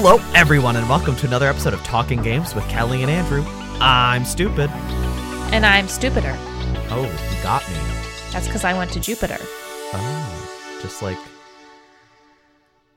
[0.00, 3.42] Hello, everyone, and welcome to another episode of Talking Games with Kellie and Andrew.
[3.80, 4.70] I'm stupid.
[5.50, 6.36] And I'm stupider.
[6.88, 7.74] Oh, you got me.
[8.30, 9.38] That's because I went to Jupiter.
[9.40, 11.18] Oh, just like.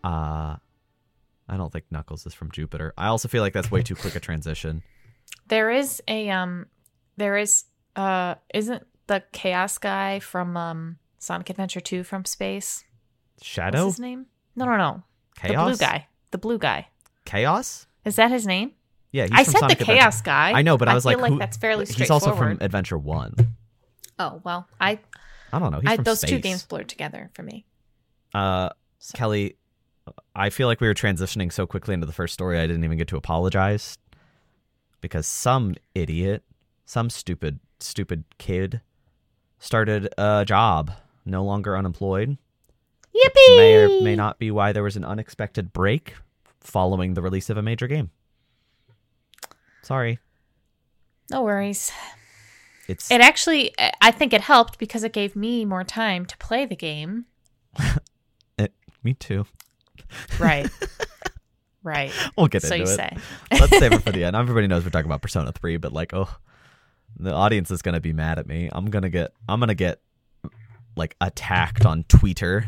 [0.03, 0.57] Uh,
[1.49, 2.93] I don't think Knuckles is from Jupiter.
[2.95, 4.84] I also feel like that's way too quick a transition.
[5.48, 6.68] There is a um,
[7.18, 7.63] there is
[7.95, 12.84] uh, isn't the chaos guy from um Sonic Adventure Two from space?
[13.41, 13.85] Shadow?
[13.85, 14.27] What's his name?
[14.55, 15.04] No, no, no.
[15.35, 15.79] Chaos?
[15.79, 16.07] The blue guy.
[16.31, 16.88] The blue guy.
[17.26, 17.88] Chaos?
[18.05, 18.71] Is that his name?
[19.12, 20.52] Yeah, he's I said Sonic the Adventure- chaos guy.
[20.54, 22.98] I know, but I was feel like, like who- that's fairly He's also from Adventure
[22.98, 23.35] One.
[24.17, 24.99] Oh well, I,
[25.52, 25.80] I don't know.
[25.81, 26.30] He's I those space.
[26.30, 27.66] two games blurred together for me.
[28.34, 29.57] Uh, So- Kellie,
[30.35, 32.98] I feel like we were transitioning so quickly into the first story, I didn't even
[32.98, 33.98] get to apologize
[35.02, 36.43] because some idiot,
[36.85, 38.82] some stupid, stupid kid
[39.59, 40.91] started a job,
[41.26, 42.37] no longer unemployed.
[43.15, 43.57] Yippee!
[43.57, 46.15] May or may not be why there was an unexpected break
[46.59, 48.12] following the release of a major game.
[49.81, 50.20] Sorry.
[51.29, 51.91] No worries.
[52.87, 56.65] It's It actually, I think it helped because it gave me more time to play
[56.65, 57.26] the game.
[59.03, 59.46] me too.
[60.40, 60.70] Right.
[61.84, 62.12] right.
[62.37, 62.96] We'll get so into you it.
[62.96, 63.18] say.
[63.59, 64.35] Let's save it for the end.
[64.35, 66.29] Everybody knows we're talking about Persona 3, but like, oh,
[67.18, 68.69] the audience is going to be mad at me.
[68.72, 70.01] I'm going to get, I'm going to get
[70.96, 72.66] like attacked on Twitter.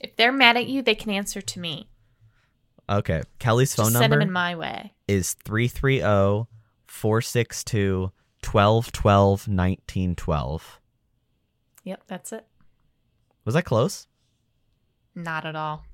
[0.00, 1.88] If they're mad at you, they can answer to me.
[2.88, 3.22] Okay.
[3.38, 4.92] Kellie's phone Just send them in my way.
[5.08, 6.46] is 330
[6.86, 10.80] 462 1212 1912.
[11.84, 12.46] Yep, that's it.
[13.44, 14.06] Was that close?
[15.14, 15.84] Not at all.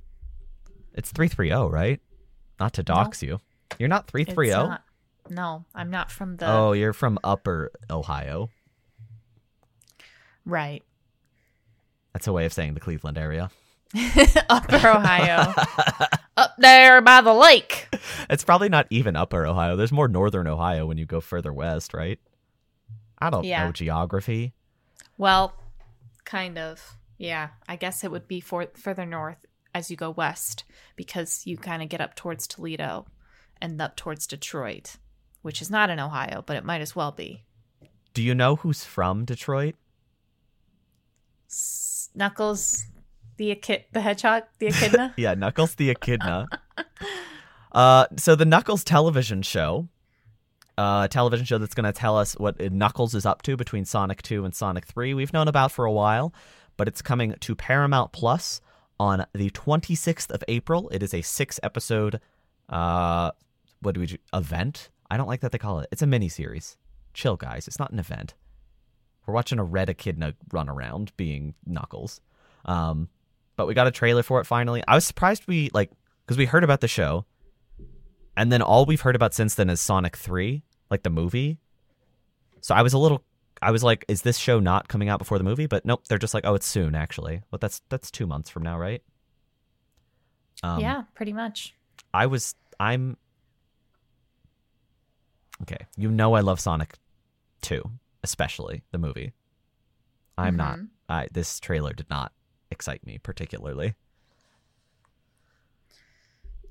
[0.95, 2.01] It's 330, right?
[2.61, 3.41] Not to dox you.
[3.79, 4.19] You're not oh?
[4.19, 4.69] It's 330?
[4.69, 4.83] not.
[5.31, 8.51] No, I'm not from the Oh, you're from Upper Ohio.
[10.45, 10.83] right.
[12.13, 13.51] That's a way of saying the Cleveland area.
[14.49, 15.53] Upper Ohio.
[16.37, 17.89] Up there by the lake.
[18.31, 19.77] It's probably not even upper Ohio.
[19.77, 22.19] There's more northern Ohio when you go further west, right?
[23.19, 23.67] I don't Yeah.
[23.67, 24.55] know geography.
[25.19, 25.55] Well,
[26.25, 26.97] kind of.
[27.19, 29.45] Yeah, I guess it would be for further north
[29.75, 30.65] as you go west
[30.97, 33.07] because you kind of get up towards Toledo
[33.61, 34.97] and up towards Detroit,
[35.43, 37.45] which is not in Ohio, but it might as well be.
[38.15, 39.75] Do you know who's from Detroit?
[41.49, 42.85] S- Knuckles,
[43.37, 43.59] the
[43.93, 45.15] the hedgehog, the echidna.
[45.17, 46.47] Yeah, Knuckles the Echidna.
[47.73, 49.89] uh, so the Knuckles television show,
[50.79, 54.23] uh, television show that's going to tell us what Knuckles is up to between Sonic
[54.23, 55.15] 2 and Sonic 3.
[55.15, 56.33] We've known about for a while,
[56.77, 58.61] but it's coming to Paramount Plus
[59.01, 60.89] on the 26th of April.
[60.91, 62.21] It is a six episode,
[62.69, 63.33] uh,
[63.81, 64.17] what do we do?
[64.33, 64.91] Event?
[65.11, 65.89] I don't like that they call it.
[65.93, 66.77] It's a mini series.
[67.13, 67.67] Chill, guys.
[67.69, 68.35] It's not an event.
[69.27, 72.21] We're watching a red echidna run around being Knuckles.
[72.65, 73.09] Um,
[73.57, 74.83] but we got a trailer for it finally.
[74.87, 75.91] I was surprised we like
[76.25, 77.25] because we heard about the show,
[78.37, 81.59] and then all we've heard about since then is Sonic Three, like the movie.
[82.61, 83.25] So I was a little,
[83.61, 85.67] I was like, is this show not coming out before the movie?
[85.67, 87.43] But nope, they're just like, oh, it's soon actually.
[87.51, 89.03] But that's that's two months from now, right?
[90.63, 91.75] Um, yeah, pretty much.
[92.15, 93.17] I was, I'm.
[95.63, 96.95] Okay, you know I love Sonic
[97.61, 97.83] Two,
[98.23, 99.33] especially the movie.
[100.37, 100.79] I'm not.
[100.79, 100.89] Mhm.
[101.09, 102.33] I this trailer did not
[102.73, 103.95] excite me particularly.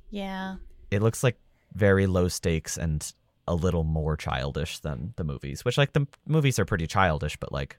[0.09, 0.57] Yeah.
[0.91, 1.37] it looks like
[1.73, 3.13] very low stakes and
[3.47, 7.51] a little more childish than the movies which like the movies are pretty childish but
[7.53, 7.77] like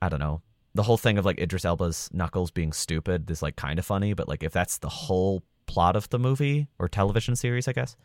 [0.00, 0.40] i don't know
[0.74, 4.14] the whole thing of like idris elba's knuckles being stupid is like kind of funny
[4.14, 7.96] but like if that's the whole plot of the movie or television series i guess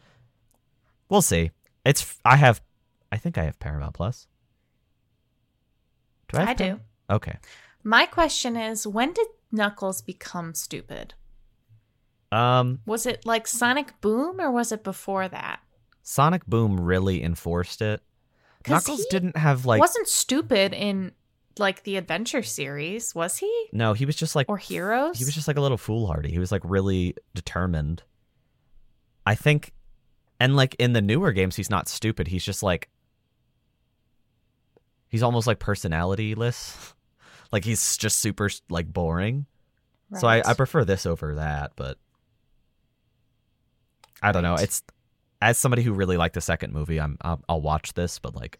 [1.09, 1.51] we'll see
[1.85, 2.61] it's I have
[3.13, 4.27] i think i have paramount plus
[6.27, 6.79] do i, have I do.
[7.09, 7.37] Okay
[7.87, 11.13] My question is when did Knuckles become stupid?
[12.31, 15.59] um Was it like Sonic Boom or was it before that?
[16.07, 17.99] sonic boom really enforced it.
[18.67, 21.11] knuckles didn't have like wasn't stupid in
[21.57, 23.67] like the adventure series, was he?
[23.71, 25.17] no he was just like Or Heroes?
[25.17, 26.31] He was just like a little foolhardy.
[26.31, 28.03] He was like really determined.
[29.27, 29.71] I think,
[30.39, 32.27] and like in the newer games, he's not stupid.
[32.27, 32.89] He's just like,
[35.07, 36.93] he's almost like personalityless.
[37.55, 39.45] Like he's just super like boring.
[40.19, 41.97] So I, I prefer this over that, but
[44.21, 44.55] I don't know.
[44.55, 44.83] It's
[45.41, 48.59] as somebody who really liked the second movie, I'm I'll, I'll watch this, but like,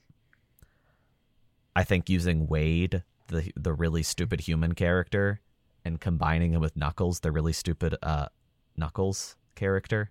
[1.76, 5.42] I think using Wade, the the really stupid human character,
[5.84, 8.28] and combining him with Knuckles, the really stupid uh
[8.78, 10.10] Knuckles character,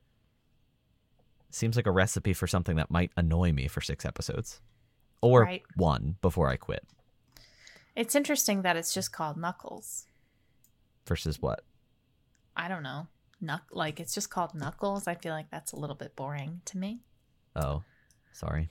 [1.48, 4.60] seems like a recipe for something that might annoy me for six episodes,
[5.22, 5.62] or Right.
[5.74, 6.84] one before I quit.
[7.94, 10.06] It's interesting that it's just called Knuckles.
[11.06, 11.64] Versus what?
[12.56, 13.06] I don't know.
[13.42, 15.06] Knuck like it's just called Knuckles.
[15.06, 17.00] I feel like that's a little bit boring to me.
[17.54, 17.82] Oh,
[18.32, 18.70] sorry.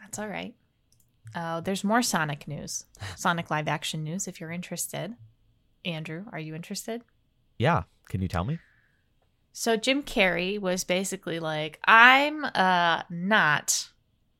[0.00, 0.54] That's all right.
[1.34, 4.26] Uh, there's more Sonic news, Sonic live action news.
[4.28, 5.14] If you're interested,
[5.84, 7.02] Andrew, are you interested?
[7.58, 7.84] Yeah.
[8.08, 8.58] Can you tell me?
[9.52, 13.90] So Jim Carrey was basically like, "I'm uh not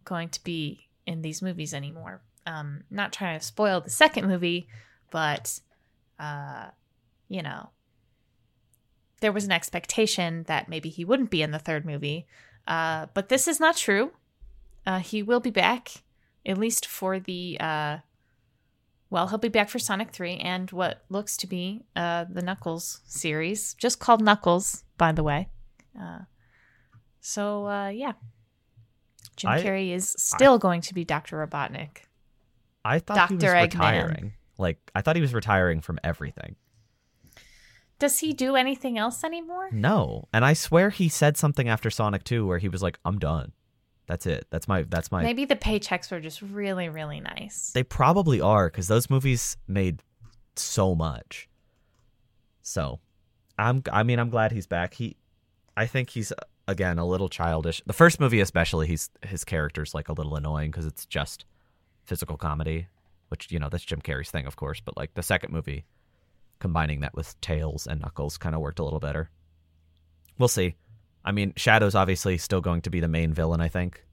[0.04, 2.22] going to be in these movies anymore.
[2.50, 4.68] Um, not trying to spoil the second movie,
[5.10, 5.60] but
[6.18, 6.66] uh,
[7.28, 7.70] you know,
[9.20, 12.26] there was an expectation that maybe he wouldn't be in the third movie.
[12.66, 14.12] Uh, but this is not true.
[14.86, 16.02] Uh, he will be back,
[16.44, 17.98] at least for the uh,
[19.10, 23.00] well, he'll be back for Sonic 3 and what looks to be uh, the Knuckles
[23.06, 25.48] series, just called Knuckles, by the way.
[26.00, 26.20] Uh,
[27.20, 28.12] so, uh, yeah.
[29.36, 31.44] Jim I- Carrey is still going to be Dr.
[31.44, 32.02] Robotnik.
[32.84, 33.54] I thought he was Dr.
[33.54, 33.62] Eggman.
[33.62, 34.32] retiring.
[34.58, 36.56] Like I thought he was retiring from everything.
[37.98, 39.68] Does he do anything else anymore?
[39.72, 43.18] No, and I swear he said something after Sonic 2 where he was like, "I'm
[43.18, 43.52] done.
[44.06, 44.46] That's it.
[44.50, 44.84] That's my.
[44.84, 47.72] That's my." Maybe the paychecks were just really, really nice.
[47.74, 50.02] They probably are because those movies made
[50.56, 51.48] so much.
[52.62, 53.00] So,
[53.58, 53.82] I'm.
[53.92, 54.94] I mean, I'm glad he's back.
[54.94, 55.16] He,
[55.76, 56.32] I think he's
[56.66, 57.82] again a little childish.
[57.84, 61.44] The first movie, especially, he's his character's like a little annoying because it's just
[62.04, 62.86] physical comedy,
[63.28, 64.80] which you know that's Jim Carrey's thing, of course.
[64.80, 65.84] But like the second movie,
[66.58, 69.30] combining that with Tails and Knuckles, kind of worked a little better.
[70.38, 70.76] We'll see.
[71.24, 73.60] I mean, Shadow's obviously still going to be the main villain.
[73.60, 74.04] I think.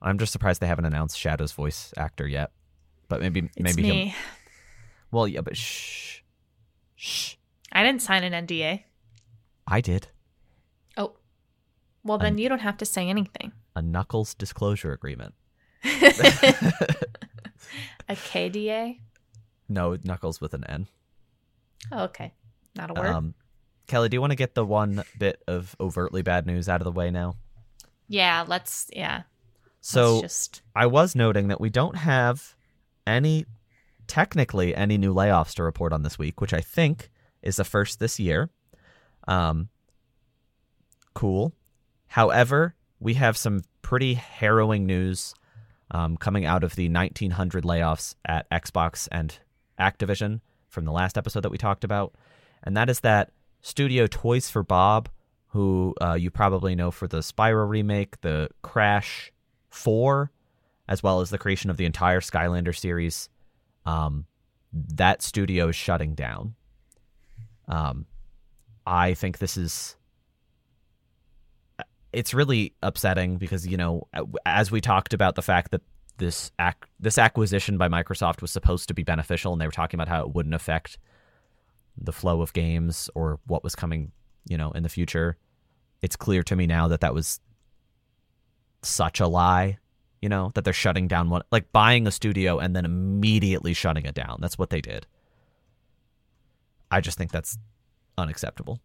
[0.00, 2.50] I'm just surprised they haven't announced Shadow's voice actor yet.
[3.08, 4.06] But maybe It's maybe me.
[4.08, 4.16] him.
[5.12, 6.20] Well, yeah, but shh,
[6.96, 7.34] shh.
[7.70, 8.82] I didn't sign an NDA.
[9.66, 10.08] I did
[10.96, 11.14] Oh.
[12.02, 13.52] Well, then you don't have to say anything.
[13.76, 15.34] a Knuckles disclosure agreement.
[15.84, 15.88] A
[18.14, 18.98] KDA?
[19.68, 20.86] no, Knuckles with an N.
[21.90, 22.32] Oh, okay.
[22.74, 23.06] Not a word.
[23.06, 23.34] Um,
[23.86, 26.84] Kellie, do you want to get the one bit of overtly bad news out of
[26.84, 27.34] the way now?
[28.08, 29.22] yeah, let's, yeah.
[29.80, 30.62] So let's just.
[30.76, 32.54] I was noting that we don't have
[33.06, 33.46] any,
[34.06, 37.10] technically, any new layoffs to report on this week, which I think
[37.42, 38.50] is the first this year.
[39.26, 39.68] Um,
[41.14, 41.54] cool.
[42.08, 45.34] However, we have some pretty harrowing news
[45.92, 49.38] um, coming out of the 1900 layoffs at Xbox and
[49.78, 52.14] Activision from the last episode that we talked about.
[52.64, 53.30] And that is that
[53.60, 55.10] studio Toys for Bob,
[55.48, 59.32] who uh, you probably know for the Spyro remake, the Crash
[59.70, 60.32] 4,
[60.88, 63.28] as well as the creation of the entire Skylander series,
[63.84, 64.26] um,
[64.72, 66.54] that studio is shutting down.
[67.68, 68.06] Um,
[68.86, 69.96] I think this is
[72.12, 74.06] it's really upsetting because you know
[74.46, 75.82] as we talked about the fact that
[76.18, 79.98] this ac- this acquisition by Microsoft was supposed to be beneficial and they were talking
[79.98, 80.98] about how it wouldn't affect
[81.96, 84.12] the flow of games or what was coming
[84.46, 85.36] you know in the future
[86.00, 87.40] it's clear to me now that that was
[88.82, 89.78] such a lie
[90.22, 94.06] you know that they're shutting down one like buying a studio and then immediately shutting
[94.06, 94.38] it down.
[94.40, 95.06] That's what they did.
[96.90, 97.58] I just think that's
[98.16, 98.78] unacceptable.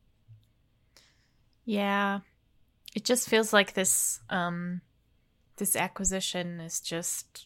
[1.63, 2.21] Yeah.
[2.97, 4.81] It just feels like this um
[5.57, 7.45] this acquisition is just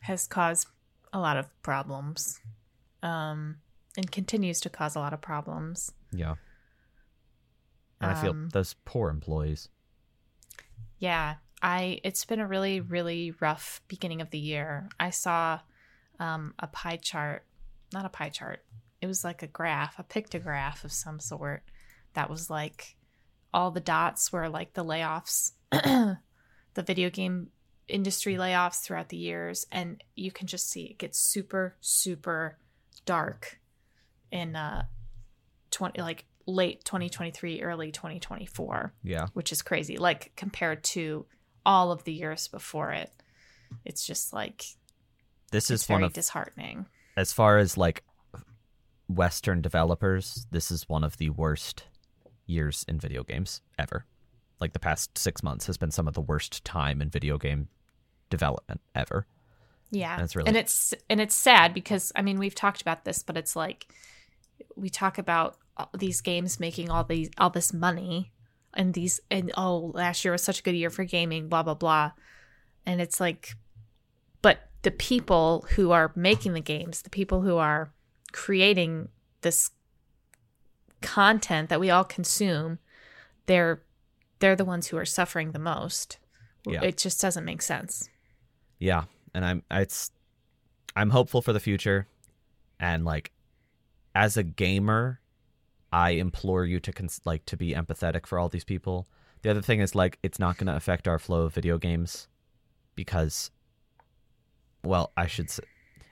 [0.00, 0.66] has caused
[1.12, 2.40] a lot of problems.
[3.02, 3.56] Um
[3.98, 5.92] and continues to cause a lot of problems.
[6.12, 6.36] yeah
[8.00, 9.68] and i feel Um, those poor employees
[10.98, 14.88] Yeah, I it's been a really really rough beginning of the year.
[14.98, 15.60] I saw
[16.18, 17.44] um a pie chart,
[17.92, 18.64] not a pie chart.
[19.02, 21.62] It was like a graph, a pictograph of some sort
[22.14, 22.95] that was like
[23.56, 26.18] all the dots were like the layoffs, the
[26.82, 27.48] video game
[27.88, 32.58] industry layoffs throughout the years and you can just see it gets super super
[33.04, 33.60] dark
[34.32, 34.82] in uh
[35.70, 39.96] 20 like late 2023 early 2024 yeah which is crazy.
[39.96, 41.26] Like compared to
[41.64, 43.10] all of the years before it,
[43.84, 44.64] it's just like
[45.52, 46.86] this is one very of disheartening.
[47.16, 48.04] as far as like
[49.08, 51.84] western developers this is one of the worst
[52.46, 54.06] years in video games ever.
[54.60, 57.68] Like the past six months has been some of the worst time in video game
[58.30, 59.26] development ever.
[59.90, 63.22] Yeah, That's really- and it's and it's sad because I mean we've talked about this,
[63.22, 63.86] but it's like
[64.74, 68.32] we talk about uh, these games making all these all this money
[68.74, 71.74] and these and oh last year was such a good year for gaming, blah blah
[71.74, 72.12] blah,
[72.84, 73.54] and it's like,
[74.42, 77.92] but the people who are making the games, the people who are
[78.32, 79.08] creating
[79.42, 79.70] this
[81.02, 82.78] content that we all consume,
[83.46, 83.82] they're
[84.38, 86.18] they're the ones who are suffering the most.
[86.66, 86.82] Yeah.
[86.82, 88.08] It just doesn't make sense.
[88.78, 90.10] yeah and i'm it's
[90.96, 92.06] i'm hopeful for the future
[92.80, 93.30] and like
[94.14, 95.20] as a gamer
[95.92, 99.06] I implore you to cons- like to be empathetic for all these people.
[99.42, 102.28] The other thing is like it's not going to affect our flow of video games
[102.96, 103.50] because
[104.84, 105.62] well, I should say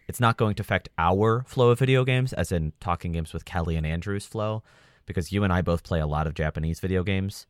[0.07, 3.45] it's not going to affect our flow of video games as in talking games with
[3.45, 4.63] Kellie and Andrew's flow
[5.07, 7.47] because you and I both play a lot of Japanese video games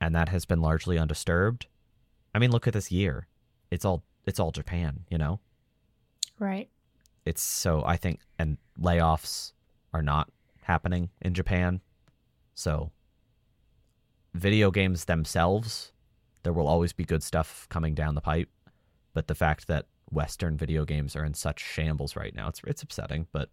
[0.00, 1.66] and that has been largely undisturbed.
[2.34, 3.26] I mean, look at this year.
[3.70, 5.40] It's all it's all Japan, you know?
[6.38, 6.68] Right.
[7.24, 9.52] It's so I think and layoffs
[9.92, 10.30] are not
[10.62, 11.80] happening in Japan.
[12.54, 12.90] So
[14.34, 15.92] video games themselves,
[16.42, 18.48] there will always be good stuff coming down the pipe,
[19.12, 22.82] but the fact that western video games are in such shambles right now, it's it's
[22.82, 23.48] upsetting, but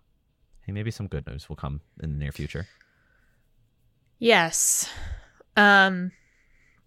[0.65, 2.67] hey, maybe some good news will come in the near future.
[4.19, 4.89] Yes.
[5.55, 6.11] Um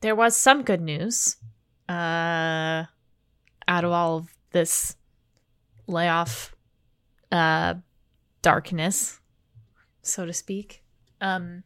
[0.01, 1.37] there was some good news.
[1.89, 2.85] Uh
[3.69, 4.97] out of all of this
[5.87, 6.55] layoff
[7.31, 7.75] uh
[8.43, 9.21] darkness,
[10.03, 10.83] so to speak.
[11.21, 11.63] Um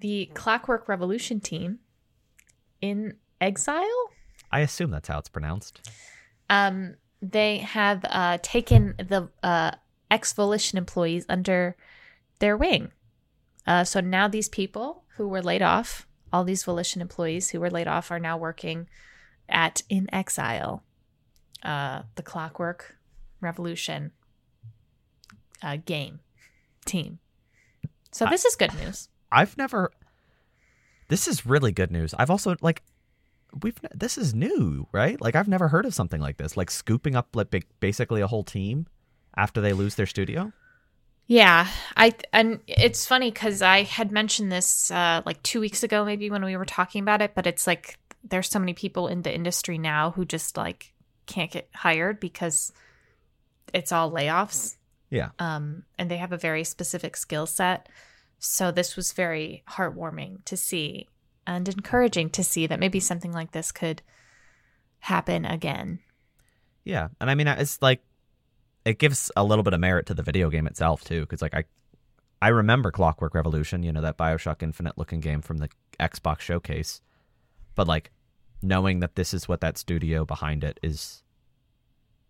[0.00, 1.78] the Clockwork Revolution team
[2.80, 4.10] in exile
[4.50, 5.80] I assume that's how it's pronounced.
[6.54, 9.72] Um, they have uh, taken the uh,
[10.08, 11.76] ex Volition employees under
[12.38, 12.92] their wing.
[13.66, 17.70] Uh, so now these people who were laid off, all these Volition employees who were
[17.70, 18.86] laid off, are now working
[19.48, 20.82] at inXile,
[21.64, 22.96] uh, the Clockwork
[23.40, 24.12] Revolution
[25.60, 26.20] uh, game
[26.86, 27.18] team.
[28.12, 29.08] So this is good news.
[29.32, 29.90] I've never.
[31.08, 32.14] This is really good news.
[32.16, 32.82] I've also like,
[33.62, 35.20] we've this is new, right?
[35.20, 36.56] Like I've never heard of something like this.
[36.56, 38.86] Like scooping up like basically a whole team
[39.36, 40.52] after they lose their studio.
[41.26, 46.04] Yeah, I and it's funny because I had mentioned this uh, like two weeks ago,
[46.04, 47.34] maybe when we were talking about it.
[47.34, 50.92] But it's like there's so many people in the industry now who just like
[51.26, 52.72] can't get hired because
[53.72, 54.76] it's all layoffs.
[55.10, 55.30] Yeah.
[55.38, 57.88] Um, and they have a very specific skill set.
[58.38, 61.08] So this was very heartwarming to see
[61.46, 64.02] and encouraging to see that maybe something like this could
[65.00, 65.98] happen again.
[66.84, 68.02] Yeah, and I mean it's like
[68.84, 71.54] it gives a little bit of merit to the video game itself too, because like
[71.54, 71.64] I,
[72.42, 77.00] I remember Clockwork Revolution, you know that Bioshock Infinite looking game from the Xbox showcase,
[77.74, 78.10] but like
[78.62, 81.22] knowing that this is what that studio behind it is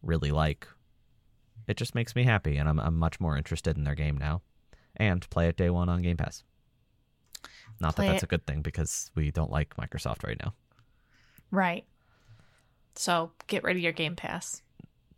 [0.03, 0.69] really like,
[1.67, 4.43] it just makes me happy, and I'm I'm much more interested in their game now,
[4.97, 6.45] and play it day one on Game Pass.
[7.81, 10.55] Not Play that that's it- a good thing because we don't like Microsoft right now.
[11.51, 11.85] Right.
[12.95, 14.63] So get rid of your Game Pass.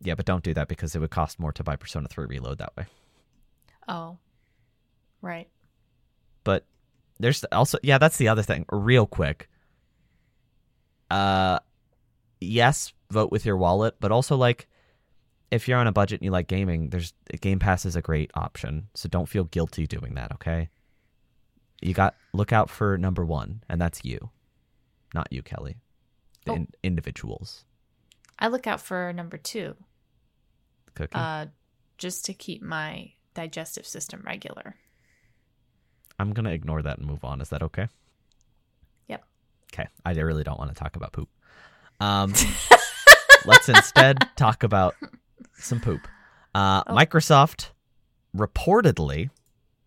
[0.00, 2.58] Yeah, but don't do that because it would cost more to buy Persona 3 Reload
[2.58, 2.86] that way.
[3.88, 4.18] Oh,
[5.22, 5.48] right.
[6.44, 6.64] but
[7.18, 9.48] there's also yeah that's the other thing real quick
[11.10, 11.58] uh
[12.40, 14.66] yes vote with your wallet but also like
[15.50, 18.30] if you're on a budget and you like gaming there's game pass is a great
[18.34, 20.68] option so don't feel guilty doing that okay
[21.82, 24.30] you got look out for number one and that's you
[25.14, 25.76] not you kellie
[26.44, 26.54] the Oh.
[26.56, 27.64] in- individuals
[28.38, 29.76] I look out for number two,
[30.94, 31.46] cookie uh,
[31.96, 34.76] just to keep my digestive system regular.
[36.18, 37.88] i'm gonna ignore that and move on is that okay
[39.08, 39.24] Yep.
[39.72, 41.28] okay i really don't want to talk about poop
[42.00, 42.32] um
[43.46, 44.94] let's instead talk about
[45.58, 46.06] some poop.
[46.54, 46.94] Uh, Oh.
[46.94, 47.70] Microsoft
[48.36, 49.30] reportedly,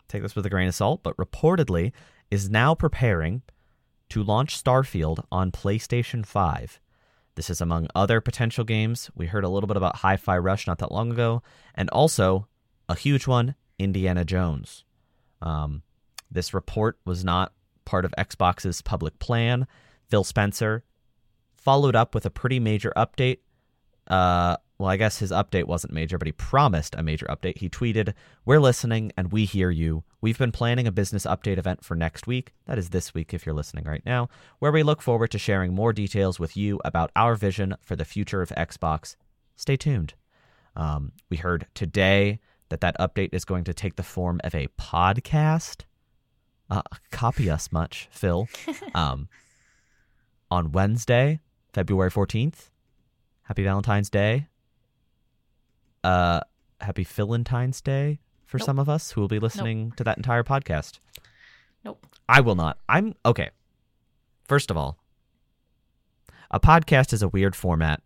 [0.09, 1.93] take this with a grain of salt, but reportedly
[2.29, 3.41] is now preparing
[4.09, 6.79] to launch Starfield on PlayStation 5.
[7.35, 9.09] This is among other potential games.
[9.15, 11.41] We heard a little bit about Hi Fi Rush not that long ago,
[11.75, 12.47] and also
[12.89, 14.83] a huge one Indiana Jones.
[15.41, 15.83] Um,
[16.29, 17.53] this report was not
[17.85, 19.67] part of Xbox's public plan.
[20.09, 20.83] Phil Spencer
[21.55, 23.39] followed up with a pretty major update
[24.07, 27.57] uh, well, I guess his update wasn't major, but he promised a major update.
[27.57, 28.13] He tweeted,
[28.45, 30.05] We're listening and we hear you.
[30.21, 32.53] We've been planning a business update event for next week.
[32.65, 35.75] That is this week if you're listening right now, where we look forward to sharing
[35.75, 39.17] more details with you about our vision for the future of Xbox.
[39.57, 40.13] Stay tuned.
[40.77, 44.67] Um, we heard today that that update is going to take the form of a
[44.79, 45.81] podcast.
[46.69, 48.47] Uh, copy us much, Phil.
[48.95, 49.27] um,
[50.49, 51.41] on Wednesday,
[51.73, 52.69] February 14th.
[53.43, 54.47] Happy Valentine's Day.
[56.03, 56.39] Uh,
[56.81, 58.65] happy Valentine's Day for Nope.
[58.65, 60.99] some of us who will be listening to that entire podcast.
[61.83, 62.05] Nope.
[62.27, 62.77] I will not.
[62.87, 63.49] I'm okay.
[64.45, 64.97] First of all,
[66.51, 68.01] a podcast is a weird format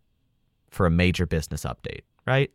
[0.70, 2.52] for a major business update, right?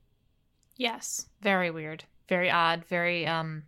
[0.77, 1.29] Yes.
[1.41, 2.05] Very weird.
[2.29, 2.85] Very odd.
[2.85, 3.63] Very um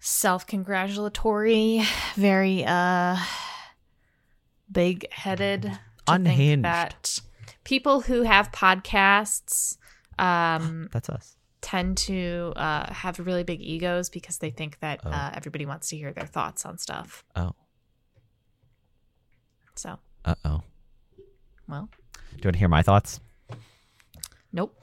[0.00, 1.82] self-congratulatory.
[2.14, 3.16] Very uh
[4.70, 5.78] big-headed.
[6.08, 6.64] Unhinged.
[6.64, 7.20] That
[7.66, 9.76] people who have podcasts
[10.18, 11.36] um That's us.
[11.60, 15.10] tend to uh, have really big egos because they think that Oh.
[15.10, 17.24] uh, everybody wants to hear their thoughts on stuff.
[17.34, 17.52] Oh.
[19.74, 20.62] So, Uh oh.
[21.68, 21.88] well,
[22.32, 23.20] Do you want to hear my thoughts?
[24.52, 24.74] nope.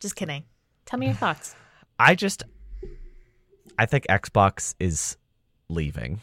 [0.00, 0.44] Just kidding.
[0.86, 1.54] Tell me your thoughts.
[1.98, 2.42] I just
[3.78, 5.16] I think Xbox is
[5.68, 6.20] leaving.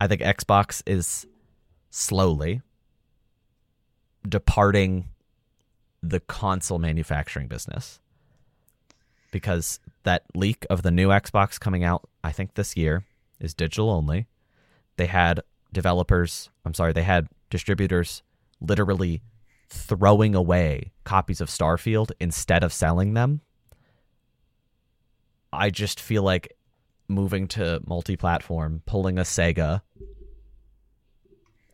[0.00, 1.26] I think Xbox is
[1.90, 2.60] slowly
[4.28, 5.08] departing
[6.02, 8.00] the console manufacturing business.
[9.30, 13.04] Because that leak of the new Xbox coming out, I think this year,
[13.38, 14.26] is digital only.
[14.96, 15.40] They had
[15.72, 18.22] developers, I'm sorry, they had distributors
[18.60, 19.22] literally
[19.68, 23.40] throwing away copies of Starfield instead of selling them.
[25.52, 26.56] I just feel like
[27.08, 29.82] moving to multi-platform, pulling a Sega,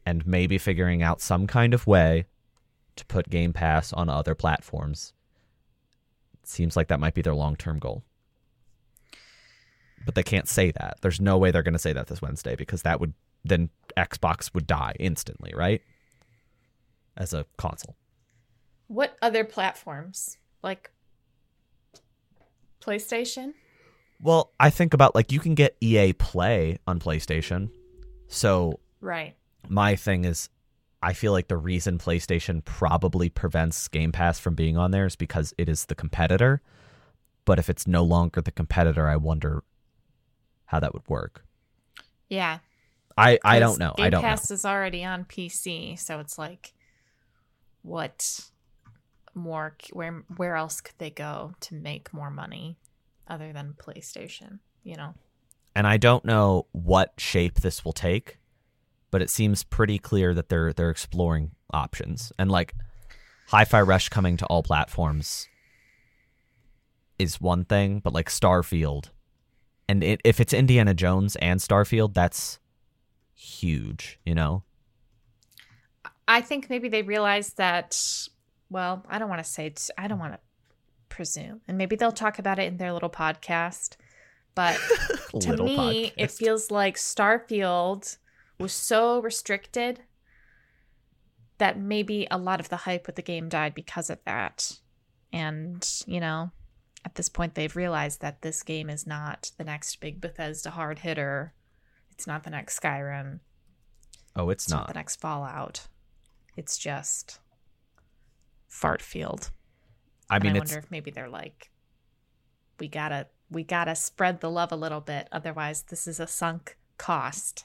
[0.05, 2.27] and maybe figuring out some kind of way
[2.97, 5.13] to put Game Pass on other platforms.
[6.43, 8.03] Seems like that might be their long-term goal.
[10.05, 10.99] But they can't say that.
[11.03, 14.53] There's no way they're going to say that this Wednesday because that would then Xbox
[14.55, 15.83] would die instantly, right?
[17.17, 17.97] As a console.
[18.89, 20.39] What other platforms?
[20.63, 20.91] Like
[22.81, 23.55] PlayStation?
[24.23, 27.71] Well, I think about like you can get EA Play on PlayStation.
[28.29, 29.35] So Right.
[29.69, 30.49] my thing is
[31.03, 35.17] I feel like the reason PlayStation probably prevents Game Pass from being on there is
[35.17, 36.63] because it is the competitor.
[37.45, 39.63] But if it's no longer the competitor, I wonder
[40.65, 41.45] how that would work.
[42.29, 42.59] Yeah.
[43.17, 43.95] I, I don't know.
[43.97, 46.75] Game I don't Pass is already on PC, so it's like,
[47.83, 48.41] what
[49.35, 49.77] more?
[49.93, 52.79] Where where else could they go to make more money
[53.27, 54.59] other than PlayStation?
[54.83, 55.07] You know.
[55.07, 55.15] know.
[55.75, 58.39] And I don't know what shape this will take,
[59.17, 62.35] but it seems pretty clear that they're they're exploring options.
[62.39, 62.75] And like
[63.47, 65.49] Hi-Fi Rush coming to all platforms
[67.19, 69.07] is one thing, but like Starfield
[69.89, 72.59] and it, if it's Indiana Jones and Starfield, that's
[73.35, 74.65] huge, you know.
[76.29, 77.99] I think maybe they realized that.
[78.69, 79.73] Well, I don't want to say.
[79.97, 80.41] I don't want to
[81.09, 83.97] presume, and maybe they'll talk about it in their little podcast.
[84.55, 84.79] But
[85.41, 88.19] to me, it feels like Starfield
[88.59, 90.01] was so restricted
[91.59, 94.79] that maybe a lot of the hype with the game died because of that.
[95.33, 96.51] And, you know,
[97.05, 101.01] at this point, they've realized that this game is not the next big Bethesda hard
[101.01, 101.55] hitter.
[102.11, 103.41] It's not the next Skyrim.
[104.35, 104.89] Oh, it's It's not, not.
[104.89, 105.89] the next Fallout.
[106.57, 107.39] It's just
[108.71, 109.51] Fartfield.
[110.29, 111.71] I And mean, I wonder if maybe they're like,
[112.79, 116.77] we gotta we gotta spread the love a little bit, otherwise this is a sunk
[116.99, 117.65] cost.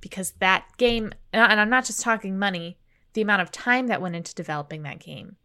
[0.00, 2.78] Because that game, and I'm not just talking money,
[3.12, 5.36] the amount of time that went into developing that game.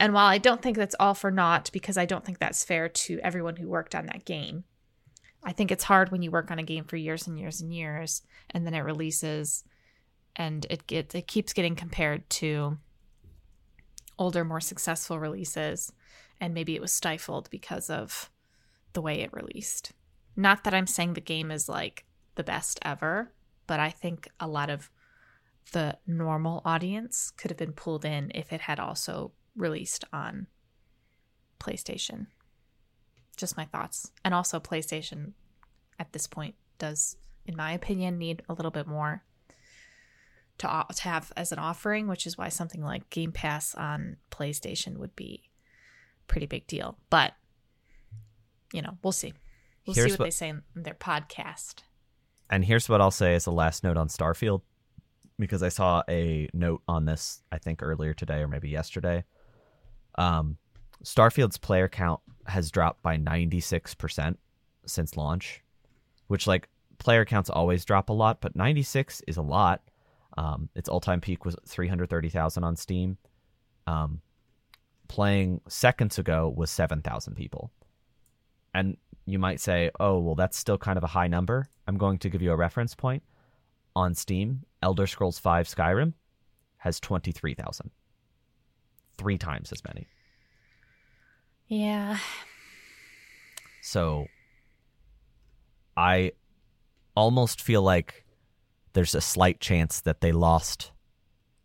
[0.00, 2.88] And while I don't think that's all for naught, because I don't think that's fair
[2.88, 4.64] to everyone who worked on that game,
[5.44, 7.74] I think it's hard when you work on a game for years and years and
[7.74, 9.64] years, and then it releases,
[10.36, 12.78] and it gets it keeps getting compared to
[14.18, 15.92] older, more successful releases,
[16.40, 18.30] and maybe it was stifled because of
[18.92, 19.92] the way it released.
[20.36, 23.32] Not that I'm saying the game is like the best ever,
[23.66, 24.90] but I think a lot of
[25.72, 30.46] the normal audience could have been pulled in if it had also released on
[31.60, 32.26] PlayStation.
[33.36, 34.10] Just my thoughts.
[34.24, 35.32] And also, PlayStation
[35.98, 37.16] at this point does,
[37.46, 39.22] in my opinion, need a little bit more
[40.58, 44.96] to, to have as an offering, which is why something like Game Pass on PlayStation
[44.98, 45.44] would be
[46.22, 46.98] a pretty big deal.
[47.08, 47.34] But
[48.72, 49.34] you know, we'll see.
[49.86, 51.82] We'll Here's see what, what- they say in their podcast.
[52.52, 54.60] And here's what I'll say as a last note on Starfield,
[55.38, 59.24] because I saw a note on this, I think earlier today or maybe yesterday.
[60.16, 60.58] Um,
[61.02, 64.36] Starfield's player count has dropped by 96%
[64.84, 65.62] since launch,
[66.26, 69.80] which, like, player counts always drop a lot, but 96 is a lot.
[70.36, 73.16] Um, its all time peak was 330,000 on Steam.
[73.86, 74.20] Um,
[75.08, 77.70] playing seconds ago was 7,000 people.
[78.74, 81.68] And you might say, oh, well, that's still kind of a high number.
[81.86, 83.22] I'm going to give you a reference point.
[83.94, 86.14] On Steam, Elder Scrolls V Skyrim
[86.78, 87.90] has 23,000.
[89.18, 90.06] Three times as many.
[91.68, 92.18] Yeah.
[93.82, 94.26] So
[95.96, 96.32] I
[97.14, 98.24] almost feel like
[98.94, 100.92] there's a slight chance that they lost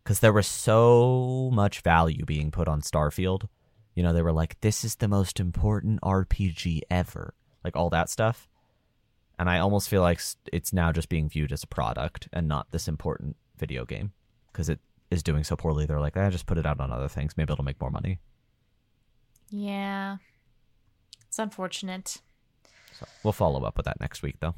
[0.02, 3.48] because there was so much value being put on Starfield.
[3.94, 7.34] You know, they were like, this is the most important RPG ever.
[7.68, 8.48] Like all that stuff.
[9.38, 12.70] And I almost feel like it's now just being viewed as a product and not
[12.70, 14.12] this important video game
[14.50, 15.84] because it is doing so poorly.
[15.84, 17.36] They're like, I just put it out on other things.
[17.36, 18.20] Maybe it'll make more money.
[19.50, 20.16] Yeah.
[21.26, 22.22] It's unfortunate.
[22.98, 24.54] So we'll follow up with that next week, though.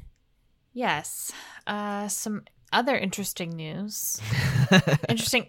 [0.71, 1.33] Yes.
[1.67, 4.21] Uh some other interesting news.
[5.09, 5.47] interesting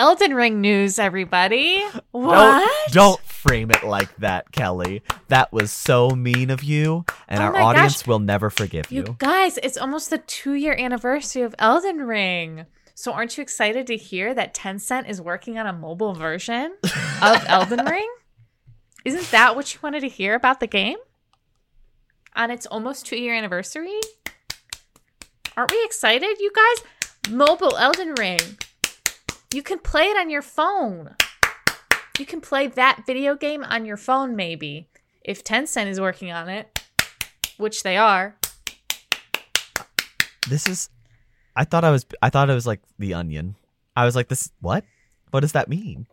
[0.00, 1.84] Elden Ring news, everybody.
[2.12, 2.66] What?
[2.90, 5.02] Don't, don't frame it like that, Kellie.
[5.28, 8.06] That was so mean of you, and Oh our audience gosh.
[8.06, 9.16] will never forgive You you.
[9.18, 12.64] guys, it's almost the two year anniversary of Elden Ring.
[12.94, 16.76] So aren't you excited to hear that Tencent is working on a mobile version
[17.22, 18.10] of Elden Ring?
[19.04, 20.96] Isn't that what you wanted to hear about the game?
[22.34, 24.00] On its almost two year anniversary?
[25.58, 27.30] Aren't we excited, you guys?
[27.30, 28.40] Mobile Elden Ring.
[29.52, 31.16] You can play it on your phone.
[32.18, 34.88] You can play that video game on your phone, maybe.
[35.22, 36.80] If Tencent is working on it,
[37.56, 38.36] which they are.
[40.48, 40.88] This is.
[41.56, 42.06] I thought I was.
[42.22, 43.56] I thought it was like the Onion.
[43.96, 44.50] I was like, this.
[44.60, 44.84] What?
[45.30, 46.06] What does that mean?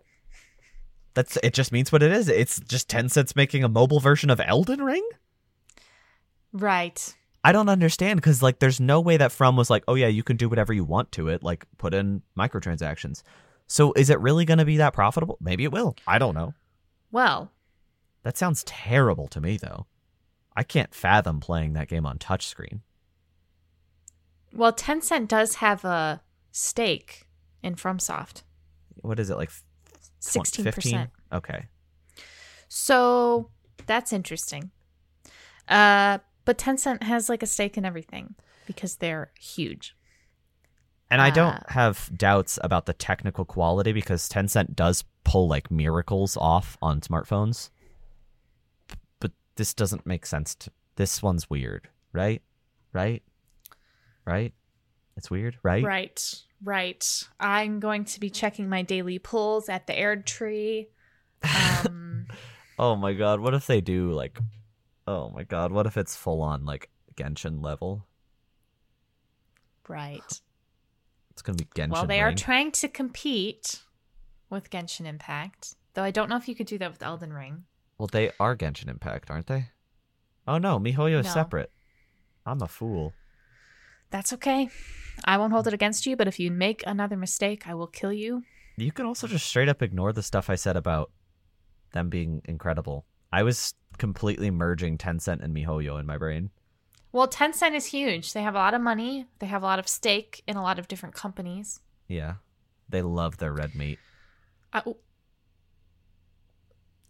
[1.13, 1.38] That's.
[1.43, 2.30] It just means what it is.
[2.30, 5.08] It's just Tencent's making a mobile version of Elden Ring.
[6.54, 7.15] Right.
[7.47, 10.21] I don't understand because like, there's no way that From was like, oh yeah, you
[10.21, 13.23] can do whatever you want to it, like put in microtransactions.
[13.67, 15.38] So is it really going to be that profitable?
[15.39, 15.95] Maybe it will.
[16.05, 16.53] I don't know.
[17.10, 17.53] Well,
[18.23, 19.86] That sounds terrible to me though.
[20.57, 22.81] I can't fathom playing that game on touchscreen.
[24.53, 27.27] well, Tencent does have a stake
[27.63, 28.43] in FromSoft,
[29.03, 29.51] What is it like?
[30.19, 31.12] Sixteen percent.
[31.31, 31.67] Okay.
[32.67, 33.51] So
[33.86, 34.71] that's interesting.
[35.69, 38.33] Uh, but Tencent has like a stake in everything
[38.65, 39.95] because they're huge.
[41.12, 45.69] And I Uh, don't have doubts about the technical quality because Tencent does pull like
[45.69, 47.69] miracles off on smartphones.
[49.19, 52.41] But this doesn't make sense to this one's weird, right?
[52.93, 53.23] Right?
[54.25, 54.53] Right?
[55.17, 55.83] It's weird, right?
[55.83, 57.23] Right, right.
[57.39, 60.88] I'm going to be checking my daily pulls at the Erdtree.
[61.86, 62.27] Um,
[62.79, 64.39] Oh my god, what if they do like
[65.07, 68.05] Oh my god, what if it's full on like Genshin level?
[69.87, 70.41] right.
[71.31, 71.89] It's going to be Genshin.
[71.91, 73.83] Well, they are trying to compete
[74.49, 77.65] with Genshin Impact, though I don't know if you could do that with Elden Ring.
[77.99, 79.67] well, they are Genshin Impact, aren't they?
[80.47, 81.31] Oh no, MiHoYo is No.
[81.33, 81.71] separate.
[82.43, 83.13] I'm a fool.
[84.09, 84.69] That's okay.
[85.25, 88.11] I won't hold it against you, but if you make another mistake, I will kill
[88.13, 88.41] you.
[88.75, 91.11] You can also just straight up ignore the stuff I said about
[91.93, 93.05] them being incredible.
[93.31, 96.49] I was completely merging Tencent and MiHoYo in my brain.
[97.11, 98.33] Well, Tencent is huge.
[98.33, 99.25] They have a lot of money.
[99.39, 101.79] They have a lot of stake in a lot of different companies.
[102.07, 102.35] Yeah.
[102.89, 103.99] They love their red meat.
[104.73, 104.97] Uh, oh,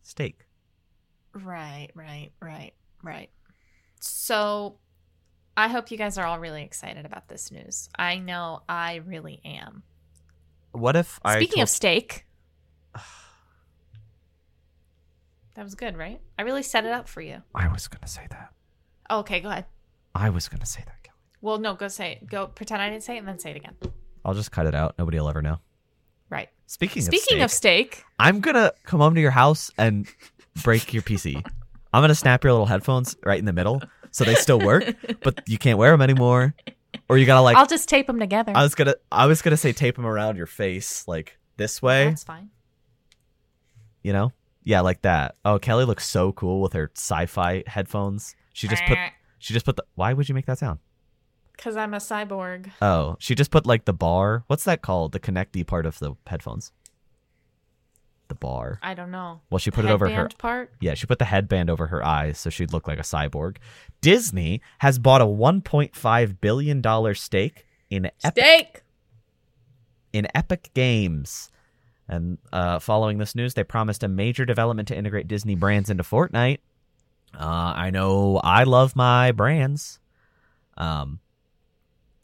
[0.04, 0.46] Steak.
[1.34, 2.72] right, right, right,
[3.04, 3.30] right.
[4.00, 4.78] So,
[5.58, 7.90] I hope you guys are all really excited about this news.
[7.98, 9.84] I know I really am.
[10.72, 12.26] What if I Speaking told- of steak,
[15.58, 16.22] that was good, right?
[16.38, 17.42] I really set it up for you.
[17.56, 18.54] I was going to say that.
[19.10, 19.66] Okay, go ahead.
[20.14, 21.18] I was going to say that, Kellie.
[21.42, 22.30] Well, no, go say it.
[22.30, 23.74] Go pretend I didn't say it and then say it again.
[24.24, 24.94] I'll just cut it out.
[25.00, 25.58] Nobody will ever know.
[26.30, 26.50] Right.
[26.68, 30.08] Speaking, Speaking of of steak, steak, I'm going to come home to your house and
[30.64, 31.44] break your PC.
[31.92, 34.96] I'm going to snap your little headphones right in the middle so they still work,
[35.24, 36.54] but you can't wear them anymore.
[37.10, 38.52] Or you got to like I'll just tape them together.
[38.54, 41.82] I was to I was going to say tape them around your face like this
[41.82, 42.10] way.
[42.10, 42.50] That's fine.
[44.04, 44.34] you know
[44.68, 48.98] yeah like that oh kellie looks so cool with her sci-fi headphones she just put
[49.40, 50.80] she just put the why would you make that sound
[51.56, 52.70] Because I'm a cyborg.
[52.82, 56.14] oh she just put like the bar what's that called the connecty part of the
[56.28, 56.72] headphones
[58.28, 59.40] the bar I don't know.
[59.50, 60.74] well she put it over her part.
[60.82, 63.58] yeah she put the headband over her eyes so she'd look like a cyborg
[64.02, 68.84] disney has bought a 1.5 billion dollar stake in epic Steak.
[70.12, 71.50] in Epic Games.
[72.10, 76.04] And uh, following this news, they promised a major development to integrate Disney brands into
[76.04, 76.60] Fortnite.
[77.34, 80.00] Uh, I know I love my brands.
[80.78, 81.20] Um,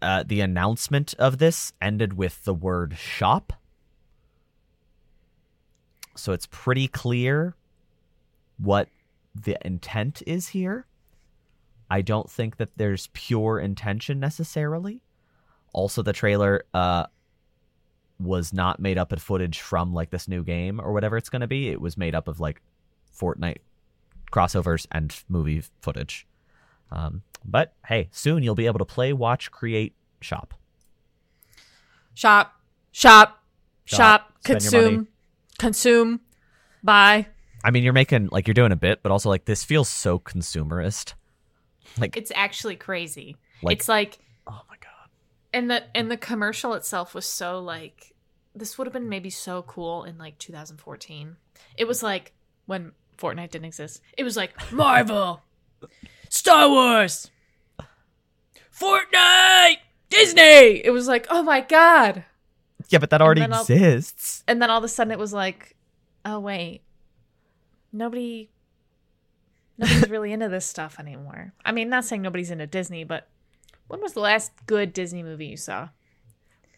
[0.02, 3.54] uh, the announcement of this ended with the word shop.
[6.16, 7.56] So it's pretty clear
[8.58, 8.90] what
[9.36, 10.86] the intent is here.
[11.90, 15.02] I don't think that there's pure intention necessarily.
[15.74, 17.08] Also, the trailer uh,
[18.24, 21.42] was not made up of footage from like this new game or whatever it's going
[21.42, 21.70] to be.
[21.70, 22.62] It was made up of like
[23.18, 23.58] Fortnite
[24.32, 26.26] crossovers and movie footage.
[26.92, 30.54] Um, but hey, soon you'll be able to play, watch, create, shop.
[32.14, 32.54] Shop.
[32.92, 33.40] Shop.
[33.86, 33.98] Shop.
[33.98, 34.34] Shop.
[34.44, 34.84] Spend your money.
[34.96, 35.08] Consume.
[35.58, 36.20] Consume.
[36.84, 37.28] Buy.
[37.64, 40.20] I mean, you're making like you're doing a bit, but also like this feels so
[40.20, 41.14] consumerist.
[41.98, 43.38] Like, It's actually crazy.
[43.62, 45.10] Like- it's like oh my god,
[45.54, 48.13] and the and the commercial itself was so like
[48.56, 51.38] this would have been maybe so cool in like 2014
[51.78, 52.34] it was like
[52.66, 54.02] when Fortnite didn't exist.
[54.18, 55.42] It was like Marvel,
[56.30, 57.30] Star Wars,
[58.78, 59.78] Fortnite,
[60.10, 60.84] Disney.
[60.84, 62.26] It was like, oh my god.
[62.90, 64.44] Yeah, but that already I'll- exists.
[64.48, 65.76] And then all of a sudden it was like,
[66.26, 66.82] oh wait,
[67.92, 68.50] nobody,
[69.78, 71.54] nobody's really into this stuff anymore.
[71.64, 73.28] I mean, not saying nobody's into Disney, but
[73.88, 75.90] when was the last good Disney movie you saw?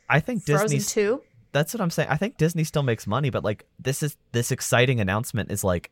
[0.09, 1.21] I think Frozen Two.
[1.55, 2.09] That's what I'm saying.
[2.09, 5.89] I think Disney still makes money, but like this is this exciting announcement is like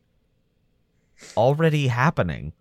[1.36, 2.52] already happening.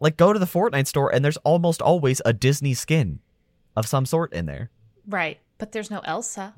[0.00, 3.20] Like go to the Fortnite store and there's almost always a Disney skin
[3.76, 4.70] of some sort in there.
[5.06, 6.54] Right, but there's no Elsa.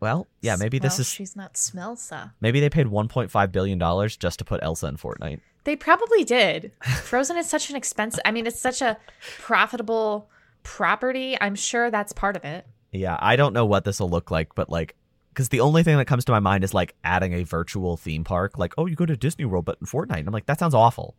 [0.00, 2.32] Well, yeah, maybe this Well, is she's not Smelsa.
[2.40, 5.40] maybe they paid 1.5 billion dollars just to put Elsa in Fortnite.
[5.64, 6.72] They probably did.
[7.02, 8.22] Frozen is such an expensive.
[8.24, 8.96] I mean, it's such a
[9.40, 10.30] profitable
[10.62, 11.36] property.
[11.38, 12.66] I'm sure that's part of it.
[12.92, 14.96] Yeah, I don't know what this will look like, but like
[15.30, 18.24] because the only thing that comes to my mind is like adding a virtual theme
[18.24, 18.58] park.
[18.58, 20.18] Like, oh, you go to Disney World, but in Fortnite.
[20.18, 21.14] And I'm like, that sounds awful.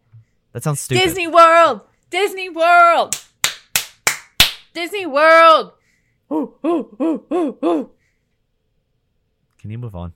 [0.51, 1.01] That sounds stupid.
[1.01, 1.81] Disney World.
[2.09, 3.15] Disney World.
[4.73, 5.71] Disney World.
[6.31, 7.91] Ooh, ooh, ooh, ooh, ooh.
[9.59, 10.13] Can you move on?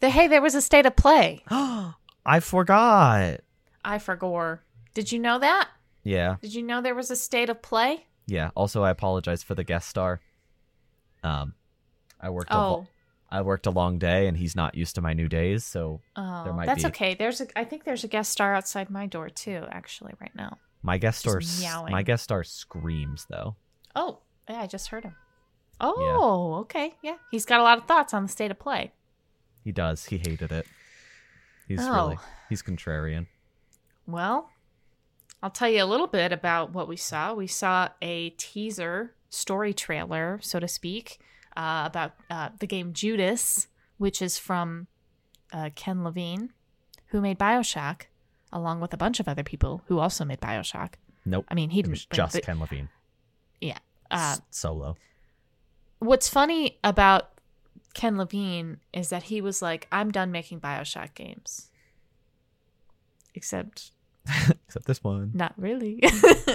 [0.00, 1.42] The hey, there was a state of play.
[1.50, 3.40] I forgot.
[3.84, 4.60] I forgot.
[4.94, 5.68] Did you know that?
[6.02, 8.06] Yeah, Did you know there was a state of play?
[8.26, 8.50] Yeah.
[8.54, 10.20] Also, I apologize for the guest star.
[11.22, 11.54] Um,
[12.20, 12.50] I worked.
[12.50, 12.86] A, Oh, lo-
[13.30, 15.64] I worked a long day, and he's not used to my new days.
[15.64, 16.88] So oh, There might that's be.
[16.88, 17.14] okay.
[17.14, 17.46] There's a.
[17.58, 19.64] I think there's a guest star outside my door too.
[19.70, 20.58] Actually, right now.
[20.82, 21.92] my guest star, Just s- meowing.
[21.92, 23.56] my guest star screams though.
[23.96, 25.16] Oh, yeah, I just heard him.
[25.80, 26.94] Oh, okay.
[27.02, 28.92] Yeah, he's got a lot of thoughts on the state of play.
[29.64, 30.04] He does.
[30.04, 30.66] He hated it.
[31.66, 31.92] He's Oh.
[31.92, 32.18] really
[32.50, 33.26] he's contrarian.
[34.06, 34.50] Well,
[35.44, 37.34] I'll tell you a little bit about what we saw.
[37.34, 41.18] We saw a teaser story trailer, so to speak,
[41.54, 44.86] uh, about uh, the game Judas, which is from
[45.52, 46.54] uh, Ken Levine,
[47.08, 48.04] who made Bioshock,
[48.54, 50.94] along with a bunch of other people who also made Bioshock.
[51.26, 51.44] Nope.
[51.50, 52.88] I mean, he was just Ken Levine.
[53.60, 53.80] yeah.
[54.10, 54.96] Uh, S- solo.
[55.98, 57.38] what's funny about
[57.92, 61.68] Ken Levine is that he was like, I'm done making Bioshock games.
[63.34, 63.90] Except
[64.66, 65.30] Except this one.
[65.34, 66.02] Not really.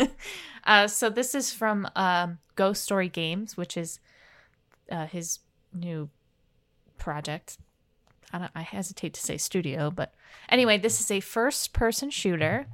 [0.64, 4.00] uh, so this is from um, Ghost Story Games, which is
[4.92, 5.40] uh, his
[5.74, 6.10] new
[6.98, 7.58] project.
[8.34, 10.14] I, don't, I hesitate to say studio, but
[10.50, 12.68] anyway, this is a first-person shooter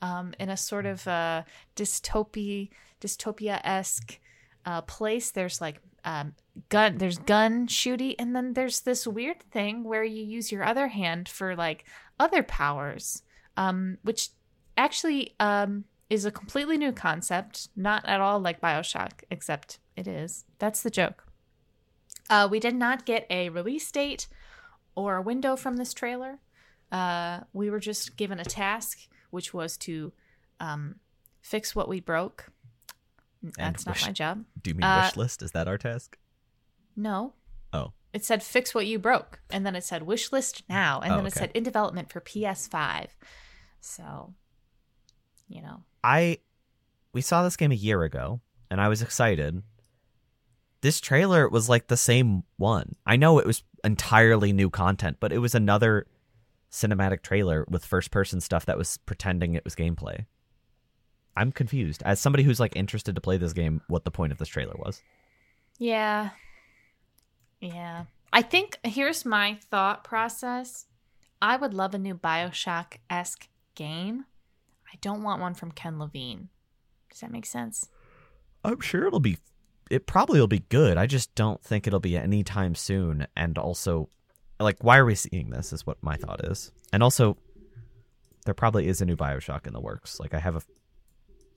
[0.00, 1.42] um, in a sort of uh,
[1.76, 2.68] dystopia
[3.00, 4.18] dystopia esque
[4.64, 5.30] uh, place.
[5.30, 6.34] There's like um,
[6.68, 6.98] gun.
[6.98, 11.28] There's gun shooty, and then there's this weird thing where you use your other hand
[11.28, 11.84] for like
[12.18, 13.22] other powers,
[13.56, 14.30] um, which
[14.76, 20.44] actually um, is a completely new concept, not at all like Bioshock, except it is.
[20.58, 21.24] That's the joke.
[22.30, 24.28] Uh, we did not get a release date
[24.94, 26.38] or a window from this trailer.
[26.90, 30.12] Uh, we were just given a task, which was to
[30.60, 30.96] um,
[31.40, 32.46] fix what we broke.
[33.58, 34.44] That's not my job.
[34.62, 35.42] Do you mean Uh, wish list?
[35.42, 36.16] Is that our task?
[36.94, 37.32] No.
[37.72, 37.92] Oh.
[38.12, 39.40] It said fix what you broke.
[39.50, 41.00] And then it said wish list now.
[41.00, 41.40] And Oh, then it okay.
[41.40, 43.08] said in development for PS5.
[43.80, 44.34] So,
[45.48, 45.82] you know.
[46.02, 46.38] I
[47.12, 49.62] we saw this game a year ago and I was excited.
[50.80, 52.96] This trailer was like the same one.
[53.06, 56.06] I know it was entirely new content, but it was another
[56.70, 60.24] cinematic trailer with first person stuff that was pretending it was gameplay.
[61.36, 62.02] I'm confused.
[62.04, 64.74] As somebody who's like interested to play this game, what the point of this trailer
[64.76, 65.02] was.
[65.78, 66.30] Yeah.
[67.60, 68.04] Yeah.
[68.32, 70.86] I think here's my thought process.
[71.40, 74.24] I would love a new Bioshock esque game.
[74.92, 76.48] I don't want one from Ken Levine.
[77.10, 77.88] Does that make sense?
[78.64, 79.38] I'm sure it'll be
[79.90, 80.96] it probably will be good.
[80.96, 84.08] I just don't think it'll be anytime soon and also
[84.60, 86.70] like why are we seeing this is what my thought is.
[86.92, 87.36] And also
[88.44, 90.18] there probably is a new BioShock in the works.
[90.20, 90.62] Like I have a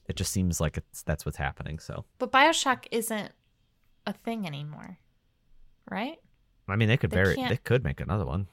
[0.07, 3.31] it just seems like it's that's what's happening, so But Bioshock isn't
[4.07, 4.97] a thing anymore.
[5.89, 6.17] Right?
[6.67, 8.47] I mean they could They very can't- they could make another one.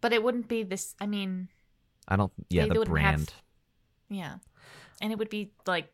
[0.00, 1.48] But it wouldn't be this I mean,
[2.08, 3.34] I don't yeah, the wouldn't have- brand.
[4.08, 4.36] Yeah.
[5.00, 5.92] And it would be like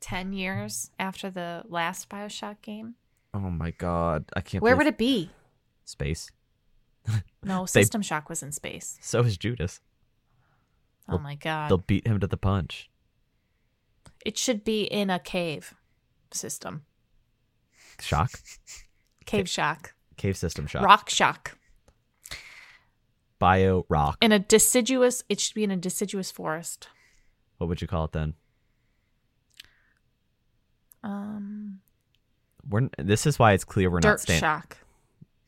[0.00, 2.94] 10 years after the last Bioshock game.
[3.32, 4.24] Oh my god.
[4.34, 5.30] I can't Where would it be?
[5.84, 6.30] space.
[7.42, 8.98] No, System Shock was in space.
[9.00, 9.80] So is Judas.
[11.08, 11.70] Oh my god.
[11.70, 12.90] They'll beat him to the punch.
[14.24, 15.74] It should be in a cave
[16.32, 16.84] system.
[18.00, 18.32] Shock.
[19.24, 19.94] Cave shock.
[20.16, 20.84] Cave system shock.
[20.84, 21.56] Rock shock.
[23.40, 24.18] Bio rock.
[24.20, 26.86] In a deciduous it should be in a deciduous forest.
[27.58, 28.34] What would you call it then?
[31.02, 31.80] Um
[32.68, 34.40] We're this is why it's clear we're not dirt standing.
[34.40, 34.76] shock.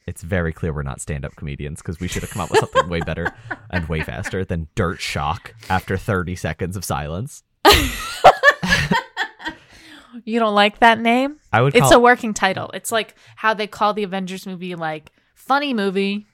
[0.07, 2.89] It's very clear we're not stand-up comedians because we should have come up with something
[2.89, 3.33] way better
[3.71, 7.45] and way faster than Dirt Shock after 30 seconds of silence.
[10.25, 11.39] You don't like that name?
[11.53, 12.71] I would It's a working title.
[12.75, 16.27] It's like how they call the Avengers movie like funny movie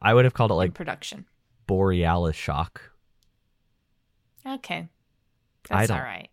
[0.00, 1.26] I would have called it like production.
[1.66, 2.80] Borealis Shock.
[4.46, 4.88] Okay.
[5.68, 6.28] That's all right.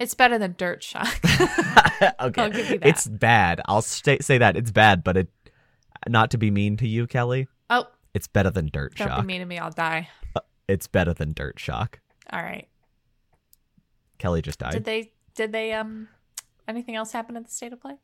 [0.00, 1.20] It's better than Dirt Shock.
[1.40, 2.86] okay, I'll give you that.
[2.88, 3.60] it's bad.
[3.66, 5.28] I'll stay, say that it's bad, but it
[6.08, 7.46] not to be mean to you, Kellie.
[7.70, 9.20] oh, It's better than Dirt don't Shock.
[9.20, 9.58] be mean to me.
[9.58, 10.08] I'll die.
[10.66, 12.00] It's better than Dirt Shock.
[12.32, 12.66] All right.
[14.18, 14.72] Kellie just died.
[14.72, 15.12] Did they?
[15.34, 15.72] Did they?
[15.74, 16.08] Um.
[16.66, 17.96] Anything else happen at the state of play?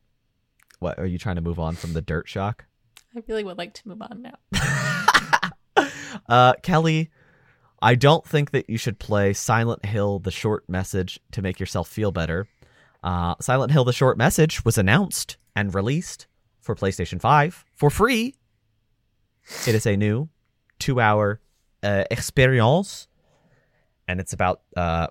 [0.79, 2.65] what are you trying to move on from the Dirt Shock?
[3.15, 4.35] I really would like to move on now.
[6.27, 7.09] Uh, Kellie,
[7.81, 11.87] I don't think that you should play Silent Hill: The Short Message to make yourself
[11.89, 12.47] feel better.
[13.01, 16.27] Uh, Silent Hill: The Short Message was announced and released
[16.59, 18.35] for PlayStation 5 for free.
[19.67, 20.29] It is a new
[20.79, 21.39] two-hour
[21.81, 23.07] uh, experience,
[24.07, 25.07] and it's about uh,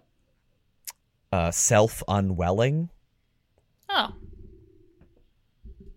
[1.33, 2.91] uh, self-unwelling.
[3.89, 4.15] Oh,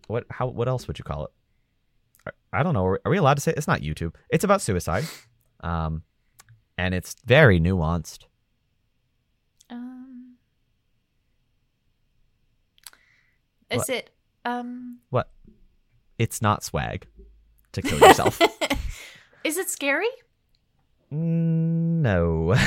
[0.08, 0.26] What?
[0.30, 0.48] How?
[0.48, 1.32] What else would you call it?
[2.60, 2.86] I- don't know.
[3.04, 4.14] Are we allowed to say it's not YouTube?
[4.30, 5.06] It's about suicide,
[5.62, 6.04] um,
[6.78, 8.26] and it's very nuanced.
[9.70, 10.36] um,
[13.70, 13.90] is What?
[13.90, 14.10] it?
[14.46, 15.30] Um, What?
[16.20, 17.08] It's not swag
[17.72, 18.40] to kill yourself.
[19.44, 20.10] is it scary?
[21.12, 22.56] No.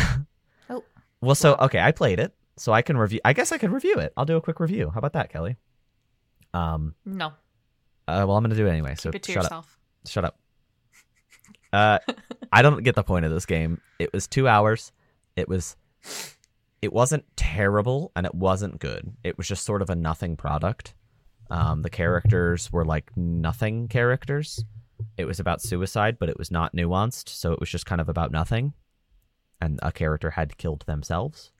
[0.69, 0.83] Oh.
[1.21, 3.21] Well, so okay, I played it, so I can review.
[3.25, 4.13] I guess I can review it.
[4.17, 4.91] I'll do a quick review.
[4.91, 5.57] How about that, Kellie?
[6.53, 6.95] Um.
[7.05, 7.29] No,
[8.09, 8.97] Uh, well, I'm gonna do it anyway.
[8.97, 9.67] So keep it to shut up.
[10.07, 10.39] Shut up.
[11.73, 11.99] Uh,
[12.53, 13.81] I don't get the point of this game.
[13.99, 14.93] It was two hours.
[15.37, 15.77] It was.
[16.83, 19.13] It wasn't terrible and it wasn't good.
[19.25, 20.95] It was just sort of a nothing product.
[21.51, 24.65] Um, the characters were like nothing characters.
[25.17, 28.09] It was about suicide, but it was not nuanced, so it was just kind of
[28.09, 28.75] about nothing.
[29.61, 31.51] And a character had killed themselves.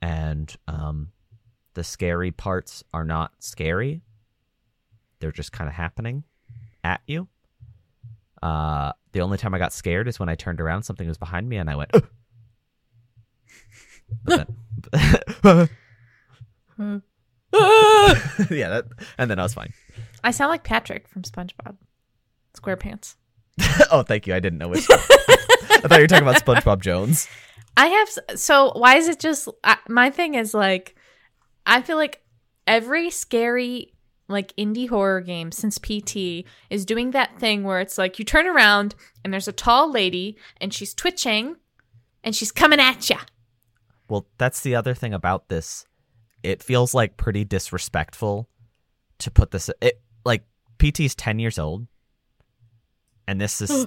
[0.00, 1.12] And um,
[1.74, 4.02] the scary parts are not scary.
[5.20, 6.24] They're just kind of happening
[6.82, 7.28] at you.
[8.42, 11.48] Uh, the only time I got scared is when I turned around, something was behind
[11.48, 11.90] me, and I went.
[14.24, 14.46] Then-
[18.50, 18.84] yeah, that,
[19.18, 19.72] and then I was fine.
[20.24, 21.76] I sound like Patrick from SpongeBob
[22.54, 23.16] SquarePants.
[23.90, 24.34] oh, thank you.
[24.34, 24.86] I didn't know which.
[24.90, 27.28] I thought you were talking about SpongeBob Jones.
[27.76, 30.94] I have so why is it just I, my thing is like
[31.64, 32.22] I feel like
[32.66, 33.91] every scary
[34.32, 38.46] like indie horror game since PT is doing that thing where it's like you turn
[38.46, 41.56] around and there's a tall lady and she's twitching
[42.24, 43.16] and she's coming at you.
[44.08, 45.86] Well, that's the other thing about this.
[46.42, 48.48] It feels like pretty disrespectful
[49.18, 49.70] to put this.
[49.80, 50.44] It like
[50.78, 51.86] PT's ten years old,
[53.28, 53.86] and this is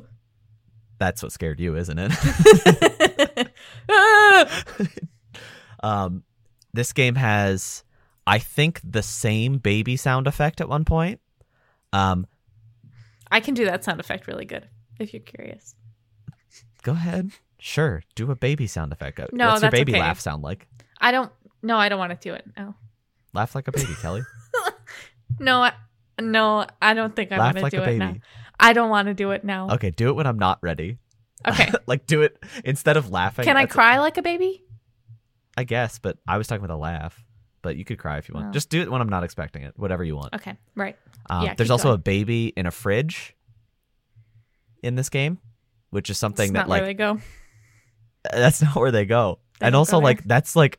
[0.99, 2.11] that's what scared you, isn't it?
[5.83, 6.23] um,
[6.73, 7.83] this game has,
[8.27, 11.19] I think, the same baby sound effect at one point.
[11.93, 12.27] Um,
[13.31, 14.67] I can do that sound effect really good
[14.99, 15.75] if you're curious.
[16.83, 19.19] go ahead, sure, do a baby sound effect.
[19.19, 20.01] Uh, No, What's your baby okay.
[20.01, 20.67] laugh sound like?
[20.99, 22.45] I don't no, I don't want to do it.
[22.55, 22.75] No.
[23.33, 24.23] Laugh like a baby, Kellie.
[25.39, 25.73] No, I,
[26.21, 28.15] no, I don't think I want to like do a it now.
[28.59, 29.71] I don't want to do it now.
[29.71, 30.99] Okay, do it when I'm not ready.
[31.45, 31.71] Okay.
[31.87, 33.45] like do it instead of laughing.
[33.45, 34.63] Can I cry like a baby?
[35.57, 37.23] I guess, but I was talking about a laugh.
[37.65, 38.49] But you could cry if you want.
[38.49, 38.51] Oh.
[38.51, 39.73] Just do it when I'm not expecting it.
[39.75, 40.35] Whatever you want.
[40.35, 40.95] Okay, right.
[41.31, 41.95] Um, yeah, there's also going.
[41.95, 43.35] a baby in a fridge
[44.83, 45.39] in this game,
[45.89, 47.19] which is something That's that not like where they go.
[48.31, 49.39] that's not where they go.
[49.59, 50.77] They and also go like that's like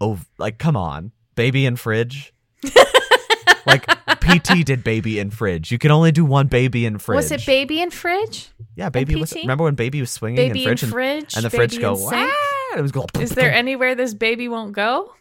[0.00, 2.32] oh like come on, baby in fridge.
[3.66, 3.84] like
[4.20, 5.72] PT did baby in fridge.
[5.72, 7.16] You can only do one baby in fridge.
[7.16, 8.48] Was it baby in fridge?
[8.76, 9.34] Yeah, baby was.
[9.34, 11.34] Remember when baby was swinging Baby in fridge, in and, fridge?
[11.34, 12.10] and the baby fridge go?
[12.10, 13.08] And it was going.
[13.18, 15.12] Is there anywhere this baby won't go?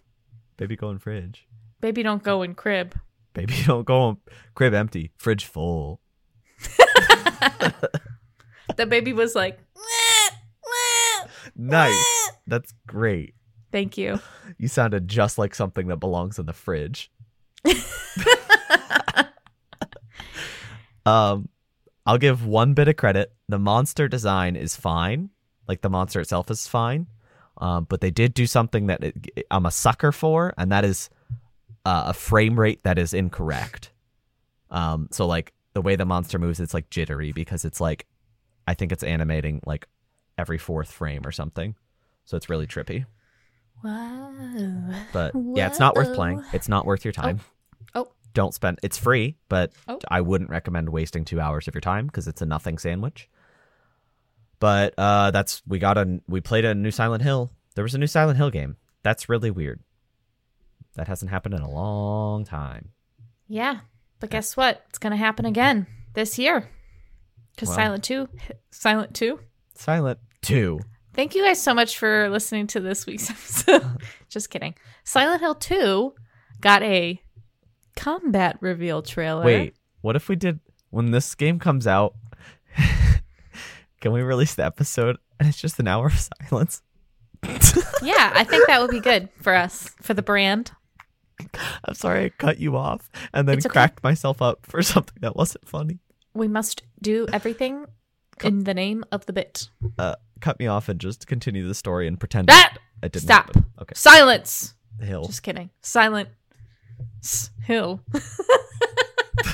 [0.57, 1.47] Baby go in fridge?
[1.81, 2.95] Baby don't go in crib.
[3.33, 4.17] Baby don't go in
[4.55, 6.01] crib empty, fridge full.
[8.75, 9.59] The baby was like,
[11.55, 12.31] Nice.
[12.45, 13.33] That's great.
[13.71, 14.19] "Thank you."
[14.57, 17.11] You sounded just like something that belongs in the fridge.
[21.05, 21.49] um,
[22.05, 23.33] I'll give one bit of credit.
[23.49, 25.31] The monster design is fine.
[25.67, 27.07] Like the monster itself is fine.
[27.59, 31.09] Um, but they did do something that it, I'm a sucker for, and that is
[31.85, 33.91] uh, a frame rate that is incorrect.
[34.69, 38.05] Um, so like the way the monster moves, it's like jittery because it's like,
[38.67, 39.87] I think it's animating like
[40.37, 41.75] every fourth frame or something.
[42.25, 43.05] So it's really trippy.
[43.83, 44.33] Wow.
[45.13, 46.43] But yeah, it's not worth playing.
[46.53, 47.39] It's not worth your time.
[47.95, 48.09] Oh.
[48.33, 48.79] don't spend.
[48.83, 49.99] It's free, but Oh.
[50.09, 53.29] I wouldn't recommend wasting two hours of your time because it's a nothing sandwich.
[54.59, 57.51] But uh, that's we got a we played a new Silent Hill.
[57.75, 58.77] There was a new Silent Hill game.
[59.03, 59.79] That's really weird.
[60.95, 62.89] That hasn't happened in a long time.
[63.47, 63.81] Yeah,
[64.19, 64.83] but guess what?
[64.89, 66.67] It's gonna happen again this year.
[67.55, 67.77] Because Well.
[67.77, 68.29] Silent Two,
[68.71, 69.39] Silent Two.
[69.75, 70.79] Silent Two.
[71.13, 73.29] Thank you guys so much for listening to this week's
[73.67, 73.83] episode.
[74.29, 74.75] Just kidding.
[75.03, 76.13] Silent Hill Two
[76.61, 77.21] got a
[77.95, 79.45] combat reveal trailer.
[79.45, 82.15] Wait, what if we did when this game comes out?
[84.01, 86.19] can we release the episode and it's just an hour of
[86.49, 86.81] silence?
[88.01, 90.71] Yeah, I think that would be good for us for the brand.
[91.85, 93.69] I'm sorry I cut you off and then okay.
[93.69, 95.99] cracked myself up for something that wasn't funny.
[96.33, 97.85] We must do everything
[98.43, 99.69] in the name of the bit.
[99.97, 103.47] Uh, cut me off and just continue the story and pretend That it didn't stop.
[103.47, 103.65] happen.
[103.81, 104.73] Okay, silence.
[105.01, 105.25] hill.
[105.25, 105.69] Just kidding.
[105.81, 106.29] Silent
[107.63, 108.01] hill.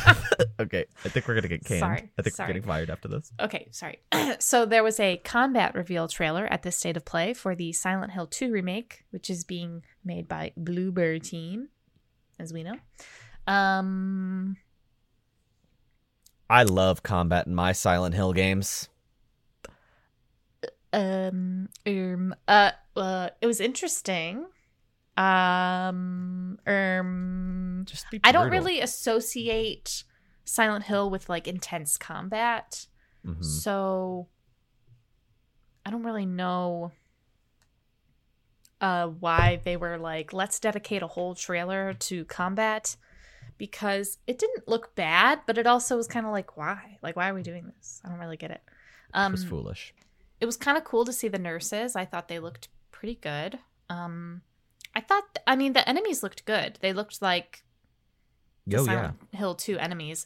[0.59, 1.79] okay, I think we're gonna get canned.
[1.79, 2.47] Sorry, I think sorry.
[2.47, 3.31] we're getting fired after this.
[3.39, 3.99] Okay, sorry.
[4.39, 8.11] so there was a combat reveal trailer at this state of play for the Silent
[8.11, 11.69] Hill 2 remake, which is being made by Bloober Team,
[12.39, 12.77] as we know.
[13.47, 14.57] Um,
[16.49, 18.89] I love combat in my Silent Hill games.
[20.91, 24.45] um, um, uh, uh, it was interesting.
[25.15, 30.03] Um, um, Just I don't really associate
[30.45, 32.87] Silent Hill with like intense combat.
[33.25, 33.43] Mhm.
[33.43, 34.27] So
[35.85, 36.91] I don't really know
[38.81, 42.97] uh why they were like let's dedicate a whole trailer to combat
[43.57, 47.29] because it didn't look bad but it also was kind of like why like why
[47.29, 48.61] are we doing this i don't really get it
[49.13, 49.93] Um It um was foolish.
[50.41, 53.57] it was kind of cool to see the nurses i thought they looked pretty good
[53.89, 54.41] um
[54.95, 57.63] i thought i mean the enemies looked good they looked like
[58.65, 59.11] the Oh yeah.
[59.31, 60.25] Hill 2 enemies.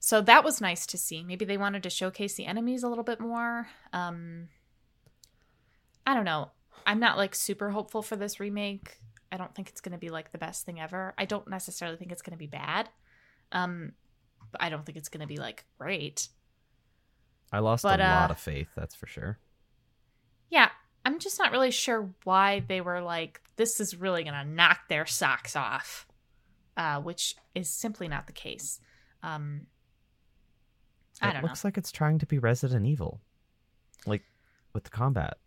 [0.00, 1.22] So that was nice to see.
[1.22, 3.68] Maybe they wanted to showcase the enemies a little bit more.
[3.92, 4.48] Um
[6.06, 6.50] I don't know.
[6.86, 8.98] I'm not like super hopeful for this remake.
[9.30, 11.14] I don't think it's going to be like the best thing ever.
[11.18, 12.88] I don't necessarily think it's going to be bad.
[13.52, 13.92] Um
[14.50, 16.28] but I don't think it's going to be like great.
[17.52, 18.68] I lost But, a lot uh, of faith.
[18.76, 19.38] That's for sure.
[20.50, 20.70] Yeah,
[21.08, 24.80] I'm just not really sure why they were like this is really going to knock
[24.88, 26.06] their socks off.
[26.76, 28.78] Uh which is simply not the case.
[29.22, 29.62] Um
[31.20, 31.68] I it don't looks know.
[31.68, 33.20] like it's trying to be Resident Evil,
[34.06, 34.22] like
[34.74, 35.38] with the combat.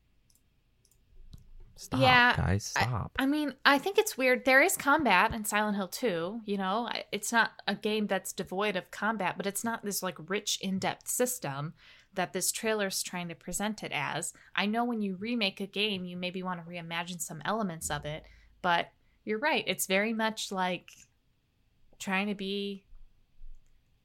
[1.77, 3.11] Stop, Yeah, guys, stop.
[3.17, 4.45] I mean, I think it's weird.
[4.45, 6.89] There is combat in Silent Hill 2, you know?
[7.11, 11.07] It's not a game that's devoid of combat, but it's not this like rich in-depth
[11.07, 11.73] system
[12.13, 14.33] that this trailer's trying to present it as.
[14.55, 18.05] I know when you remake a game, you maybe want to reimagine some elements of
[18.05, 18.23] it,
[18.61, 18.89] but
[19.23, 19.63] you're right.
[19.67, 20.91] It's very much like
[21.99, 22.85] trying to be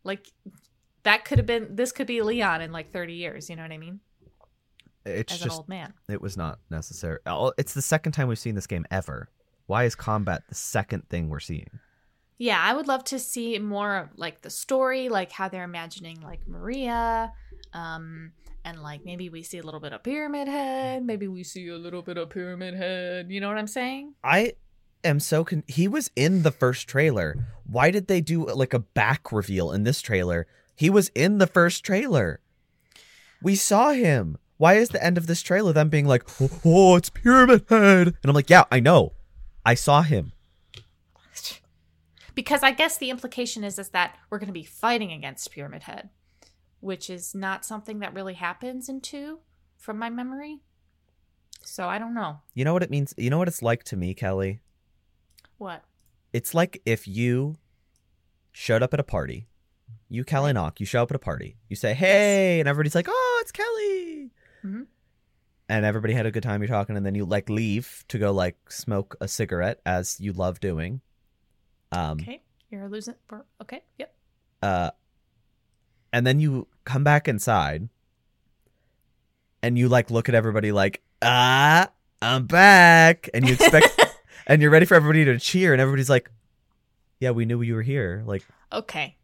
[0.04, 0.26] like
[1.02, 3.72] that could have been this could be Leon in like 30 years, you know what
[3.72, 4.00] I mean?
[5.04, 5.94] it's As an just old man.
[6.08, 7.18] it was not necessary.
[7.26, 9.28] Oh, It's the second time we've seen this game ever.
[9.66, 11.80] Why is combat the second thing we're seeing?
[12.38, 16.20] Yeah, I would love to see more of like the story, like how they're imagining
[16.20, 17.32] like Maria,
[17.76, 18.32] um,
[18.64, 21.76] and like maybe we see a little bit of Pyramid Head, maybe we see a
[21.76, 23.30] little bit of Pyramid Head.
[23.30, 24.14] You know what I'm saying?
[24.24, 24.54] I
[25.04, 27.36] am so con- he was in the first trailer.
[27.64, 30.46] Why did they do like a back reveal in this trailer?
[30.74, 32.40] He was in the first trailer.
[33.42, 34.38] We saw him.
[34.56, 38.06] Why is the end of this trailer them being like, "Oh, oh it's Pyramid Head,"
[38.08, 39.12] and I'm like, "Yeah, I know,
[39.66, 40.32] I saw him."
[42.34, 45.82] Because I guess the implication is is that we're going to be fighting against Pyramid
[45.82, 46.10] Head,
[46.86, 49.40] which is not something that really happens in two,
[49.76, 50.60] from my memory.
[51.64, 53.12] So I don't know You know what it means?
[53.16, 54.60] You know what it's like to me, Kellie?
[55.58, 55.82] what.
[56.32, 57.56] It's like if you
[58.52, 59.48] showed up at a party.
[60.08, 61.56] You, Kellie Knock, you show up at a party.
[61.68, 64.30] You say, hey, and everybody's like, oh, it's Kellie.
[64.64, 64.86] Mhm.
[65.68, 66.60] And everybody had a good time.
[66.62, 70.32] You're talking, and then you like leave to go like smoke a cigarette as you
[70.32, 71.00] love doing.
[71.90, 73.14] Um, Okay, you're losing.
[73.62, 74.14] Okay, yep.
[74.62, 74.90] uh,
[76.12, 77.90] and then you come back inside
[79.62, 81.88] and you like look at everybody like, ah,
[82.22, 83.28] I'm back.
[83.34, 84.00] And you expect,
[84.46, 86.30] and you're ready for everybody to cheer, and everybody's like,
[87.20, 88.22] yeah, we knew you were here.
[88.26, 89.16] Like, Okay.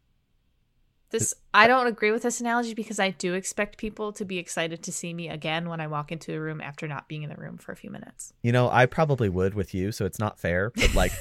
[1.11, 4.81] This I don't agree with this analogy because I do expect people to be excited
[4.83, 7.35] to see me again when I walk into a room after not being in the
[7.35, 8.33] room for a few minutes.
[8.41, 10.71] You know, I probably would with you, so it's not fair.
[10.71, 11.11] But like,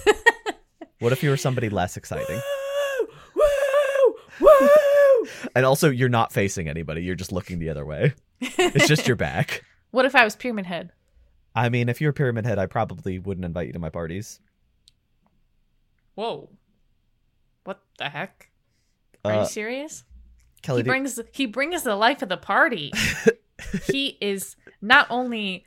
[0.99, 2.41] what if you were somebody less exciting?
[3.37, 4.15] Woo!
[4.41, 4.69] Woo!
[5.55, 7.03] And also, you're not facing anybody.
[7.03, 8.15] You're just looking the other way.
[8.41, 9.65] It's just your back.
[9.93, 10.93] What if I was Pyramid Head?
[11.55, 14.41] I mean, if you're pyramid head, I probably wouldn't invite you to my parties.
[16.15, 16.49] Whoa.
[17.65, 18.51] What the heck?
[19.25, 20.05] Are Uh, you serious?
[20.63, 22.91] Kellie, he do- brings he brings the life of the party.
[23.91, 25.65] he is not only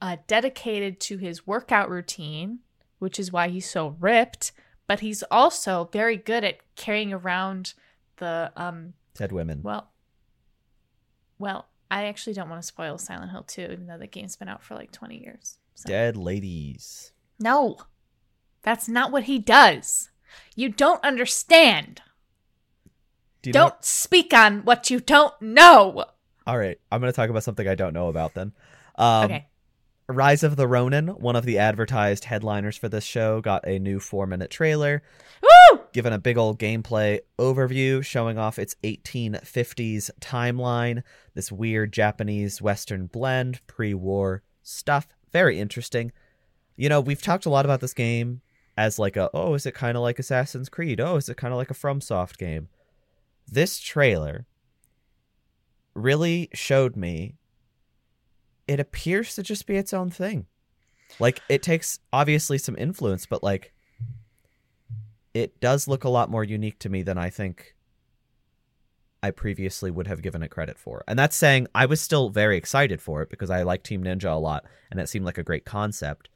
[0.00, 2.58] uh, dedicated to his workout routine,
[2.98, 4.52] which is why he's so ripped,
[4.86, 7.74] but he's also very good at carrying around
[8.16, 9.60] the um dead women.
[9.62, 9.90] well
[11.38, 14.48] well I actually don't want to spoil Silent Hill 2 even though the game's been
[14.48, 15.58] out for like 20 years.
[15.74, 15.88] So.
[15.88, 17.12] Dead ladies.
[17.38, 17.76] No.
[18.62, 20.10] That's not what he does.
[20.56, 22.00] You don't understand.
[23.42, 23.78] Do you don't know?
[23.80, 26.06] speak on what you don't know.
[26.46, 28.52] All right, I'm going to talk about something I don't know about then.
[28.96, 29.46] Um, okay.
[30.08, 34.00] Rise of the Ronin, one of the advertised headliners for this show, got a new
[34.00, 35.02] four minute trailer,
[35.42, 35.48] Woo!
[35.92, 41.02] Given a big old gameplay overview showing off its 1850s timeline,
[41.34, 45.06] this weird Japanese Western blend, pre war stuff.
[45.32, 46.12] Very interesting.
[46.76, 48.40] You know, we've talked a lot about this game
[48.76, 51.00] as like a, oh, is it kind of like Assassin's Creed?
[51.00, 52.68] Oh, is it kind of like a FromSoft game?
[53.46, 54.46] This trailer
[55.94, 57.36] really showed me
[58.66, 60.46] it appears to just be its own thing.
[61.18, 63.73] Like it takes obviously some influence, but like
[65.34, 67.74] it does look a lot more unique to me than I think
[69.22, 71.02] I previously would have given it credit for.
[71.08, 74.32] And that's saying I was still very excited for it because I like Team Ninja
[74.32, 76.28] a lot and it seemed like a great concept.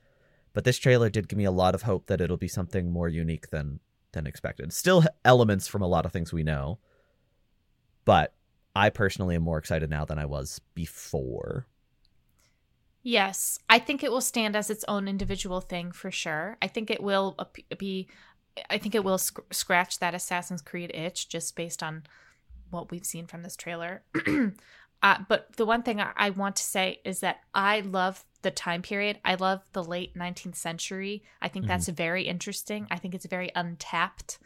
[0.53, 3.09] But this trailer did give me a lot of hope that it'll be something more
[3.09, 3.81] unique than
[4.13, 4.73] than expected.
[4.73, 6.79] Still elements from a lot of things we know.
[8.05, 8.35] But
[8.75, 11.67] I personally am more excited now than I was before.
[13.03, 16.57] Yes, I think it will stand as its own individual thing for sure.
[16.61, 17.37] I think it will
[17.79, 18.09] be
[18.71, 22.05] I think it will sc- scratch that Assassin's Creed itch just based on
[22.71, 24.03] what we've seen from this trailer.
[25.03, 28.51] uh, but the one thing I, I want to say is that I love the
[28.51, 29.19] time period.
[29.25, 31.23] I love the late 19th century.
[31.43, 32.87] I think that's very interesting.
[32.91, 34.39] I think it's a very untapped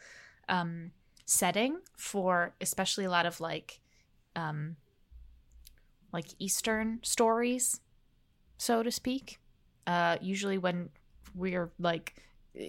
[0.49, 0.91] um,
[1.25, 3.79] setting for especially a lot of like
[4.35, 4.77] um,
[6.11, 7.81] like Eastern stories,
[8.57, 9.39] so to speak.
[9.85, 10.89] Uh, usually when
[11.35, 12.15] we're like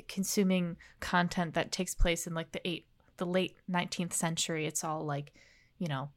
[0.08, 4.66] consuming content that takes place in like the eight the late 19th century.
[4.66, 5.32] It's all like
[5.78, 6.10] you know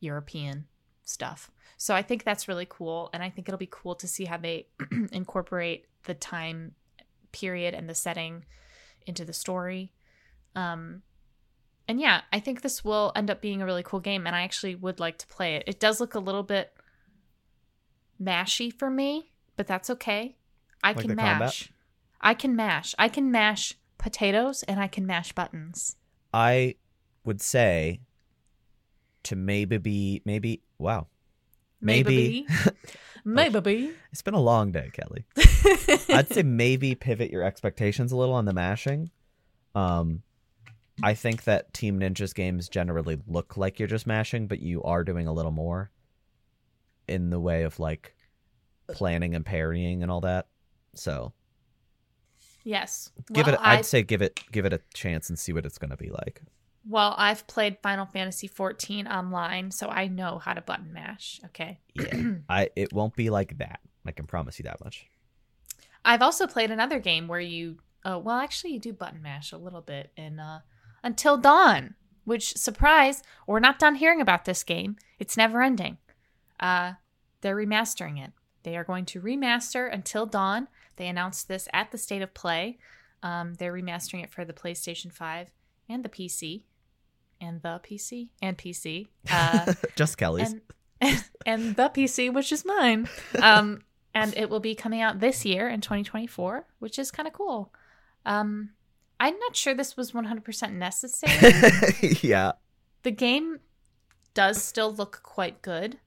[0.00, 0.66] european
[1.04, 1.50] stuff.
[1.76, 4.36] So i think that's really cool and i think it'll be cool to see how
[4.36, 4.66] they
[5.12, 6.72] incorporate the time
[7.32, 8.44] period and the setting
[9.06, 9.92] into the story.
[10.54, 11.02] Um
[11.88, 14.42] and yeah i think this will end up being a really cool game and i
[14.42, 15.64] actually would like to play it.
[15.66, 16.72] It does look a little bit
[18.20, 20.36] mashy for me but that's okay.
[20.82, 21.68] I Like can the combat?
[22.20, 22.94] I can mash.
[22.98, 25.96] I can mash potatoes and I can mash buttons.
[26.32, 26.76] I
[27.24, 28.00] would say
[29.24, 31.08] to maybe be maybe wow.
[31.80, 32.46] Maybe
[33.24, 33.92] Maybe.
[34.12, 35.26] it's been a long day, Kellie.
[36.08, 39.10] I'd say maybe pivot your expectations a little on the mashing.
[39.74, 40.22] Um
[41.02, 45.04] I think that Team Ninja's games generally look like you're just mashing, but you are
[45.04, 45.90] doing a little more
[47.06, 48.14] in the way of like
[48.90, 50.46] planning and parrying and all that.
[50.94, 51.32] So
[52.66, 53.10] yes.
[53.32, 55.64] give well, it I'd I've, say give it give it a chance and see what
[55.64, 56.42] it's gonna be like.
[56.88, 61.40] well, I've played Final Fantasy 14 online, so I know how to button mash.
[61.46, 61.80] Okay.
[61.94, 62.32] Yeah.
[62.48, 63.80] I it won't be like that.
[64.06, 65.06] I can promise you that much.
[66.04, 69.58] I've also played another game where you, uh, well, actually, you do button mash a
[69.58, 70.60] little bit in uh,
[71.02, 74.96] Until Dawn, which, surprise, we're not done hearing about this game.
[75.18, 75.98] It's never ending.
[76.60, 76.92] Uh,
[77.40, 78.32] they're remastering it.
[78.62, 80.68] They are going to remaster Until Dawn.
[80.96, 82.78] They announced this at the State of Play.
[83.22, 85.48] Um, they're remastering it for the PlayStation 5
[85.88, 86.62] and the PC.
[87.40, 89.08] And the PC and PC.
[89.30, 90.52] Uh, just Kellie's.
[90.52, 90.62] and
[91.46, 93.08] and the PC, which is mine.
[93.40, 93.82] Um,
[94.14, 97.72] and it will be coming out this year in 2024, which is kind of cool.
[98.24, 98.70] Um,
[99.20, 102.18] I'm not sure this was 100% necessary.
[102.22, 102.52] yeah.
[103.02, 103.60] the game
[104.34, 105.98] does still look quite good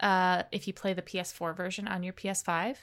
[0.00, 2.76] uh, if you play the PS4 version on your PS5,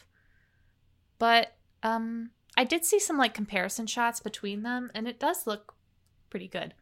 [1.20, 5.76] but um, I did see some like comparison shots between them, and it does look
[6.30, 6.74] pretty good.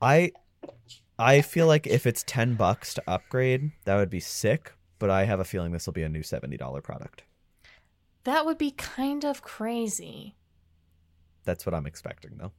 [0.00, 0.32] I
[1.18, 5.24] I feel like if it's 10 bucks to upgrade, that would be sick, but I
[5.24, 7.22] have a feeling this will be a new $70 product.
[8.24, 10.34] That would be kind of crazy.
[11.44, 12.52] That's what I'm expecting though.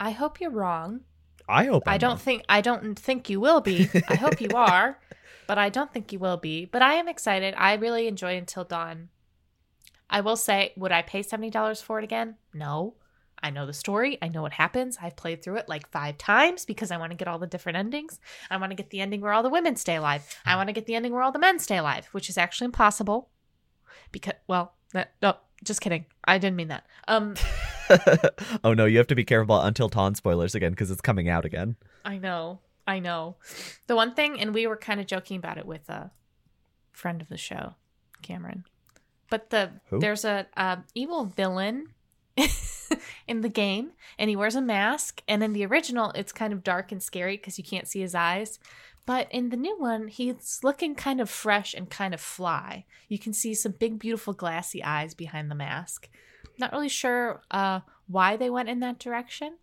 [0.00, 1.02] I hope you're wrong.
[1.48, 2.18] I hope I I'm don't wrong.
[2.18, 3.88] think I don't think you will be.
[4.08, 4.98] I hope you are,
[5.46, 6.64] but I don't think you will be.
[6.64, 7.54] But I am excited.
[7.56, 9.08] I really enjoy Until Dawn.
[10.12, 12.36] I will say, would I pay seventy dollars for it again?
[12.54, 12.94] No.
[13.44, 14.18] I know the story.
[14.22, 14.98] I know what happens.
[15.02, 17.76] I've played through it like five times because I want to get all the different
[17.76, 18.20] endings.
[18.48, 20.22] I want to get the ending where all the women stay alive.
[20.46, 22.66] I want to get the ending where all the men stay alive, which is actually
[22.66, 23.30] impossible.
[24.12, 25.34] Because, well, that, no,
[25.64, 26.06] just kidding.
[26.24, 26.86] I didn't mean that.
[27.08, 27.34] Um,
[28.64, 31.28] oh no, you have to be careful about Until Dawn spoilers again because it's coming
[31.28, 31.74] out again.
[32.04, 32.60] I know.
[32.86, 33.36] I know.
[33.86, 36.10] The one thing, and we were kind of joking about it with a
[36.92, 37.74] friend of the show,
[38.22, 38.64] Cameron.
[39.32, 39.98] But the Who?
[39.98, 40.46] there's a,
[40.94, 41.86] evil villain
[43.26, 45.22] in the game, and he wears a mask.
[45.26, 48.14] And in the original, it's kind of dark and scary because you can't see his
[48.14, 48.58] eyes.
[49.06, 52.84] But in the new one, he's looking kind of fresh and kind of fly.
[53.08, 56.10] You can see some big, beautiful, glassy eyes behind the mask.
[56.58, 59.56] Not really sure uh, why they went in that direction,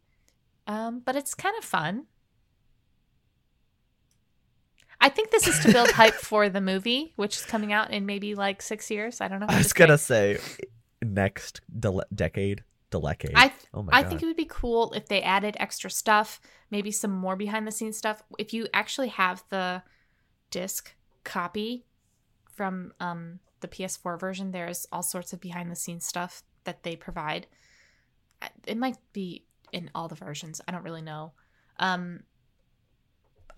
[0.65, 2.07] um, but it's kind of fun.
[5.01, 8.05] I think this is to build hype for the movie, which is coming out in
[8.05, 9.21] maybe like six years.
[9.21, 9.45] I don't know.
[9.49, 10.39] I was gonna say
[11.01, 13.31] next dele- decade, decade.
[13.35, 14.09] I oh my I god.
[14.09, 17.71] think it would be cool if they added extra stuff, maybe some more behind the
[17.71, 18.21] scenes stuff.
[18.37, 19.83] If you actually have the
[20.51, 20.93] disc
[21.23, 21.85] copy
[22.53, 26.95] from um, the PS4 version, there's all sorts of behind the scenes stuff that they
[26.95, 27.47] provide.
[28.65, 30.61] It might be in all the versions.
[30.67, 31.33] I don't really know.
[31.77, 32.21] Um,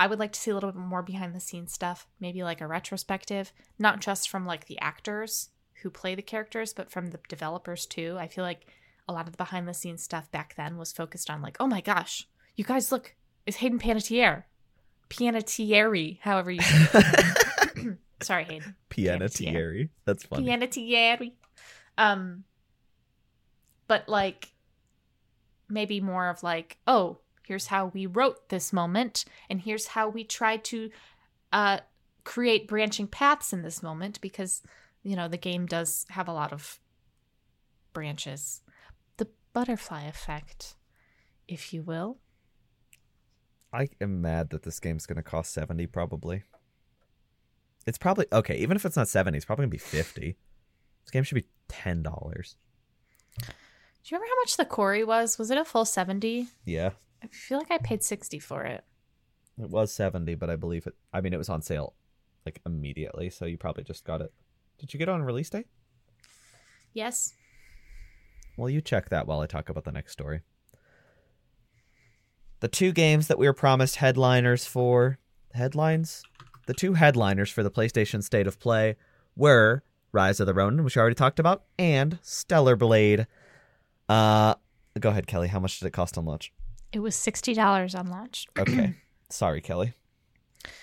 [0.02, 2.60] I would like to see a little bit more behind the scenes stuff, maybe like
[2.60, 5.50] a retrospective, not just from like the actors
[5.84, 8.18] who play the characters, but from the developers too.
[8.20, 8.66] I feel like
[9.08, 11.68] a lot of the behind the scenes stuff back then was focused on like, oh
[11.68, 13.14] my gosh, you guys look,
[13.46, 14.46] it's Hayden Panettiere.
[15.12, 16.62] Panettiere, however you
[18.24, 18.76] sorry, Hayden.
[18.90, 19.90] Pianetieri.
[20.06, 20.48] That's funny.
[20.48, 21.32] Panettiere.
[22.00, 22.44] Um
[23.88, 24.52] but like
[25.70, 27.20] maybe more of like, oh,
[27.52, 30.90] here's how we wrote this moment and here's how we tried to
[31.52, 31.78] uh
[32.24, 34.62] create branching paths in this moment because
[35.04, 36.80] you know the game does have a lot of
[37.92, 38.62] branches.
[39.18, 40.76] The butterfly effect,
[41.46, 42.20] if you will.
[43.74, 45.88] I am mad that this game's gonna cost seventy.
[45.88, 46.44] Probably.
[47.86, 48.56] It's probably okay.
[48.60, 50.38] Even if it's not seventy, it's probably gonna be fifty.
[51.04, 52.56] This game should be ten dollars.
[53.40, 53.44] Do
[54.06, 55.38] you remember how much the Quarry was?
[55.38, 56.48] Was it a full 70?
[56.66, 56.92] Yeah,
[57.24, 58.84] I feel like I paid 60 for it.
[59.62, 60.96] it was seventy, but I believe it.
[61.14, 61.94] I mean, it was on sale
[62.46, 64.34] like immediately, so you probably just got it.
[64.80, 65.66] Did you get it on release day?
[66.94, 67.34] Yes.
[68.58, 70.42] Well, you check that while I talk about the next story.
[72.60, 75.18] The two games that we were promised headliners for
[75.54, 76.24] headlines?
[76.68, 78.96] The two headliners for the PlayStation State of Play
[79.36, 83.28] were Rise of the Ronin, which I already talked about, and Stellar Blade.
[84.10, 84.56] Uh
[85.00, 85.48] go ahead, Kellie.
[85.48, 86.52] How much did it cost on launch?
[86.92, 88.48] It was $60 on launch.
[88.58, 88.96] Okay.
[89.30, 89.94] Sorry, Kellie.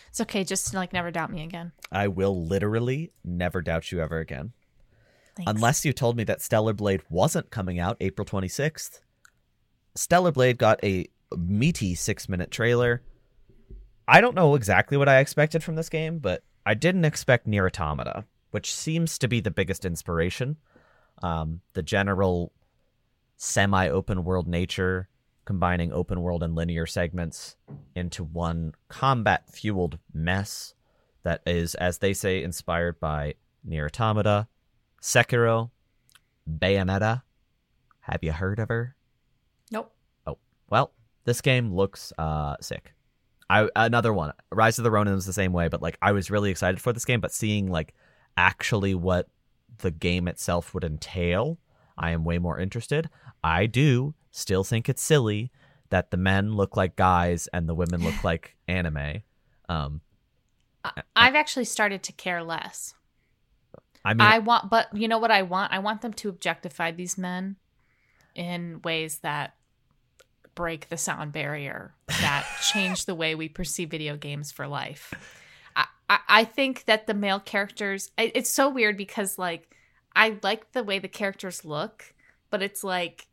[0.09, 1.73] It's okay, just like never doubt me again.
[1.93, 4.53] I will literally never doubt you ever again.
[5.37, 5.51] Thanks.
[5.51, 9.01] Unless you told me that Stellar Blade wasn't coming out April 26th.
[9.95, 11.07] Stellar Blade got a
[11.37, 13.03] meaty six minute trailer.
[14.09, 17.67] I don't know exactly what I expected from this game, but I didn't expect NieR
[17.67, 20.57] Automata, which seems to be the biggest inspiration.
[21.23, 22.53] Um, the general
[23.37, 25.09] semi open world nature,
[25.49, 27.57] combining open world and linear segments
[27.95, 30.75] into one combat fueled mess
[31.23, 33.33] that is, as they say, inspired by
[33.67, 34.47] NieR Automata,
[35.01, 35.71] Sekiro,
[36.47, 37.23] Bayonetta.
[38.01, 38.95] Have you heard of her?
[39.73, 39.91] Nope.
[40.27, 40.37] Oh,
[40.69, 40.93] well,
[41.25, 42.93] this game looks uh sick.
[43.49, 44.35] I another one.
[44.53, 46.93] Rise of the Ronin is the same way, but like I was really excited for
[46.93, 47.95] this game, but seeing like
[48.37, 49.29] actually what
[49.79, 51.57] the game itself would entail,
[51.97, 53.09] I am way more interested.
[53.43, 55.51] I do still think it's silly
[55.91, 59.23] that the men look like guys and the women look like anime.
[59.69, 60.01] Um
[60.85, 62.95] I- I've actually started to care less.
[64.05, 65.73] I mean I want, but you know what I want?
[65.73, 67.57] I want them to objectify these men
[68.35, 69.55] in ways that
[70.55, 75.15] break the sound barrier, that change the way we perceive video games for life.
[75.77, 79.71] I, I, I think that the male characters, it- it's so weird because, like,
[80.17, 82.13] I like the way the characters look,
[82.51, 83.28] but it's like,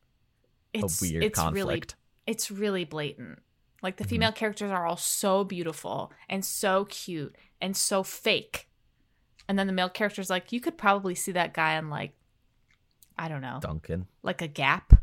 [0.84, 1.84] it's, a weird it's really
[2.28, 3.40] it's really blatant.
[3.82, 4.10] Like the Mhm.
[4.10, 8.68] female characters are all so beautiful and so cute and so fake.
[9.48, 12.14] And then the male characters like you could probably see that guy on like
[13.18, 14.08] I don't know, Duncan.
[14.24, 14.94] like a Gap.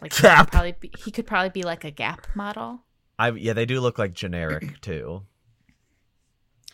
[0.00, 0.50] Like he could Gap.
[0.50, 2.80] probably be, he could probably be like a Gap model.
[3.18, 5.22] I yeah, they do look like generic too.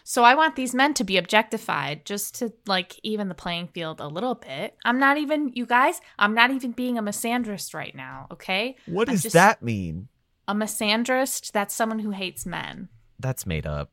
[0.08, 4.00] So I want these men to be objectified just to like even the playing field
[4.00, 4.74] a little bit.
[4.82, 8.76] I'm not even you guys, I'm not even being a misandrist right now, okay?
[8.86, 10.08] What does just- that mean?
[10.48, 12.88] A misandrist, that's someone who hates men.
[13.20, 13.90] That's made up.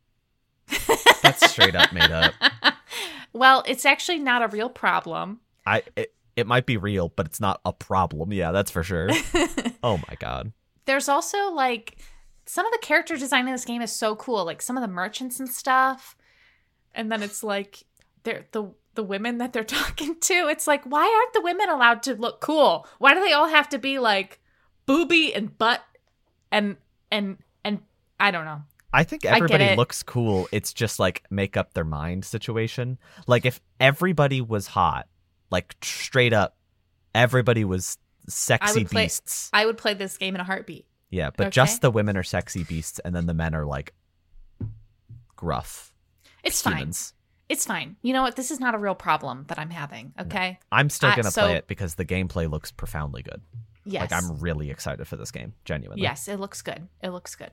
[1.22, 2.34] That's straight up made up.
[3.34, 5.42] well, it's actually not a real problem.
[5.66, 8.32] I it, it might be real, but it's not a problem.
[8.32, 9.10] Yeah, that's for sure.
[9.84, 10.54] oh my god.
[10.86, 11.98] There's also like
[12.46, 14.46] some of the character design in this game is so cool.
[14.46, 16.16] Like some of the merchants and stuff.
[16.94, 17.84] And then it's like
[18.24, 20.48] they're the the women that they're talking to.
[20.48, 22.88] It's like, why aren't the women allowed to look cool?
[23.00, 24.40] Why do they all have to be like
[24.86, 25.82] booby and butt
[26.52, 26.78] and
[27.12, 27.80] and and
[28.20, 28.62] I don't know.
[28.94, 29.78] I think everybody it.
[29.78, 30.48] looks cool.
[30.54, 32.98] It's just like make up their mind situation.
[33.28, 35.08] Like if everybody was hot,
[35.52, 36.56] like straight up,
[37.14, 37.98] everybody was
[38.30, 39.50] sexy would play- beasts.
[39.52, 40.86] I would play this game in a heartbeat.
[41.10, 41.52] Yeah, but Okay.
[41.52, 43.94] just the women are sexy beasts, and then the men are like
[45.36, 45.92] gruff
[46.44, 46.92] It's fine.
[47.48, 47.96] It's fine.
[48.02, 48.36] You know what?
[48.36, 50.14] This is not a real problem that I'm having.
[50.20, 50.60] Okay.
[50.72, 53.42] I'm still Uh, gonna so- play it because the gameplay looks profoundly good.
[53.84, 54.10] Yes.
[54.10, 56.02] Like I'm really excited for this game, genuinely.
[56.02, 56.88] Yes, it looks good.
[57.02, 57.52] It looks good.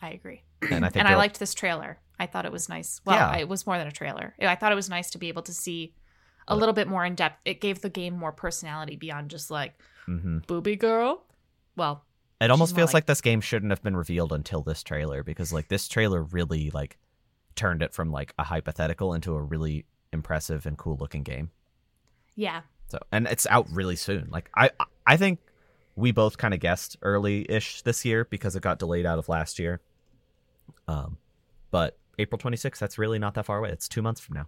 [0.00, 0.42] I agree.
[0.62, 1.98] and I think and I liked this trailer.
[2.20, 3.00] I thought it was nice.
[3.04, 3.36] Well, Yeah.
[3.40, 4.34] it was more than a trailer.
[4.40, 5.94] I thought it was nice to be able to see
[6.46, 7.40] a little bit more in depth.
[7.44, 9.74] It gave the game more personality beyond just like
[10.08, 10.46] Mhm.
[10.46, 11.24] booby girl.
[11.76, 12.04] Well,
[12.42, 15.52] It almost feels like- like this game shouldn't have been revealed until this trailer because
[15.52, 16.98] like this trailer really like
[17.54, 21.50] turned it from like a hypothetical into a really impressive and cool looking game.
[22.34, 22.62] yeah.
[22.88, 24.28] So and it's out really soon.
[24.30, 24.70] Like I
[25.06, 25.38] I think
[25.96, 29.58] we both kind of guessed early-ish this year because it got delayed out of last
[29.58, 29.80] year.
[30.88, 31.16] Um
[31.70, 33.70] but April 26th, that's really not that far away.
[33.70, 34.46] It's 2 months from now.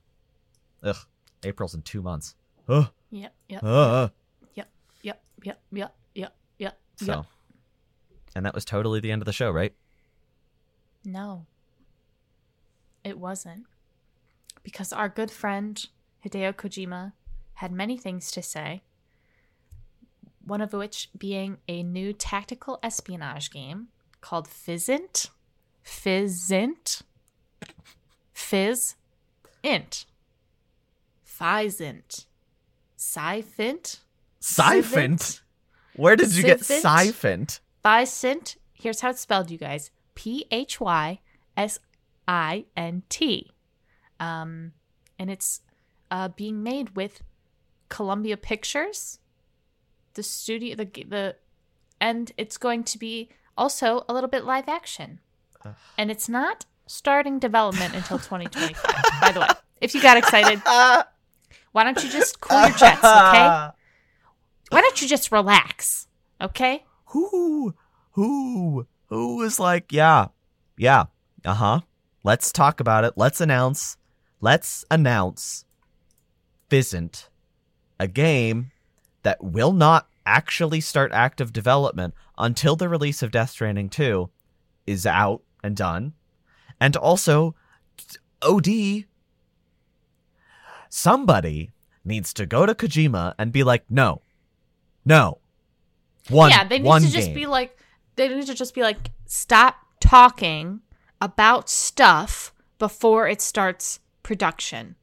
[0.82, 0.97] Ugh,
[1.42, 2.34] April's in 2 months.
[2.68, 2.88] Ugh.
[3.11, 3.34] Yep.
[3.49, 3.62] Yep.
[3.64, 4.09] Uh,
[4.55, 4.68] Yep.
[5.03, 5.22] Yep.
[5.42, 5.61] Yep.
[5.72, 5.95] Yep.
[6.14, 6.36] Yep.
[6.59, 6.78] Yep.
[6.97, 7.24] so Yep.
[8.35, 9.74] And that was totally the end of the show, right?
[11.05, 11.47] No.
[13.05, 13.66] It wasn't.
[14.62, 15.87] Because our good friend
[16.24, 17.12] Hideo Kojima
[17.55, 18.82] had many things to say.
[20.45, 23.89] One of which being a new tactical espionage game
[24.20, 25.28] called Physint.
[25.85, 27.03] Physint.
[28.32, 28.97] Fizz.
[29.62, 30.07] Int.
[31.26, 32.26] Phizint.
[32.99, 34.01] Siphint.
[34.41, 35.41] Siphont.
[35.97, 37.61] Where did you get Siphont?
[37.85, 38.57] Physint.
[38.72, 39.91] Here's how it's spelled, you guys.
[40.14, 41.20] P H Y
[41.57, 41.78] S
[42.26, 43.51] I N T.
[44.20, 44.72] Um,
[45.18, 45.61] and it's
[46.11, 47.22] uh, being made with
[47.89, 49.18] Columbia Pictures,
[50.14, 51.37] the studio, the the,
[52.01, 55.20] and it's going to be also a little bit live action,
[55.99, 59.20] and it's not starting development until 2025.
[59.20, 59.49] by the way,
[59.80, 60.61] if you got excited,
[61.72, 63.68] why don't you just cool your jets, okay?
[64.70, 66.09] Why don't you just relax,
[66.41, 66.85] okay?
[67.15, 67.75] Who,
[68.12, 70.27] who, who was like, yeah,
[70.77, 71.05] yeah,
[71.45, 71.81] uh huh.
[72.25, 73.12] Let's talk about it.
[73.15, 73.97] Let's announce.
[74.41, 75.65] Let's announce.
[76.69, 77.29] Physint,
[78.01, 78.73] a game
[79.23, 84.29] that will not actually start active development until the release of Death Stranding 2
[84.85, 86.15] is out and done.
[86.81, 87.55] And also,
[88.43, 89.05] OD,
[90.89, 91.71] somebody
[92.05, 94.21] needs to go to Kojima and be like, no,
[95.05, 95.39] no.
[96.29, 97.35] One, yeah, they need to just game.
[97.35, 97.79] be like,
[98.16, 100.81] they need to just be like, stop talking
[101.20, 104.97] about stuff before it starts production,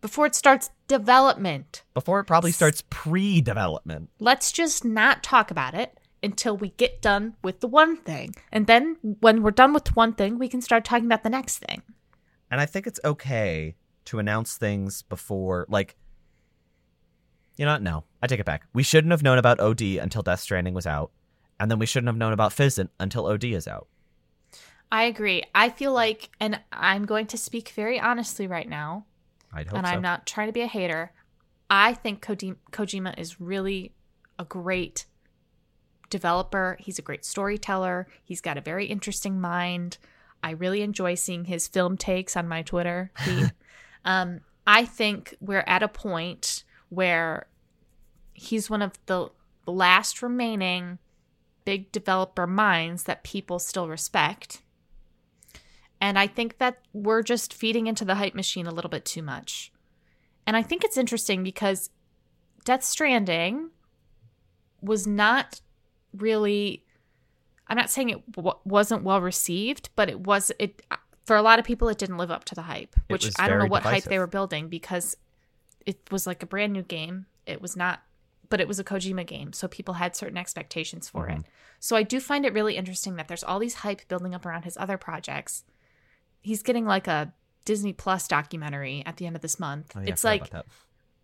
[0.00, 1.82] before it starts development.
[1.94, 4.08] before it probably starts pre-development.
[4.18, 8.34] Let's just not talk about it until we get done with the one thing.
[8.50, 11.58] And then when we're done with one thing, we can start talking about the next
[11.58, 11.82] thing.
[12.50, 13.76] And I think it's okay
[14.06, 15.96] to announce things before, like,
[17.58, 17.82] you know, what?
[17.82, 18.64] no, I take it back.
[18.72, 21.10] We shouldn't have known about OD until Death Stranding was out,
[21.60, 23.88] and then we shouldn't have known about Physint until OD is out.
[24.90, 25.42] I agree.
[25.54, 29.04] I feel like, and I'm going to speak very honestly right now,
[29.52, 29.92] I'd hope and so.
[29.92, 31.12] I'm not trying to be a hater.
[31.68, 33.92] I think Koji- Kojima is really
[34.38, 35.04] a great
[36.10, 36.76] developer.
[36.80, 38.06] He's a great storyteller.
[38.24, 39.98] He's got a very interesting mind.
[40.42, 43.52] I really enjoy seeing his film takes on my Twitter feed.
[44.04, 47.46] um, I think we're at a point where
[48.32, 49.28] he's one of the
[49.66, 50.98] last remaining
[51.64, 54.62] big developer minds that people still respect.
[56.00, 59.22] And I think that we're just feeding into the hype machine a little bit too
[59.22, 59.72] much.
[60.46, 61.90] And I think it's interesting because
[62.64, 63.70] Death Stranding
[64.80, 65.60] was not
[66.16, 66.84] really
[67.68, 70.82] I'm not saying it w- wasn't well received, but it was it
[71.26, 73.58] for a lot of people it didn't live up to the hype, which I don't
[73.58, 75.16] know what hype they were building because
[75.88, 77.26] it was like a brand new game.
[77.46, 78.02] It was not
[78.50, 81.40] but it was a Kojima game, so people had certain expectations for Mhm.
[81.40, 81.46] it.
[81.80, 84.62] So I do find it really interesting that there's all these hype building up around
[84.64, 85.64] his other projects.
[86.40, 87.34] He's getting like a
[87.66, 89.92] Disney Plus documentary at the end of this month.
[89.94, 90.64] Oh, yeah, it's forgot like.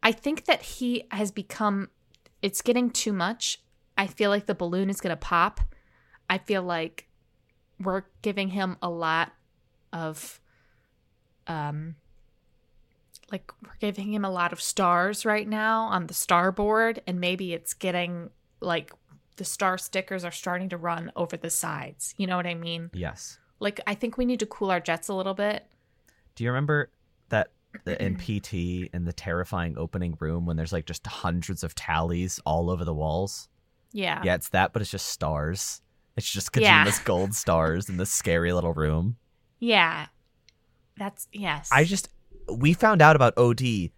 [0.03, 1.89] I think that he has become
[2.43, 3.63] it's getting too much.
[3.97, 5.61] I feel like the balloon is going to pop.
[6.29, 7.09] I feel like
[7.81, 9.33] we're giving him a lot
[9.95, 10.41] of
[11.47, 11.97] um
[13.33, 17.53] like we're giving him a lot of stars right now on the starboard and maybe
[17.53, 18.93] it's getting like
[19.37, 22.15] the star stickers are starting to run over the sides.
[22.17, 22.91] You know what I mean?
[22.93, 23.39] yes.
[23.61, 25.65] Like I think we need to cool our jets a little bit.
[26.35, 26.91] Do you remember
[27.31, 27.51] that
[27.87, 28.55] in PT
[28.93, 32.95] in the terrifying opening room when there's like just hundreds of tallies all over the
[32.95, 33.49] walls.
[33.93, 34.21] Yeah.
[34.25, 35.81] Yeah, it's that, but it's just stars.
[36.17, 36.91] It's just Yeah.
[37.05, 39.17] Gold stars in this scary little room.
[39.59, 40.07] Yeah.
[40.97, 41.69] That's yes.
[41.73, 42.09] I just
[42.49, 43.91] we found out about OD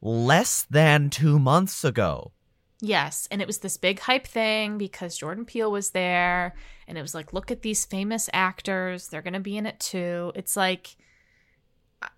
[0.00, 2.32] less than two months ago.
[2.80, 6.54] Yes, and it was this big hype thing because Jordan Peele was there,
[6.86, 9.80] and it was like, look at these famous actors; they're going to be in it
[9.80, 10.32] too.
[10.34, 10.96] It's like,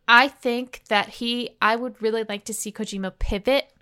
[0.09, 3.73] I think that he, I would really like to see Kojima pivot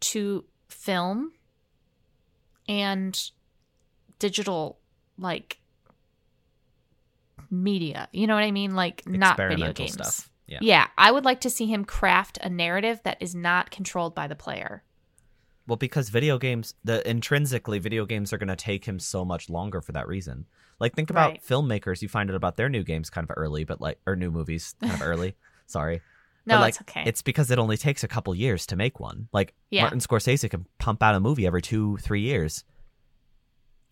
[0.00, 1.32] to film
[2.68, 3.20] and
[4.20, 4.78] digital,
[5.18, 5.58] like
[7.50, 8.08] media.
[8.12, 8.74] You know what I mean?
[8.74, 9.94] Like not video games.
[9.94, 10.27] stuff.
[10.48, 10.58] Yeah.
[10.62, 14.26] Yeah, I would like to see him craft a narrative that is not controlled by
[14.26, 14.82] the player.
[15.66, 19.50] Well, because video games, the intrinsically video games are going to take him so much
[19.50, 20.46] longer for that reason.
[20.80, 21.42] Like think about Right.
[21.46, 22.00] filmmakers.
[22.00, 24.74] You find out about their new games kind of early, but like or new movies
[24.80, 25.36] kind of early.
[25.66, 26.00] Sorry.
[26.46, 27.02] No, but like, it's okay.
[27.04, 29.28] It's because it only takes a couple years to make one.
[29.34, 29.82] Like Yeah.
[29.82, 32.64] Martin Scorsese can pump out a movie every two, three years.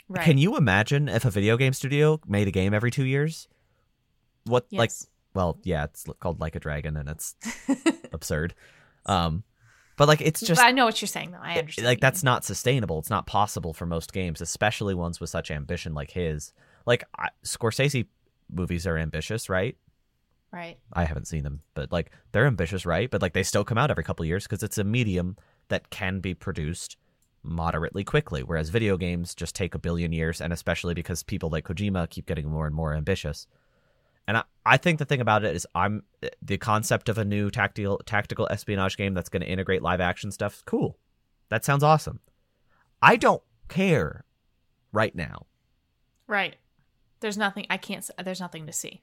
[0.08, 0.24] right.
[0.24, 3.48] Can you imagine if a video game studio made a game every two years?
[4.44, 5.06] What like Yes.
[5.36, 7.36] Well, yeah, it's called Like a Dragon and it's
[8.12, 8.54] absurd.
[9.04, 9.44] Um
[9.96, 11.38] but like it's just I know what you're saying, though.
[11.40, 11.86] I it- understand.
[11.86, 12.98] like that's not sustainable.
[12.98, 16.52] It's not possible for most games, especially ones with such ambition like his.
[16.84, 18.06] Like I, Scorsese
[18.52, 19.76] movies are ambitious, right?
[20.52, 20.78] right.
[20.92, 23.10] I haven't seen them, but like they're ambitious, right?
[23.10, 25.36] But like they still come out every couple of years because it's a medium
[25.68, 26.96] that can be produced
[27.42, 31.64] moderately quickly, whereas video games just take a billion years, and especially because people like
[31.66, 33.46] Kojima keep getting more and more ambitious.
[34.28, 36.02] And I, I think the thing about it is I'm
[36.42, 40.32] the concept of a new tactical tactical espionage game that's going to integrate live action
[40.32, 40.62] stuff.
[40.66, 40.98] Cool,
[41.48, 42.20] that sounds awesome.
[43.00, 44.24] I don't care
[44.92, 45.46] right now.
[46.26, 46.56] Right.
[47.20, 47.66] There's nothing.
[47.70, 48.08] I can't.
[48.22, 49.02] There's nothing to see.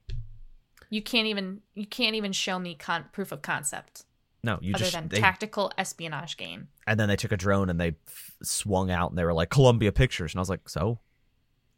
[0.89, 1.61] You can't even.
[1.73, 4.03] You can't even show me con- proof of concept
[4.43, 6.67] No, you other just than they, tactical espionage game.
[6.85, 9.49] and then they took a drone and they f- swung out and they were like
[9.49, 10.99] Columbia Pictures and I was like, so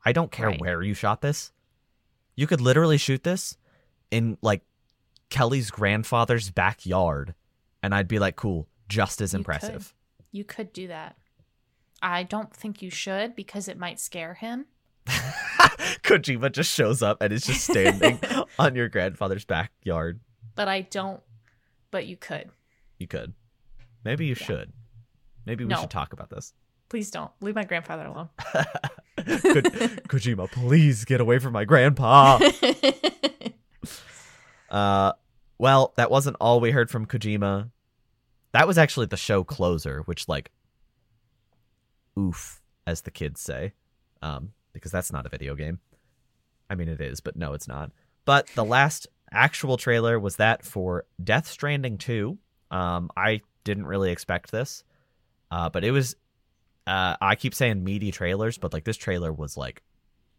[0.04, 0.60] I don't care Right.
[0.60, 1.52] where you shot this.
[2.36, 3.58] You could literally shoot this
[4.12, 4.62] in like
[5.30, 7.34] Kellie's grandfather's backyard,
[7.82, 9.94] and I'd be like, cool, just as You impressive.
[10.32, 11.16] You could do that.
[12.02, 14.66] I don't think you should because it might scare him.
[15.08, 18.20] Kojima just shows up and is just standing
[18.60, 20.20] on your grandfather's backyard.
[20.56, 21.22] But I don't.
[21.92, 22.50] But you could.
[23.00, 23.34] You could.
[24.04, 24.46] Maybe you Yeah.
[24.46, 24.74] should.
[25.46, 25.82] Maybe we No.
[25.82, 26.54] should talk about this.
[26.90, 28.30] Please don't leave my grandfather alone.
[29.18, 29.62] Ko-
[30.10, 32.40] Kojima, please get away from my grandpa.
[34.70, 35.14] Uh,
[35.58, 37.70] well, that wasn't all we heard from Kojima.
[38.52, 40.52] That was actually the show closer, which like,
[42.20, 43.74] oof, as the kids say,
[44.22, 45.80] um, because that's not a video game.
[46.70, 47.92] I mean, it is, but no, it's not.
[48.26, 52.38] But the last actual trailer was that for Death Stranding 2.
[52.72, 54.84] Um, I didn't really expect this,
[55.52, 56.16] uh, but it was.
[56.88, 59.82] Uh, I keep saying meaty trailers, but like this trailer was like,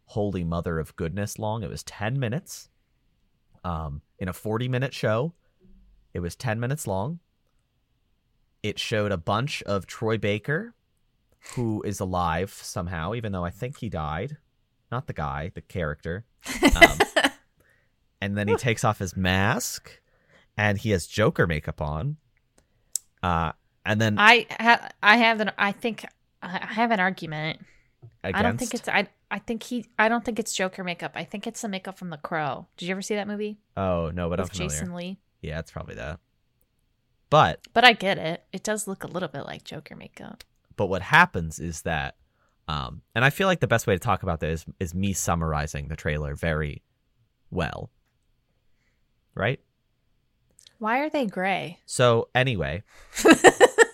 [0.05, 1.63] holy mother of goodness, long.
[1.63, 2.69] It was ten minutes
[3.63, 5.33] um, in a 40 minute show.
[6.13, 7.19] It was 10 minutes long.
[8.63, 10.73] It showed a bunch of Troy Baker,
[11.55, 14.37] who is alive somehow, even though I think he died.
[14.91, 16.25] Not the guy, the character.
[16.75, 16.97] Um,
[18.21, 19.99] and then he takes off his mask
[20.55, 22.17] and he has Joker makeup on.
[23.21, 23.51] Uh,
[23.85, 25.51] and then I ha- I have an.
[25.57, 26.05] I think
[26.41, 27.59] I have an argument.
[28.23, 28.87] against, I don't think it's.
[28.87, 29.85] I I think he.
[29.97, 31.11] I don't think it's Joker makeup.
[31.15, 32.67] I think it's the makeup from The Crow.
[32.77, 34.69] Did you ever see that movie Oh, no, but I'm familiar.
[34.69, 35.19] Jason Lee?
[35.41, 36.19] Yeah, it's probably that.
[37.29, 38.43] But But I get it.
[38.53, 40.43] It does look a little bit like Joker makeup.
[40.75, 42.15] but what happens is that
[42.69, 45.13] um and i feel like the best way to talk about this is, is me
[45.13, 46.83] summarizing the trailer very
[47.49, 47.89] well
[49.33, 49.59] right
[50.77, 51.79] Why are they gray?
[51.85, 52.83] so anyway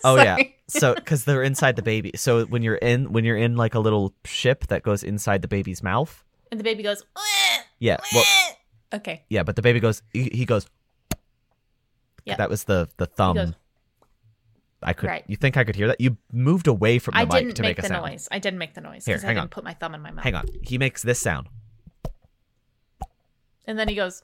[0.04, 0.36] oh yeah
[0.68, 3.80] so because they're inside the baby so when you're in when you're in like a
[3.80, 7.02] little ship that goes inside the baby's mouth And the baby goes.
[7.16, 7.22] "Wah,
[7.78, 8.24] yeah well.
[8.94, 9.24] Okay.
[9.28, 10.66] yeah but the baby goes he, he goes
[12.24, 12.36] Yeah.
[12.36, 13.52] that was the the thumb goes-
[14.82, 15.24] i could Right.
[15.26, 17.62] you think i could hear that you moved away from the I mic didn't to
[17.62, 18.28] make, make, the sound noise.
[18.30, 19.48] I didn't make the noise Here, because I hang didn't on.
[19.48, 20.24] put my thumb in my mouth.
[20.24, 21.48] hang on he makes this sound
[23.66, 24.22] And then he goes.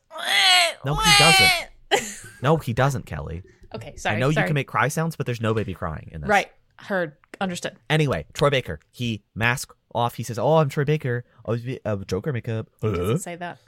[0.85, 2.27] No, he doesn't.
[2.43, 3.43] no he doesn't kellie
[3.75, 4.17] Okay, sorry.
[4.17, 4.45] I know sorry.
[4.45, 6.29] you can make cry sounds, but there's no baby crying in this.
[6.29, 6.51] Right.
[6.77, 7.17] Heard.
[7.41, 7.77] Understood.
[7.89, 8.81] Anyway, Troy Baker.
[8.91, 10.15] He mask off.
[10.15, 11.25] He says, "Oh, I'm Troy Baker.
[11.45, 13.59] I was uh, Joker makeup." He doesn't say that.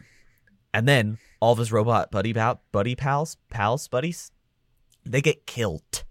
[0.74, 4.32] And then all of his robot buddy pal, buddy pals, pals, buddies,
[5.04, 6.04] they get killed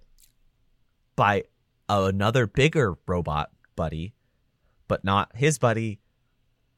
[1.15, 1.43] by
[1.89, 4.13] another bigger robot buddy,
[4.87, 5.99] but not his buddy,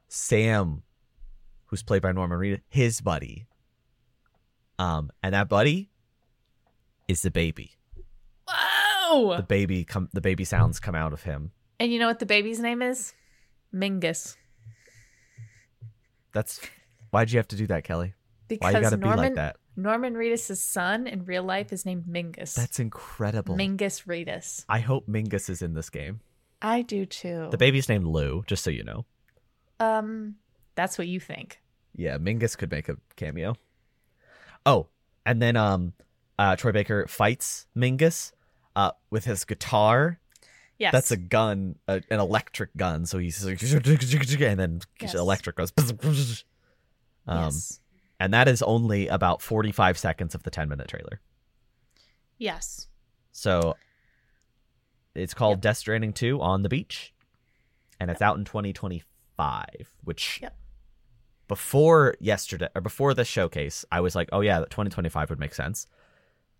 [0.07, 0.83] Sam,
[1.65, 2.61] who's played by Norman Reed.
[2.69, 3.47] His buddy.
[4.79, 5.89] Um, and that buddy
[7.13, 7.71] is the baby.
[8.47, 9.37] Whoa!
[9.37, 11.51] The baby come the baby sounds come out of him.
[11.79, 13.13] and you know what the baby's name is?
[13.73, 14.35] Mingus.
[16.33, 16.59] That's
[17.11, 18.13] why'd you have to do that, Kellie?
[18.49, 19.55] Why Because you gotta Norman be like that?
[19.75, 22.53] Norman Reedus' son in real life is named Mingus.
[22.55, 23.55] That's incredible.
[23.55, 24.65] Mingus Reedus.
[24.69, 26.19] I hope Mingus is in this game.
[26.61, 27.47] I do too.
[27.51, 29.05] The baby's named Lou, just so you know.
[29.79, 30.35] um,
[30.75, 31.59] that's what you think.
[31.95, 33.55] Yeah, Mingus could make a cameo.
[34.65, 34.87] Oh,
[35.25, 35.93] and then um
[36.39, 38.31] uh Troy Baker fights Mingus
[38.75, 40.19] uh with his guitar.
[40.79, 40.91] Yes.
[40.91, 43.05] That's a gun, a, an electric gun.
[43.05, 43.61] So he's like,
[44.41, 45.13] and then Yes.
[45.13, 45.71] electric goes.
[47.25, 47.79] Um, yes.
[48.19, 51.21] and that is only about 45 seconds of the 10 minute trailer.
[52.37, 52.87] Yes.
[53.31, 53.75] So
[55.15, 55.61] it's called Yep.
[55.61, 57.13] Death Stranding 2 on the beach,
[57.99, 59.65] and it's out in 2025.
[60.03, 60.53] Which Yep.
[61.47, 65.87] before yesterday or before the showcase, I was like, oh yeah, 2025 would make sense.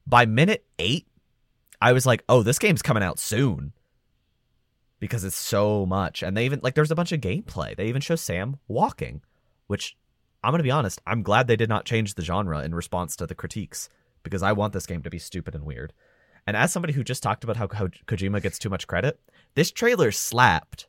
[0.06, 1.08] By minute eight,
[1.82, 3.74] I was like, oh, this game's coming out soon
[5.00, 6.24] because it's so much.
[6.24, 7.76] And they even like there's a bunch of gameplay.
[7.76, 9.22] They even show Sam walking,
[9.68, 9.98] which
[10.44, 13.28] I'm gonna be honest, I'm glad they did not change the genre in response to
[13.28, 13.90] the critiques
[14.24, 15.94] because I want this game to be stupid and weird.
[16.46, 19.20] And as somebody who just talked about how Ko- Kojima gets too much credit,
[19.56, 20.88] this trailer slapped.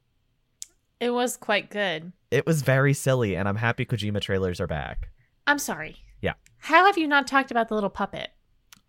[1.01, 2.13] It was quite good.
[2.31, 5.11] It was very silly, and I'm happy Kojima trailers are back.
[5.47, 5.97] I'm sorry.
[6.21, 6.35] Yeah.
[6.59, 8.31] How have you not talked about the little puppet?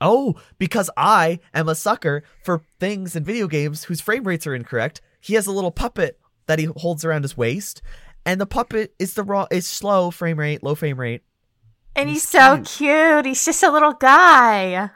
[0.02, 4.54] Oh, because I am a sucker for things in video games whose frame rates are
[4.56, 5.02] incorrect.
[5.22, 7.82] He has a little puppet that he holds around his waist,
[8.26, 11.24] and the puppet is the raw is slow frame rate, low frame rate,
[11.96, 12.68] And He's he's, so cute.
[12.68, 13.26] cute.
[13.26, 14.90] He's just a little guy.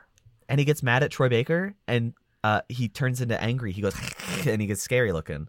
[0.50, 3.72] and he gets mad at Troy Baker, and uh, he turns into angry.
[3.72, 3.96] He goes,
[4.46, 5.48] and he gets scary looking.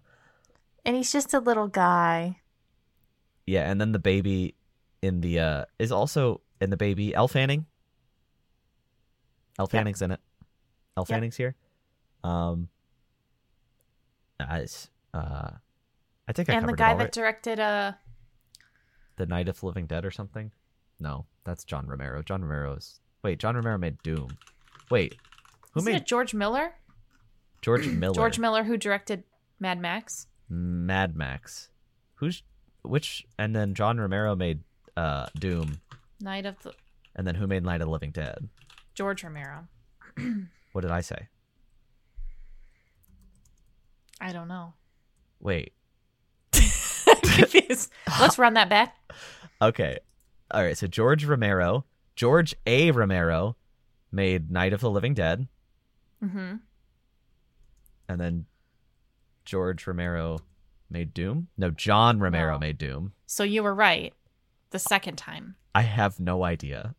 [0.85, 2.39] And he's just a little guy.
[3.47, 4.55] Yeah, and then the baby
[5.03, 7.67] in the uh is also in the baby Elle Fanning.
[9.59, 9.71] Elle Yep.
[9.71, 10.21] Fanning's in it.
[10.97, 11.17] Elle Yep.
[11.17, 11.55] Fanning's here.
[12.25, 12.69] Um,
[14.39, 15.51] as uh,
[16.29, 17.13] I think I and the guy that right?
[17.13, 17.93] directed uh
[19.17, 20.51] the Night of the Living Dead or something.
[20.99, 22.23] No, that's John Romero.
[22.23, 23.39] John Romero's wait.
[23.39, 24.39] John Romero made Doom.
[24.91, 25.17] Wait,
[25.73, 26.75] who Isn't made it George Miller?
[27.63, 28.15] George Miller?
[28.15, 29.25] George Miller who directed
[29.59, 30.27] Mad Max.
[30.49, 31.69] Mad Max.
[32.17, 32.43] Who's
[32.83, 33.27] which?
[33.39, 34.61] And then John Romero made
[34.97, 35.81] uh Doom.
[36.21, 36.73] Night of the
[37.17, 38.49] And then who made Night of the Living Dead?
[39.01, 39.67] George Romero.
[40.73, 41.29] What did I say?
[44.21, 44.75] I don't know.
[45.41, 45.73] Wait.
[48.21, 48.95] Let's run that back.
[49.63, 49.99] Okay.
[50.51, 50.77] All right.
[50.77, 51.85] So George Romero,
[52.17, 52.91] George A.
[52.93, 53.57] Romero,
[54.13, 55.49] made Night of the Living Dead,
[56.25, 56.57] Mm-hmm.
[58.09, 58.45] and then
[59.47, 60.39] George Romero
[60.91, 61.49] made Doom.
[61.59, 62.59] No, John Romero No.
[62.59, 63.13] made Doom.
[63.27, 64.13] So you were right
[64.71, 65.57] the second time.
[65.75, 66.95] I have no idea.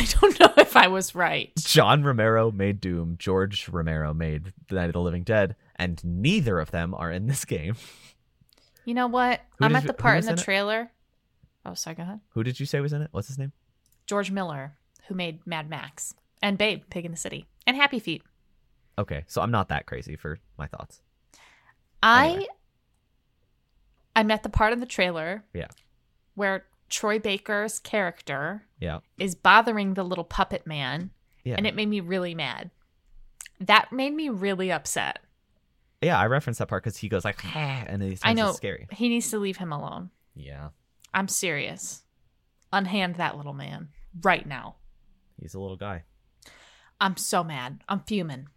[0.00, 1.52] I don't know if I was right.
[1.58, 3.16] John Romero made Doom.
[3.18, 7.26] George Romero made The Night of the Living Dead, and neither of them are in
[7.26, 7.76] this game.
[8.86, 9.40] You know what?
[9.58, 10.42] Who I'm at you- the part in the in it?
[10.42, 10.90] trailer.
[11.66, 12.20] Oh, sorry, go ahead.
[12.30, 13.08] Who did you say was in it?
[13.12, 13.52] What's his name?
[14.06, 14.78] George Miller,
[15.08, 18.22] who made Mad Max and Babe, Pig in the City, and Happy Feet.
[18.98, 21.02] Okay, so I'm not that crazy for my thoughts.
[22.02, 22.46] I Anyway.
[24.16, 25.68] I'm at the part in the trailer Yeah.
[26.34, 29.00] where Troy Baker's character Yeah.
[29.18, 31.10] is bothering the little puppet man,
[31.44, 31.54] Yeah.
[31.56, 32.70] and it made me really mad.
[33.60, 35.20] That made me really upset.
[36.02, 38.52] yeah, I referenced that part because he goes like, and he's I know.
[38.52, 38.86] scary.
[38.90, 40.10] He needs to leave him alone.
[40.34, 40.70] Yeah,
[41.14, 42.02] I'm serious.
[42.72, 43.88] Unhand that little man
[44.22, 44.76] right now.
[45.40, 46.04] he's a little guy.
[47.00, 47.82] I'm so mad.
[47.88, 48.48] I'm fuming.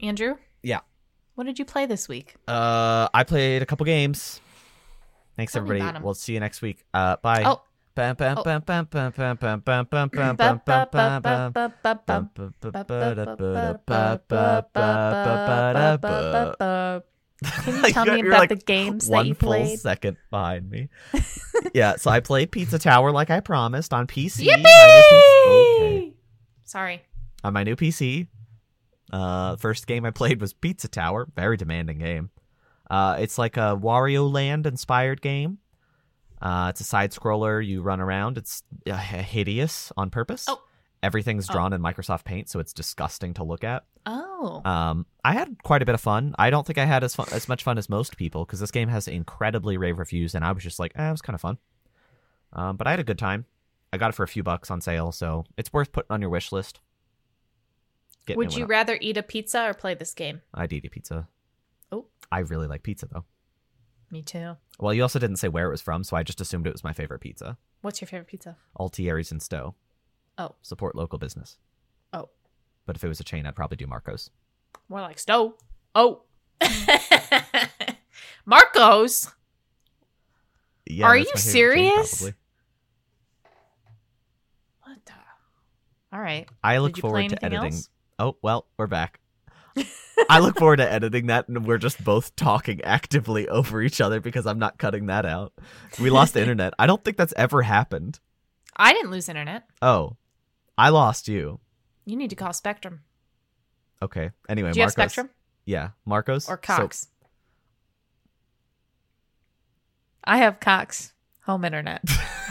[0.00, 0.36] Andrew?
[0.62, 0.80] Yeah.
[1.34, 2.34] What did you play this week?
[2.46, 4.40] Uh, I played a couple games.
[5.36, 5.98] Thanks Tell everybody.
[6.02, 6.84] We'll see you next week.
[6.94, 7.42] Uh, bye.
[7.44, 7.62] Oh.
[17.42, 19.60] Can you tell me about like the games that you played?
[19.60, 20.88] One full second behind me.
[21.74, 24.46] yeah, so I played Pizza Tower like I promised on PC.
[24.46, 25.46] Yippee!
[25.46, 26.12] Okay.
[26.64, 27.02] Sorry.
[27.42, 28.28] On my new PC.
[29.12, 31.28] Uh, first game I played was Pizza Tower.
[31.34, 32.30] Very demanding game.
[32.90, 35.58] Uh, it's like a Wario Land inspired game.
[36.40, 37.64] Uh, it's a side scroller.
[37.64, 38.38] You run around.
[38.38, 40.46] It's uh, hideous on purpose.
[40.48, 40.62] Oh.
[41.02, 41.52] Everything's Oh.
[41.54, 43.84] drawn in Microsoft Paint, so it's disgusting to look at.
[44.06, 44.60] Oh.
[44.64, 46.34] Um, I had quite a bit of fun.
[46.38, 48.70] I don't think I had as fun, as much fun as most people because this
[48.70, 51.40] game has incredibly rave reviews, and I was just like, eh, it was kind of
[51.40, 51.58] fun.
[52.52, 53.46] Um, but I had a good time.
[53.92, 56.30] I got it for a few bucks on sale, so it's worth putting on your
[56.30, 56.80] wish list.
[58.26, 60.42] Getting Would you rather eat a pizza or play this game?
[60.54, 61.28] I'd eat a pizza.
[61.90, 62.06] Oh.
[62.30, 63.24] I really like pizza though.
[64.10, 64.56] Me too.
[64.78, 66.82] Well, you also didn't say where it was from, so I just assumed it was
[66.84, 67.56] my favorite pizza.
[67.82, 68.56] What's your favorite pizza?
[68.78, 69.74] Altieri's in Stowe.
[70.36, 70.54] Oh.
[70.62, 71.58] Support local business.
[72.12, 72.28] Oh.
[72.86, 74.30] But if it was a chain, I'd probably do Marcos.
[74.88, 75.54] More like Stowe.
[75.94, 76.22] Oh.
[78.44, 79.30] Marcos.
[80.86, 82.22] Yeah, Are you favorite chain, serious?
[84.82, 85.12] What the?
[86.12, 86.48] All right.
[86.64, 87.64] I look Did you play forward to editing.
[87.72, 87.88] else?
[88.18, 89.20] Oh well, we're back.
[90.28, 94.20] I look forward to editing that, and we're just both talking actively over each other
[94.20, 95.52] because I'm not cutting that out.
[96.00, 96.74] We lost the internet.
[96.78, 98.20] I don't think that's ever happened.
[98.76, 99.64] I didn't lose internet.
[99.82, 100.16] Oh,
[100.76, 101.60] I lost you.
[102.04, 103.00] You need to call Spectrum.
[104.02, 104.30] Okay.
[104.48, 104.94] Anyway, Do you Marcos.
[104.96, 105.30] have Spectrum
[105.66, 107.08] Yeah, Marcos or So- Cox?
[110.24, 111.12] I have Cox
[111.44, 112.02] home internet.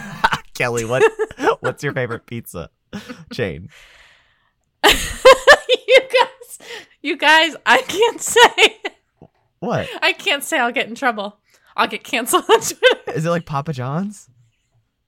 [0.53, 1.03] Kellie, what?
[1.61, 2.69] what's your favorite pizza
[3.31, 3.69] chain?
[4.85, 4.91] you
[6.01, 6.59] guys,
[7.01, 8.77] you guys, I can't say.
[9.59, 10.57] What I can't say.
[10.59, 11.37] I'll get in trouble.
[11.75, 13.11] I'll get canceled on Twitter.
[13.13, 13.29] is it?
[13.29, 14.29] Like Papa John's?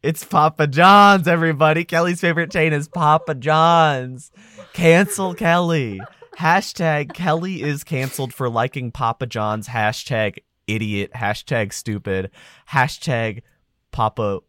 [0.04, 1.84] It's Papa John's, everybody.
[1.84, 4.32] Kellie's favorite chain is Papa John's.
[4.74, 6.02] Cancel Kellie.
[6.40, 9.68] Hashtag Kellie is canceled for liking Papa John's.
[9.68, 11.12] Hashtag idiot.
[11.16, 12.32] Hashtag stupid.
[12.70, 13.44] Hashtag
[13.92, 14.40] Papa.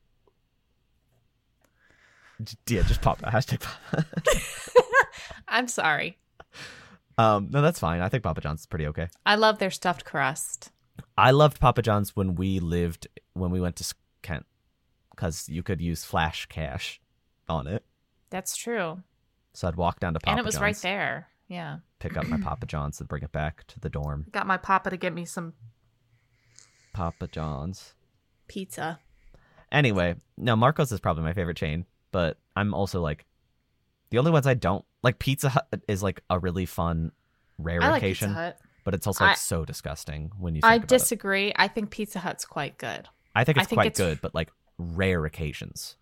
[2.66, 3.26] Yeah, just Papa.
[3.26, 4.06] Hashtag Papa.
[5.48, 6.18] I'm sorry.
[7.18, 8.00] Um, no, that's fine.
[8.00, 9.08] I think Papa John's is pretty okay.
[9.26, 10.70] I love their stuffed crust.
[11.16, 14.46] I loved Papa John's when we lived when we went to S- Kent
[15.10, 17.00] because you could use Flash Cash
[17.48, 17.84] on it.
[18.30, 19.02] That's true.
[19.54, 21.28] So I'd walk down to Papa and it was John's, right there.
[21.48, 21.78] Yeah.
[21.98, 24.26] pick up my Papa John's, and bring it back to the dorm.
[24.32, 25.52] Got my papa to get me some
[26.94, 27.94] Papa John's.
[28.48, 28.98] pizza.
[29.70, 33.24] Anyway, no, Marcos is probably my favorite chain, but I'm also like
[34.10, 35.18] the only ones I don't like.
[35.18, 37.12] Pizza Hut is like a really fun
[37.58, 38.58] rare I like Pizza occasion, Hut.
[38.84, 40.60] but it's also like I- so disgusting when you.
[40.62, 40.88] Think I about it.
[40.88, 41.52] disagree.
[41.56, 43.08] I think Pizza Hut's quite good.
[43.34, 45.96] I think I it's think quite it's- good, but like rare occasions,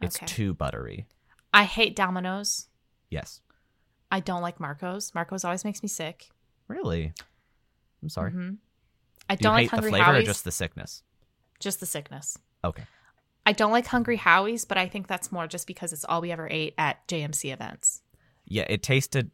[0.00, 0.26] it's Okay.
[0.26, 1.06] too buttery.
[1.52, 2.68] I hate Domino's.
[3.10, 3.40] Yes,
[4.10, 5.14] I don't like Marco's.
[5.14, 6.28] Marco's always makes me sick.
[6.66, 7.12] really.
[8.02, 8.32] I'm sorry.
[8.32, 8.56] Mhm.
[9.28, 10.22] I Do you don't like hate the Hungry flavor Howie's.
[10.22, 11.02] or just the sickness?
[11.60, 12.36] just the sickness.
[12.62, 12.84] Okay.
[13.46, 16.32] I don't like Hungry Howie's, but I think that's more just because it's all we
[16.32, 18.02] ever ate at JMC events.
[18.46, 19.30] Yeah, it tasted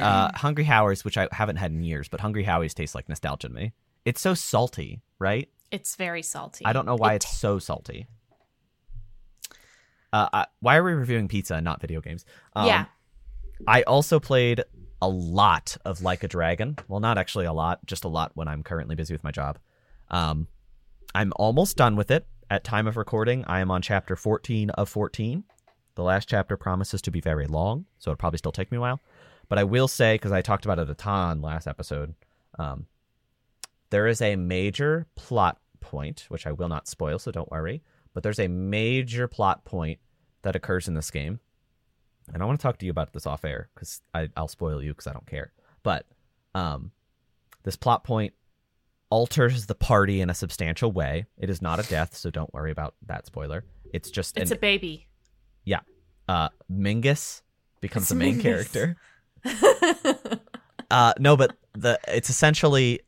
[0.00, 3.48] uh, Hungry Howie's, which I haven't had in years, but Hungry Howie's tastes like nostalgia
[3.48, 3.72] to me.
[4.04, 5.48] It's so salty, right?
[5.70, 6.64] It's very salty.
[6.64, 8.06] I don't know why It it's so salty.
[10.12, 12.24] Uh, I, why are we reviewing pizza and not video games?
[12.54, 12.84] Um, yeah.
[13.66, 14.62] I also played
[15.02, 16.76] a lot of Like a Dragon.
[16.88, 19.58] Well, not actually a lot, just a lot when I'm currently busy with my job.
[20.10, 20.48] Um,
[21.14, 22.26] I'm almost done with it.
[22.50, 25.44] At time of recording, I am on chapter 14 of 14.
[25.94, 28.80] The last chapter promises to be very long, so it'll probably still take me a
[28.80, 29.00] while.
[29.48, 32.14] But I will say, because I talked about it a ton last episode,
[32.58, 32.86] um,
[33.90, 37.82] there is a major plot point, which I will not spoil, so don't worry.
[38.14, 39.98] But there's a major plot point
[40.42, 41.40] that occurs in this game
[42.32, 44.00] and I want to talk to you about this off air because
[44.36, 45.52] I'll spoil you because I don't care.
[45.82, 46.06] But
[46.54, 46.90] um,
[47.62, 48.34] this plot point
[49.10, 51.26] alters the party in a substantial way.
[51.38, 53.64] It is not a death, so don't worry about that spoiler.
[53.92, 55.06] It's just It's an, a baby.
[55.64, 55.80] Yeah,
[56.28, 57.42] uh, Mingus
[57.80, 58.72] becomes It's the main Mingus.
[58.72, 58.96] character.
[60.88, 63.00] Uh, no, but the it's essentially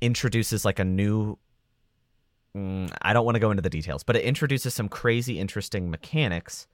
[0.00, 1.36] introduces like a new.
[2.56, 5.90] Mm, I don't want to go into the details, but it introduces some crazy, interesting
[5.90, 6.68] mechanics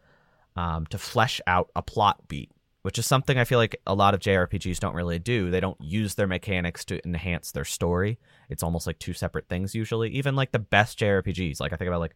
[0.55, 2.51] um, to flesh out a plot beat,
[2.87, 5.51] which is something I feel like a lot of JRPGs don't really do.
[5.51, 8.17] They don't use their mechanics to enhance their story.
[8.49, 10.11] It's almost like two separate things usually.
[10.11, 12.15] Even like the best JRPGs, like I think about like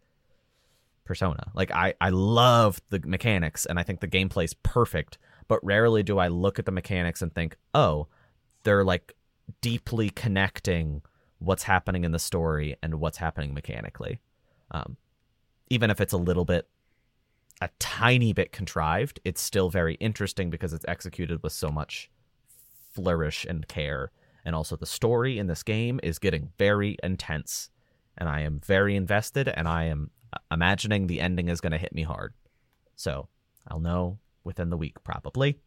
[1.05, 1.51] Persona.
[1.57, 5.19] Like I I love the mechanics and I think the gameplay's perfect,
[5.49, 8.07] but rarely do I look at the mechanics and think, "Oh,
[8.63, 9.17] they're like
[9.61, 11.03] deeply connecting
[11.41, 14.21] what's happening in the story and what's happening mechanically."
[14.71, 14.99] Um
[15.69, 16.69] even if it's a little bit
[17.61, 22.11] a tiny bit contrived, it's still very interesting because it's executed with so much
[22.93, 24.11] flourish and care.
[24.45, 27.71] And also the story in this game is getting very intense
[28.17, 30.11] and I am very invested and I am
[30.51, 32.35] imagining the ending is going to hit me hard.
[32.97, 33.29] So,
[33.69, 35.59] I'll know within the week probably.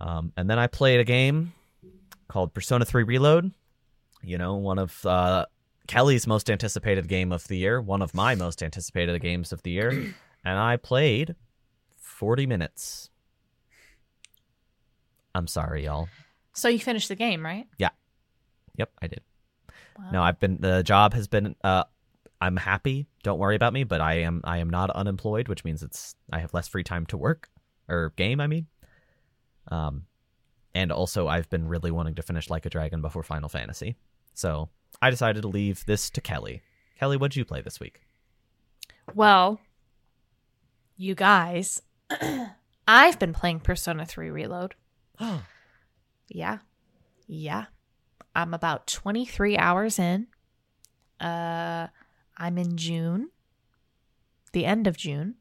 [0.00, 1.52] Um, and then I played a game
[2.28, 3.52] called Persona 3 Reload.
[4.22, 5.46] You know, one of uh,
[5.86, 9.70] Kellie's most anticipated game of the year, one of my most anticipated games of the
[9.70, 10.14] year,
[10.44, 11.34] and I played
[11.98, 13.10] 40 minutes.
[15.34, 16.08] I'm sorry, y'all.
[16.52, 17.66] so you finished the game, right?
[17.78, 17.90] Yeah.
[18.76, 19.20] Yep, I did.
[19.98, 20.10] Wow.
[20.12, 21.84] No, I've been the job has been uh
[22.40, 23.06] I'm happy.
[23.22, 26.40] Don't worry about me, but I am I am not unemployed, which means it's I
[26.40, 27.48] have less free time to work
[27.88, 28.66] or game, I mean.
[29.70, 30.06] Um
[30.74, 33.96] and also I've been really wanting to finish Like a Dragon before Final Fantasy.
[34.34, 34.70] So,
[35.02, 36.62] I decided to leave this to Kellie.
[36.98, 38.00] Kellie, what'd you play this week?
[39.14, 39.60] Well,
[41.02, 41.82] you guys,
[42.88, 44.74] I've been playing Persona 3 Reload.
[46.28, 46.58] Yeah.
[47.26, 47.66] Yeah.
[48.34, 50.28] I'm about 23 hours in.
[51.20, 51.88] Uh
[52.36, 53.30] I'm in June.
[54.52, 55.34] The end of June,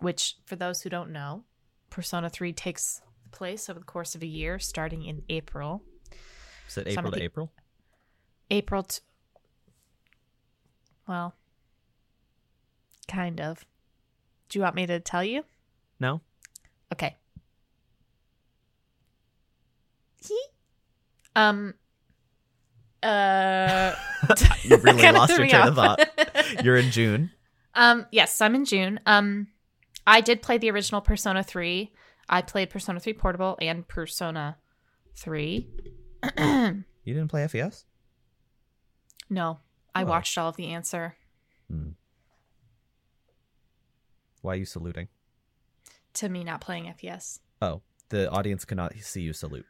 [0.00, 1.44] which for those who don't know,
[1.90, 3.00] Persona 3 takes
[3.30, 5.82] place over the course of a year starting in April.
[6.68, 7.52] Is it April of to the- April?
[8.50, 9.00] April t-
[11.06, 11.34] Well,
[13.08, 13.64] kind of.
[14.50, 15.44] Do you want me to tell you?
[15.98, 16.20] No.
[16.92, 17.16] Okay.
[21.36, 21.74] um
[23.02, 23.94] uh
[24.64, 26.00] You really lost your train of thought.
[26.64, 27.30] You're in June.
[27.74, 28.98] Um, yes, I'm in June.
[29.06, 29.46] Um,
[30.06, 31.92] I did play the original Persona 3.
[32.28, 34.58] I played Persona 3 Portable and Persona
[35.16, 35.68] 3.
[36.36, 37.84] You didn't play FES?
[39.30, 39.60] no,
[39.94, 40.06] I Oh.
[40.06, 41.16] watched all of the answer
[41.70, 41.90] Hmm.
[44.42, 45.08] Why are you saluting?
[46.14, 47.40] to me not playing FES.
[47.62, 49.66] Oh, the audience cannot see you salute.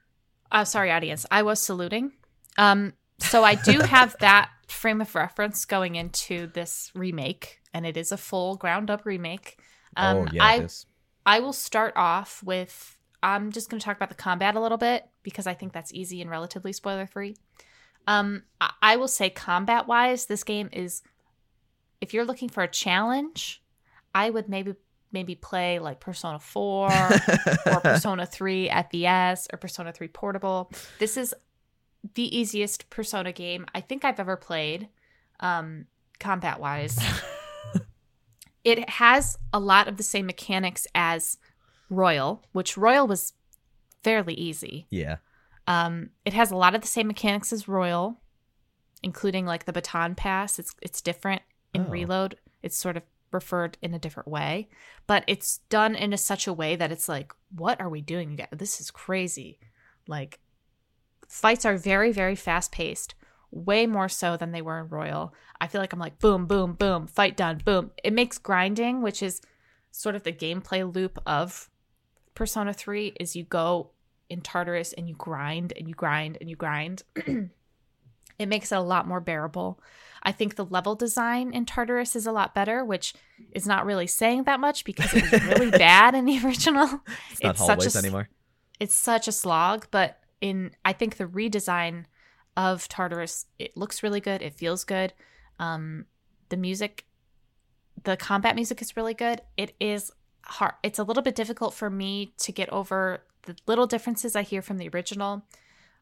[0.50, 1.26] Uh, sorry, audience.
[1.30, 2.12] I was saluting.
[2.58, 7.96] Um, so I do have that frame of reference going into this remake, and it
[7.96, 9.58] is a full ground up remake.
[9.96, 10.86] Um, oh yeah, I it is.
[11.26, 14.78] I will start off with I'm just going to talk about the combat a little
[14.78, 17.36] bit because I think that's easy and relatively spoiler free.
[18.06, 21.02] Um, I, I will say combat wise, this game is
[22.00, 23.59] if you're looking for a challenge,
[24.14, 24.74] I would maybe
[25.12, 30.70] maybe play like Persona 4 or Persona 3 FES or Persona 3 Portable.
[31.00, 31.34] This is
[32.14, 34.88] the easiest Persona game I think I've ever played,
[35.40, 35.86] um,
[36.20, 36.96] combat wise.
[38.64, 41.38] it has a lot of the same mechanics as
[41.88, 43.32] Royal, which Royal was
[44.04, 44.86] fairly easy.
[44.90, 45.16] yeah.
[45.66, 48.20] Um, it has a lot of the same mechanics as Royal,
[49.04, 50.58] including like the baton pass.
[50.58, 51.42] It's it's different
[51.74, 51.90] in Oh.
[51.90, 52.36] Reload.
[52.62, 54.68] It's sort of referred in a different way,
[55.06, 58.38] but it's done in a such a way that it's like, what are we doing?
[58.52, 59.58] This is crazy.
[60.06, 60.40] Like,
[61.28, 63.14] fights are very very fast paced,
[63.50, 65.34] way more so than they were in Royal.
[65.60, 67.90] I feel like I'm like boom boom boom, fight done, boom.
[68.02, 69.40] It makes grinding, which is
[69.90, 71.68] sort of the gameplay loop of
[72.34, 73.90] Persona 3 is you go
[74.28, 77.02] in Tartarus and you grind and you grind and you grind.
[78.38, 79.80] it makes it a lot more bearable.
[80.22, 83.14] I think the level design in Tartarus is a lot better, which
[83.52, 87.02] is not really saying that much because it was really bad in the original.
[87.30, 88.28] It's not It's such a hallways anymore.
[88.78, 92.04] It's such a slog, but in I think the redesign
[92.56, 94.42] of Tartarus, it looks really good.
[94.42, 95.12] It feels good.
[95.58, 96.06] Um,
[96.48, 97.04] the music,
[98.02, 99.42] the combat music is really good.
[99.56, 100.10] It is
[100.44, 100.74] hard.
[100.82, 104.62] It's a little bit difficult for me to get over the little differences I hear
[104.62, 105.44] from the original.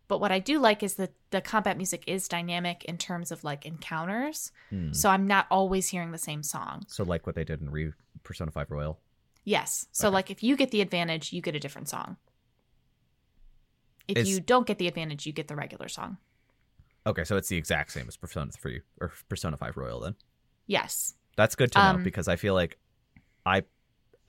[0.09, 3.45] But what I do like is that the combat music is dynamic in terms of
[3.45, 4.51] like encounters.
[4.71, 4.93] Hmm.
[4.93, 6.85] So I'm not always hearing the same song.
[6.89, 7.93] So like what they did in Re
[8.25, 8.99] Persona 5 Royal.
[9.45, 9.87] Yes.
[9.93, 10.15] So Okay.
[10.15, 12.17] like if you get the advantage, you get a different song.
[14.09, 16.17] If Is- you don't get the advantage, you get the regular song.
[17.07, 20.15] Okay, so it's the exact same as Persona 3 or Persona 5 Royal then.
[20.67, 21.15] Yes.
[21.37, 22.79] That's good to know Um, because I feel like
[23.47, 23.63] I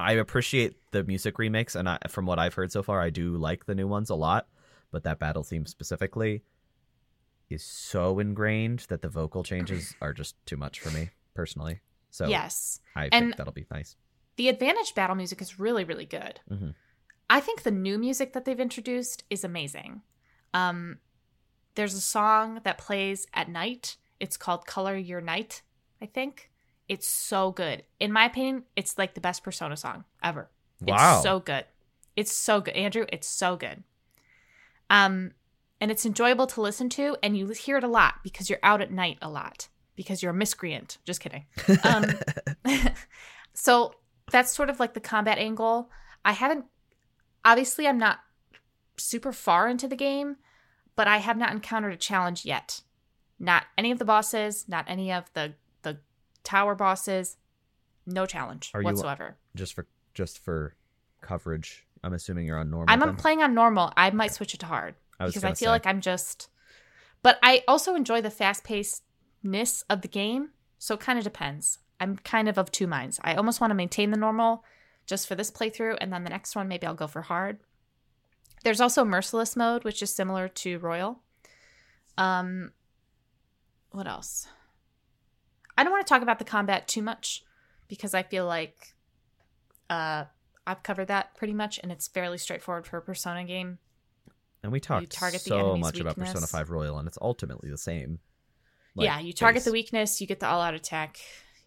[0.02, 3.36] I appreciate the music remakes and I, from what I've heard so far, I do
[3.36, 4.48] like the new ones a lot.
[4.92, 6.44] But that battle theme specifically
[7.50, 11.82] is so ingrained that the vocal changes are just too much for me personally.
[12.10, 12.80] So yes.
[12.96, 13.96] I And- think that'll be nice.
[14.36, 16.40] The advantage battle music is really, really good.
[16.50, 16.74] Mhm.
[17.30, 20.02] I think the new music that they've introduced is amazing.
[20.54, 21.00] Um,
[21.76, 23.98] there's a song that plays at night.
[24.20, 25.62] It's called Color Your Night,
[26.02, 26.52] I think.
[26.88, 27.84] It's so good.
[28.00, 30.50] In my opinion, it's like the best Persona song ever.
[30.82, 31.16] Wow.
[31.16, 31.66] It's so good.
[32.16, 32.74] It's so good.
[32.76, 33.84] Andrew, it's so good.
[34.90, 35.32] Um,
[35.82, 38.82] and it's enjoyable to listen to, and you hear it a lot because you're out
[38.82, 40.98] at night a lot because you're a miscreant.
[41.06, 41.46] Just kidding.
[41.84, 42.06] Um,
[43.54, 43.94] so
[44.32, 45.90] that's sort of like the combat angle.
[46.26, 46.66] I haven't,
[47.46, 48.20] obviously, I'm not
[48.98, 50.36] super far into the game,
[50.96, 52.82] but I have not encountered a challenge yet.
[53.40, 56.00] Not any of the bosses, not any of the the
[56.44, 57.38] tower bosses.
[58.06, 59.38] No challenge Are you- whatsoever.
[59.56, 60.76] just for just for
[61.22, 61.86] coverage.
[62.04, 62.94] I'm assuming you're on normal.
[62.94, 63.16] I'm then?
[63.16, 63.92] playing on normal.
[63.98, 65.70] I might switch it to hard I was because I feel say.
[65.70, 66.50] like I'm just.
[67.22, 71.80] But I also enjoy the fast pacedness of the game, so it kind of depends.
[72.00, 73.20] I'm kind of of two minds.
[73.24, 74.64] I almost want to maintain the normal
[75.06, 77.60] just for this playthrough, and then the next one maybe I'll go for hard.
[78.64, 81.22] There's also merciless mode, which is similar to royal.
[82.18, 82.72] Um,
[83.92, 84.48] what else?
[85.78, 87.44] I don't want to talk about the combat too much
[87.88, 88.96] because I feel like
[89.90, 90.26] uh,
[90.70, 93.80] I've covered that pretty much, and it's fairly straightforward for a Persona game.
[94.62, 98.20] and we talked so much about Persona 5 Royal, and it's ultimately the same.
[98.94, 99.66] like, yeah, you target base.
[99.66, 101.18] the weakness, you get the all out attack,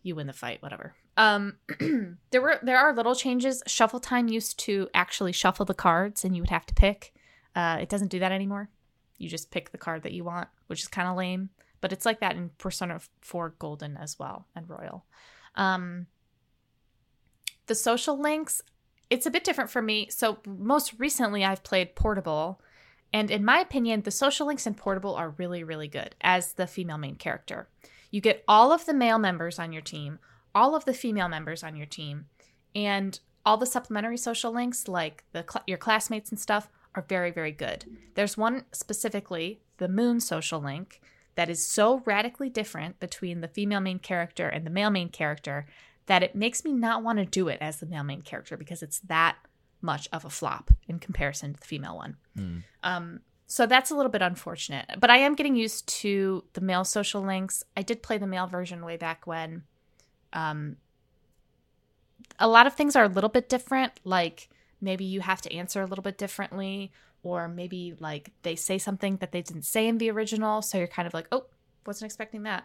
[0.05, 0.95] you win the fight, whatever.
[1.17, 1.57] Um,
[2.31, 3.61] there were there are little changes.
[3.67, 7.13] Shuffle time used to actually shuffle the cards, and you would have to pick.
[7.57, 8.71] Uh, it doesn't do that anymore.
[9.19, 11.51] You just pick the card that you want, which is kind of lame.
[11.81, 15.05] But it's like that in Persona 4 Golden as well and Royal.
[15.57, 16.07] Um,
[17.67, 18.63] the social links,
[19.13, 20.09] it's a bit different for me.
[20.09, 22.63] So most recently, I've played Portable,
[23.13, 26.67] and in my opinion, the social links in Portable are really, really good as the
[26.67, 27.69] female main character.
[28.11, 30.19] You get all of the male members on your team,
[30.55, 32.25] all of the female members on your team,
[32.75, 37.31] and all the supplementary social links, like the cl- your classmates and stuff, are very,
[37.31, 37.85] very good.
[38.15, 41.03] There's one specifically, the Moon social link,
[41.35, 45.67] that is so radically different between the female main character and the male main character
[46.07, 48.83] that it makes me not want to do it as the male main character because
[48.83, 49.37] it's that
[49.81, 52.17] much of a flop in comparison to the female one.
[52.37, 52.63] Mm.
[52.83, 54.87] Um, so that's a little bit unfortunate.
[54.99, 57.65] But I am getting used to the male social links.
[57.77, 59.65] I did play the male version way back when.
[60.33, 60.77] Um,
[62.39, 63.93] a lot of things are a little bit different.
[64.05, 64.49] Like
[64.81, 66.93] maybe you have to answer a little bit differently,
[67.23, 70.63] or maybe like they say something that they didn't say in the original.
[70.63, 71.47] So you're kind of like, oh,
[71.85, 72.65] wasn't expecting that.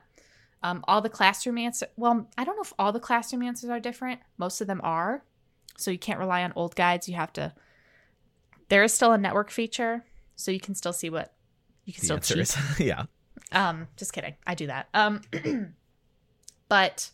[0.64, 3.80] Um, all the classroom answers, well, I don't know if all the classroom answers are
[3.80, 4.22] different.
[4.38, 5.24] Most of them are.
[5.78, 7.08] So you can't rely on old guides.
[7.08, 7.54] You have to,
[8.70, 10.04] there is still a network feature.
[10.36, 11.34] So you can still see what
[11.86, 12.58] you can The still cheat.
[12.80, 13.04] yeah.
[13.52, 14.36] Um, just kidding.
[14.46, 14.90] I do that.
[14.94, 15.22] Um,
[16.70, 17.12] but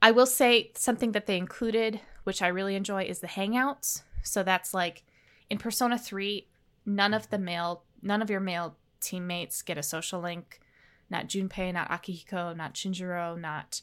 [0.00, 4.02] I will say something that they included, which I really enjoy, is the hangouts.
[4.22, 5.02] So that's like
[5.50, 6.46] in Persona 3,
[6.84, 10.60] none of the male, none of your male teammates get a social link.
[11.10, 13.80] Not Junpei, not Akihiko, not Shinjiro, not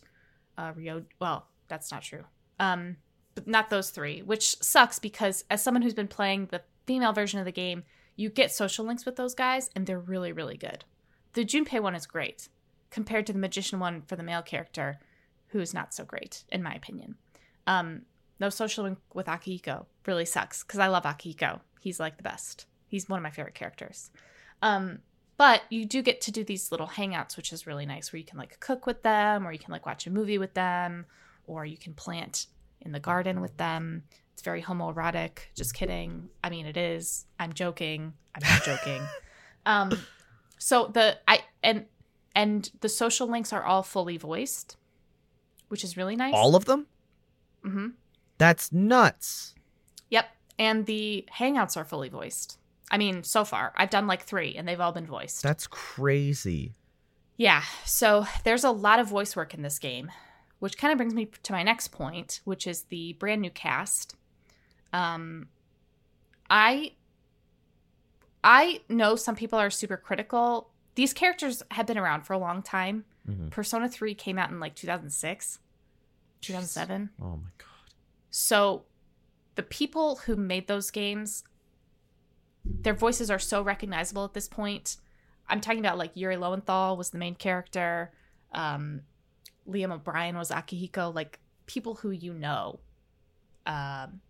[0.58, 1.06] uh, Ryo.
[1.20, 2.26] Well, that's not true.
[2.60, 2.98] Um,
[3.36, 7.40] but not those three, which sucks because as someone who's been playing the female version
[7.40, 7.84] of the game,
[8.16, 10.86] you get social links with those guys, and they're really, really good.
[11.34, 12.50] The Junpei one is great
[12.92, 15.00] compared to the Magician one for the male character,
[15.48, 17.16] who is not so great, in my opinion.
[17.66, 18.04] Um,
[18.40, 21.62] no social link with Akihiko really sucks because I love Akihiko.
[21.80, 22.68] He's like the best.
[22.88, 24.12] He's one of my favorite characters.
[24.62, 25.00] Um,
[25.38, 28.26] but you do get to do these little hangouts, which is really nice, where you
[28.26, 31.06] can like cook with them, or you can like watch a movie with them,
[31.48, 32.48] or you can plant
[32.82, 34.04] in the garden with them.
[34.34, 35.40] It's very homoerotic.
[35.56, 36.30] Just kidding.
[36.44, 37.26] I mean, it is.
[37.40, 38.14] I'm joking.
[38.36, 39.02] I'm not joking.
[39.66, 39.98] um,
[40.58, 41.86] so the I and
[42.36, 44.78] and the social links are all fully voiced,
[45.68, 46.34] which is really nice.
[46.34, 46.88] All of them?
[47.66, 47.88] Mm-hmm.
[48.38, 49.56] That's nuts.
[50.10, 50.26] Yep.
[50.60, 52.58] And the hangouts are fully voiced.
[52.94, 55.42] I mean, so far I've done like three, and they've all been voiced.
[55.42, 56.74] That's crazy.
[57.36, 60.12] Yeah, so there's a lot of voice work in this game,
[60.60, 64.16] which kind of brings me to my next point, which is the brand new cast.
[64.94, 65.48] Um,
[66.50, 66.92] I
[68.44, 70.70] I know some people are super critical.
[70.96, 73.06] These characters have been around for a long time.
[73.28, 73.50] Mhm.
[73.50, 75.58] Persona 3 came out in like 2006,
[76.42, 77.10] 2007.
[77.20, 77.68] Oh my god.
[78.30, 78.84] So
[79.56, 81.44] the people who made those games,
[82.66, 84.98] their voices are so recognizable at this point.
[85.48, 88.12] I'm talking about like Yuri Lowenthal was the main character.
[88.54, 89.02] Um,
[89.68, 92.80] Liam O'Brien was Akihiko, like people who you know.
[93.66, 94.22] Um,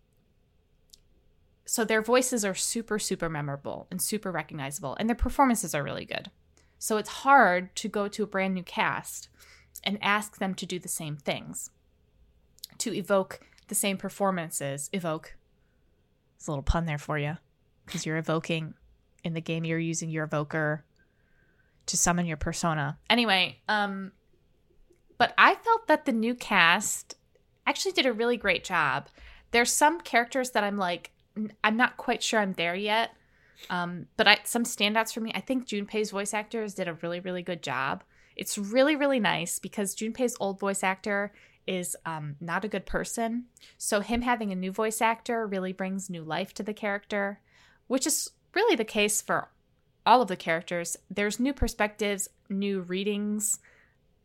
[1.64, 6.04] so their voices are super, super memorable and super recognizable, and their performances are really
[6.04, 6.30] good.
[6.78, 9.28] So it's hard to go to a brand new cast
[9.82, 11.70] and ask them to do the same things,
[12.78, 14.90] to evoke the same performances.
[14.92, 15.36] Evoke.
[16.36, 17.38] It's a little pun there for you,
[17.84, 18.74] because you're evoking
[19.22, 19.64] in the game.
[19.64, 20.84] You're using your evoker
[21.86, 22.98] to summon your persona.
[23.10, 24.12] Anyway, um,
[25.18, 27.16] but I felt that the new cast
[27.66, 29.08] actually did a really great job.
[29.50, 31.12] There's some characters that I'm like,
[31.62, 33.10] I'm not quite sure I'm there yet.
[33.70, 37.20] Um, but I, some standouts for me, I think Junpei's voice actors did a really,
[37.20, 38.02] really good job.
[38.36, 41.32] It's really, really nice because Junpei's old voice actor
[41.66, 43.46] is um, not a good person.
[43.78, 47.40] So him having a new voice actor really brings new life to the character,
[47.86, 49.48] which is really the case for
[50.06, 50.96] all of the characters.
[51.10, 53.58] There's new perspectives, new readings.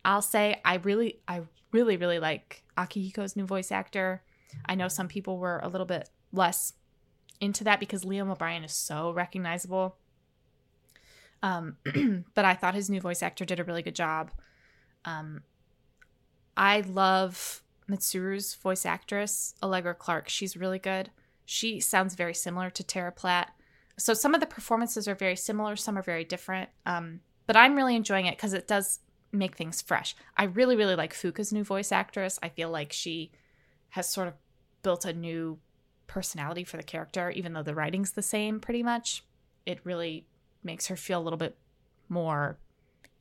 [0.03, 1.41] I'll say I really, I
[1.71, 4.23] really, really like Akihiko's new voice actor.
[4.65, 6.73] I know some people were a little bit less
[7.39, 9.95] into that because Liam O'Brien is so recognizable.
[11.41, 11.77] Um,
[12.35, 14.31] but I thought his new voice actor did a really good job.
[15.05, 15.43] Um,
[16.57, 20.27] I love Mitsuru's voice actress, Allegra Clark.
[20.29, 21.11] She's really good.
[21.51, 23.51] She sounds very similar to Tara Platt.
[23.97, 26.69] So some of the performances are very similar, some are very different.
[26.85, 28.99] Um, but I'm really enjoying it because it does
[29.31, 30.15] make things fresh.
[30.37, 32.37] I really, really like Fuuka's new voice actress.
[32.43, 33.31] I feel like she
[33.89, 34.35] has sort of
[34.83, 35.57] built a new
[36.05, 39.23] personality for the character, even though the writing's the same pretty much.
[39.65, 40.27] It really
[40.63, 41.57] makes her feel a little bit
[42.09, 42.59] more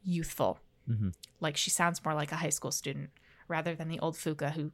[0.05, 0.59] youthful.
[0.86, 1.14] Mhm.
[1.40, 3.09] Like she sounds more like a high school student
[3.48, 4.72] rather than the old Fuuka who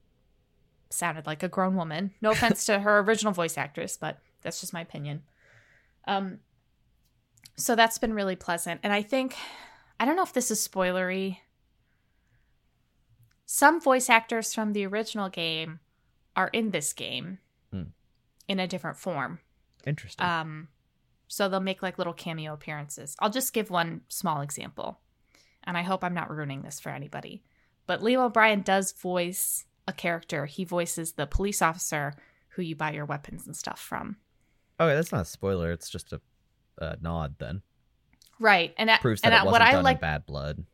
[0.95, 2.13] sounded like a grown woman.
[2.21, 5.23] No offense to her original voice actress, but that's just my opinion.
[6.07, 6.39] Um,
[7.57, 9.35] so that's been really pleasant, and I think
[10.01, 11.39] I don't know if this is spoilery.
[13.47, 15.81] Some voice actors from the original game
[16.37, 17.39] are in this game
[17.71, 17.83] Hmm.
[18.49, 19.41] in a different form.
[19.87, 20.25] Interesting.
[20.27, 20.69] Um,
[21.29, 23.17] so they'll make like little cameo appearances.
[23.21, 24.99] I'll just give one small example,
[25.63, 27.43] and I hope I'm not ruining this for anybody.
[27.87, 30.47] But Liam O'Brien does voice a character.
[30.47, 32.15] He voices the police officer
[32.51, 34.17] who you buy your weapons and stuff from.
[34.81, 35.71] okay, that's not a spoiler.
[35.73, 36.21] It's just a,
[36.79, 37.37] a nod.
[37.39, 37.63] Then
[38.41, 40.65] Right, and I- proves that and it wasn't what I done like in bad blood.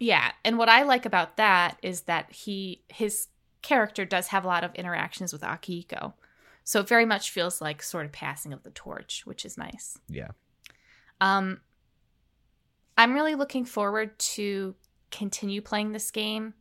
[0.00, 3.28] Yeah, and what I like about that is that he his
[3.62, 6.12] character does have a lot of interactions with Akihiko.
[6.62, 9.98] So it very much feels like sort of passing of the torch, which is nice.
[10.08, 10.28] Yeah.
[11.20, 11.60] Um
[12.96, 14.74] I'm really looking forward to
[15.10, 16.54] continue playing this game.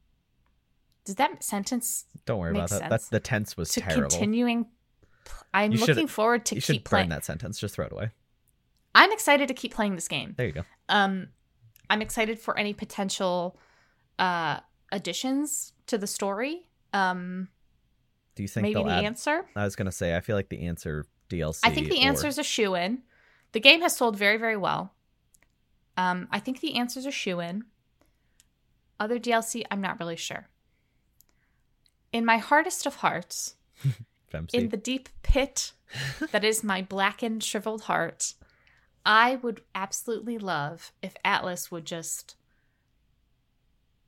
[1.07, 2.89] Does that sentence Don't worry about that.
[2.89, 4.09] That's the tense was to terrible.
[4.09, 4.67] continuing
[5.53, 7.09] I'm You looking forward to you should keep burn playing.
[7.09, 7.59] that sentence.
[7.59, 8.11] Just throw it away.
[8.93, 10.33] I'm excited to keep playing this game.
[10.37, 10.63] There you go.
[10.89, 11.29] Um,
[11.89, 13.57] I'm excited for any potential
[14.19, 14.59] uh,
[14.91, 16.69] additions to the story.
[16.93, 17.47] Um,
[18.35, 19.05] Do you think maybe the add?
[19.05, 19.45] answer.
[19.55, 20.15] I was gonna say.
[20.15, 21.59] I feel like the answer DLC.
[21.63, 23.03] I think the or- is a shoe in.
[23.53, 24.93] The game has sold very, very well.
[25.95, 27.63] Um, I think the answer's a shoe in.
[28.99, 30.47] Other DLC, I'm not really sure.
[32.17, 33.57] In my hardest of hearts,
[34.51, 35.73] in the deep pit
[36.31, 38.33] that is my blackened, shriveled heart,
[39.05, 42.35] I would absolutely love if Atlus would just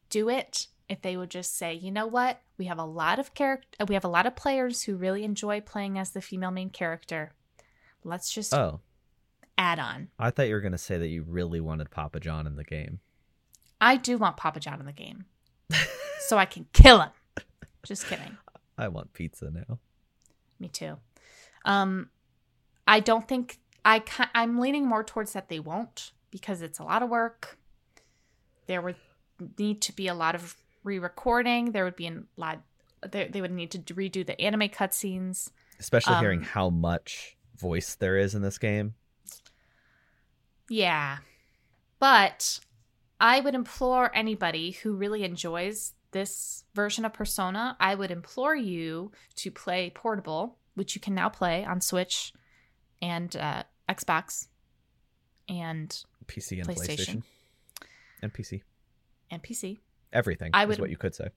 [0.09, 0.65] do it.
[0.89, 3.85] If they would just say, you know what, we have a lot of character, uh,
[3.87, 7.33] we have a lot of players who really enjoy playing as the female main character.
[8.03, 8.79] Let's just oh,
[9.55, 10.07] add on.
[10.17, 13.01] I thought you were gonna say that you really wanted Papa John in the game.
[13.79, 15.25] I do want Papa John in the game,
[16.21, 17.11] so I can kill him.
[17.83, 18.37] Just kidding.
[18.77, 19.79] I want pizza now.
[20.59, 20.97] Me too.
[21.65, 22.09] Um,
[22.87, 26.83] I don't think I ki- I'm leaning more towards that they won't because it's a
[26.83, 27.57] lot of work.
[28.67, 28.95] There would
[29.57, 31.71] need to be a lot of re-recording.
[31.71, 32.61] There would be a lot.
[33.09, 35.51] They, they would need to redo the anime cutscenes.
[35.79, 38.95] Especially Um, hearing how much voice there is in this game.
[40.69, 41.19] Yeah,
[41.99, 42.59] but
[43.19, 47.75] I would implore anybody who really enjoys this version of Persona.
[47.79, 52.33] I would implore you to play Portable, which you can now play on Switch
[53.01, 54.47] and uh, Xbox
[55.47, 55.89] and
[56.27, 56.77] PC and PlayStation.
[56.77, 57.23] PlayStation.
[58.21, 58.61] And PC.
[59.31, 59.77] and PC.
[60.11, 61.29] Everything I is would- what you could say.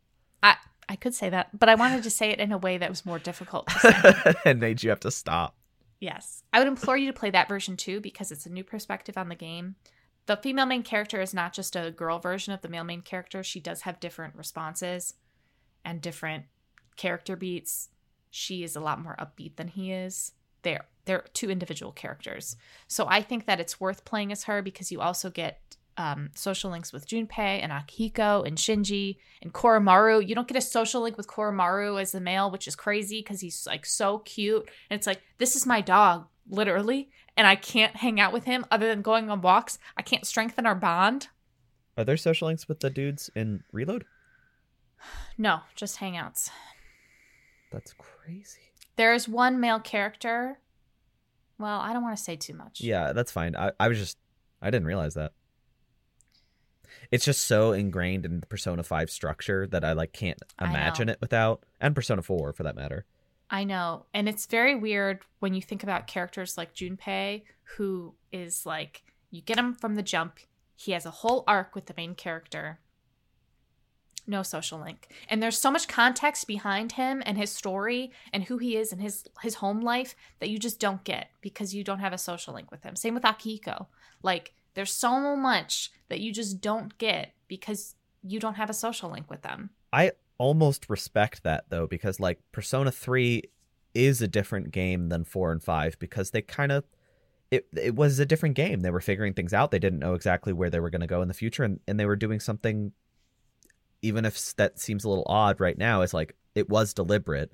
[0.43, 0.57] I
[0.89, 3.07] I could say that, but I wanted to say it in a way that was
[3.07, 3.69] more difficult.
[3.69, 4.35] To say.
[4.51, 5.57] and made you have to stop.
[6.01, 9.17] yes, I would implore you to play that version too because it's a new perspective
[9.17, 9.77] on the game.
[10.27, 13.43] The female main character is not just a girl version of the male main character.
[13.43, 15.15] She does have different responses
[15.85, 16.45] and different
[16.97, 17.89] character beats.
[18.31, 20.33] She is a lot more upbeat than he is.
[20.63, 22.57] They're they're two individual characters.
[22.87, 26.71] So I think that it's worth playing as her because you also get um, social
[26.71, 30.27] links with Junpei and Akihiko and Shinji and Koromaru.
[30.27, 33.41] You don't get a social link with Koromaru as the male, which is crazy because
[33.41, 34.69] he's like so cute.
[34.89, 37.11] And it's like, this is my dog, literally.
[37.37, 39.79] And I can't hang out with him other than going on walks.
[39.97, 41.29] I can't strengthen our bond.
[41.97, 44.05] Are there social links with the dudes in Reload?
[45.37, 46.51] No, just hangouts.
[47.71, 48.61] That's crazy.
[48.97, 50.59] There is one male character.
[51.59, 52.81] Well, I don't want to say too much.
[52.81, 53.57] Yeah, that's fine.
[53.57, 54.19] I, I was just
[54.61, 55.33] I didn't realize that.
[57.11, 61.19] It's just so ingrained in the Persona 5 structure that I like can't imagine it
[61.21, 63.05] without and Persona 4 for that matter.
[63.53, 64.07] I know.
[64.15, 67.43] And it's very weird when you think about characters like Junpei,
[67.77, 70.39] who is like, you get him from the jump.
[70.75, 72.81] He has a whole arc with the main character.
[74.27, 75.09] No social link.
[75.29, 79.03] And there's so much context behind him and his story and who he is and
[79.03, 82.55] his his home life that you just don't get because you don't have a social
[82.55, 82.97] link with him.
[82.97, 83.87] Same with Akiko.
[84.23, 89.11] Like there's so much that you just don't get because you don't have a social
[89.11, 89.71] link with them.
[89.93, 90.13] I
[90.43, 93.45] almost respect that though because like Persona 3
[93.95, 96.83] is a different game than 4 and 5 because they kind of
[97.53, 98.81] it it was a different game.
[98.81, 99.71] They were figuring things out.
[99.71, 101.99] They didn't know exactly where they were going to go in the future and and
[102.01, 102.91] they were doing something
[104.03, 107.53] even if that seems a little odd right now is like it was deliberate.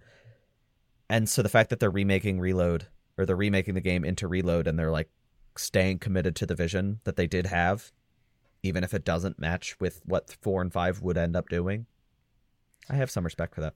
[1.10, 2.86] And so the fact that they're remaking Reload
[3.19, 5.10] or they're remaking the game into Reload and they're like
[5.59, 7.93] staying committed to the vision that they did have
[8.62, 11.85] even if it doesn't match with what 4 and 5 would end up doing.
[12.90, 13.74] I have some respect for that.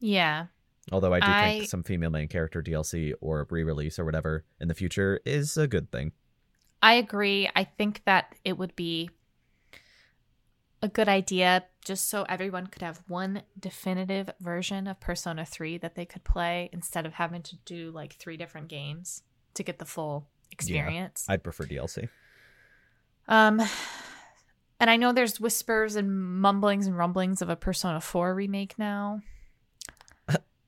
[0.00, 0.46] Yeah.
[0.92, 4.68] Although I do I- think some female main character DLC or re-release or whatever in
[4.68, 6.12] the future is a good thing.
[6.82, 7.48] I agree.
[7.56, 9.08] I think that it would be
[10.82, 15.94] a good idea just so everyone could have one definitive version of Persona 3 that
[15.94, 19.22] they could play instead of having to do like three different games
[19.54, 21.24] to get the full experience.
[21.28, 22.08] I'd prefer DLC.
[23.26, 23.62] Um
[24.84, 29.22] and I know there's whispers and mumblings and rumblings of a Persona 4 remake now.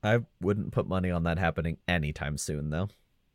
[0.03, 2.89] I wouldn't put money on that happening anytime soon, though.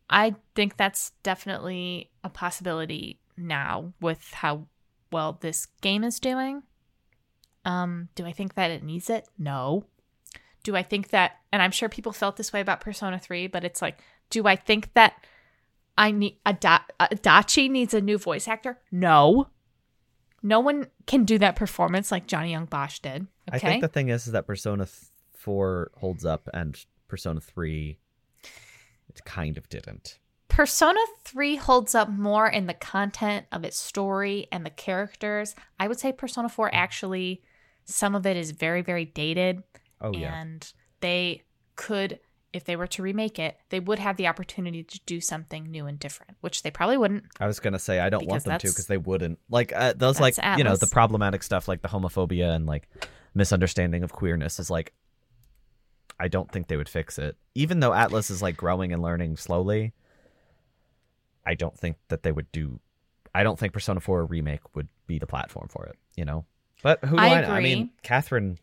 [0.10, 4.66] I think that's definitely a possibility now with how
[5.12, 6.64] well this game is doing.
[7.64, 9.28] Um, do I think that it needs it?
[9.38, 9.86] No.
[10.64, 13.64] Do I think that, and I'm sure people felt this way about Persona 3, but
[13.64, 14.00] it's like,
[14.32, 15.14] do I think that
[15.96, 18.80] I need a Adachi needs a new voice actor?
[18.92, 19.46] No.
[20.44, 23.28] No one can do that performance like Johnny Yong Bosch did.
[23.50, 23.58] Okay.
[23.58, 24.88] I think the thing is, is that Persona
[25.34, 26.78] 4 holds up and
[27.08, 27.98] Persona 3
[29.10, 30.20] it kind of didn't.
[30.48, 35.56] Persona 3 holds up more in the content of its story and the characters.
[35.80, 37.42] I would say Persona 4 actually
[37.84, 39.64] some of it is very very dated.
[40.00, 40.40] Oh yeah.
[40.40, 41.44] And they
[41.76, 42.20] could
[42.54, 45.86] if they were to remake it, they would have the opportunity to do something new
[45.86, 47.26] and different, which they probably wouldn't.
[47.40, 49.40] I was gonna say I don't want them to because they wouldn't.
[49.50, 52.90] Like uh, those, like That's you know, the problematic stuff, like the homophobia and like
[53.34, 54.94] misunderstanding of queerness, is like
[56.20, 57.38] I don't think they would fix it.
[57.56, 59.94] Even though Atlus is like growing and learning slowly,
[61.46, 62.80] I don't think that they would do.
[63.34, 65.96] I don't think Persona Four remake would be the platform for it.
[66.16, 66.46] You know,
[66.84, 67.42] but who do I I?
[67.42, 67.50] know?
[67.50, 67.92] I mean.
[68.04, 68.58] Catherine,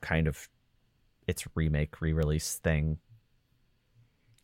[0.00, 0.48] kind of,
[1.30, 2.98] its remake re-release thing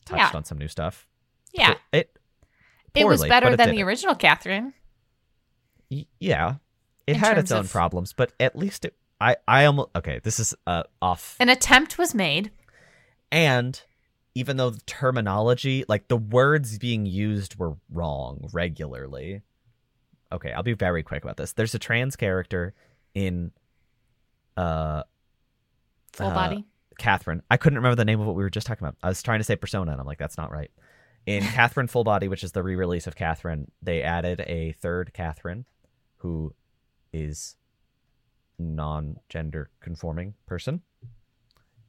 [0.07, 0.37] touched Yeah.
[0.39, 1.07] on some new stuff.
[1.53, 1.75] Yeah.
[1.93, 2.17] It
[2.95, 4.73] it was better it than the original Catherine.
[5.91, 6.55] Y- yeah
[7.07, 10.19] it In had its own of- problems but at least it i i almost okay
[10.25, 12.51] this is uh off An attempt was made.
[13.31, 13.81] and
[14.35, 19.43] even though the terminology like the words being used were wrong regularly
[20.33, 22.75] okay i'll be very quick about this there's a trans character
[23.15, 23.53] in
[24.57, 25.03] uh
[26.15, 26.65] Full Uh, body.
[26.99, 27.43] Catherine.
[27.51, 28.97] I couldn't remember the name of what we were just talking about.
[29.03, 30.71] I was trying to say Persona, and I'm like, that's not right.
[31.27, 35.65] In Catherine Full Body, which is the re-release of Catherine, they added a third Catherine,
[36.17, 36.55] who
[37.13, 37.57] is
[38.59, 40.83] non-gender conforming person,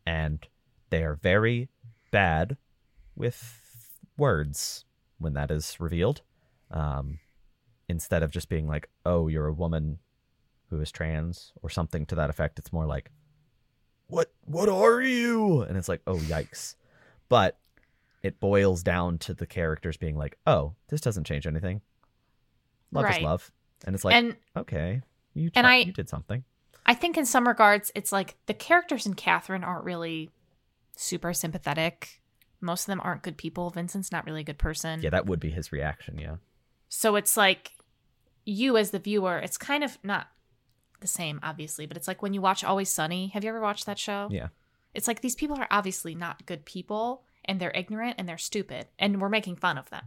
[0.06, 0.48] and
[0.90, 1.70] they are very
[2.12, 2.58] bad
[3.16, 3.62] with
[4.18, 4.86] words
[5.18, 6.22] when that is revealed.
[6.72, 7.20] Um,
[7.88, 10.00] instead of just being like, "Oh, you're a woman
[10.70, 13.12] who is trans" or something to that effect, it's more like
[14.08, 16.76] what what are you and it's like oh yikes
[17.30, 17.58] but
[18.24, 21.82] it boils down to the characters being like oh this doesn't change anything
[22.92, 23.18] love Right.
[23.18, 23.52] is love
[23.86, 25.02] and it's like and okay
[25.34, 26.44] you and tri- I- you did something
[26.90, 30.30] I think in some regards, it's like the characters in Catherine aren't really
[30.96, 32.22] super sympathetic.
[32.62, 33.70] Most of them aren't good people.
[33.72, 35.02] Vincent's not really a good person.
[35.02, 36.38] yeah that would be his reaction yeah
[36.88, 37.74] So it's like
[38.46, 40.28] you as the viewer, it's kind of not
[41.02, 43.28] the same, obviously, but it's like when you watch Always Sunny.
[43.30, 44.28] Have you ever watched that show?
[44.32, 44.48] yeah
[44.94, 48.88] It's like these people are obviously not good people and they're ignorant and they're stupid
[49.00, 50.04] and we're making fun of them.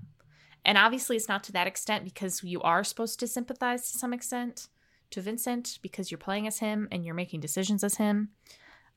[0.65, 4.13] And obviously, it's not to that extent because you are supposed to sympathize to some
[4.13, 4.69] extent
[5.11, 8.29] to Vincent because you're playing as him and you're making decisions as him.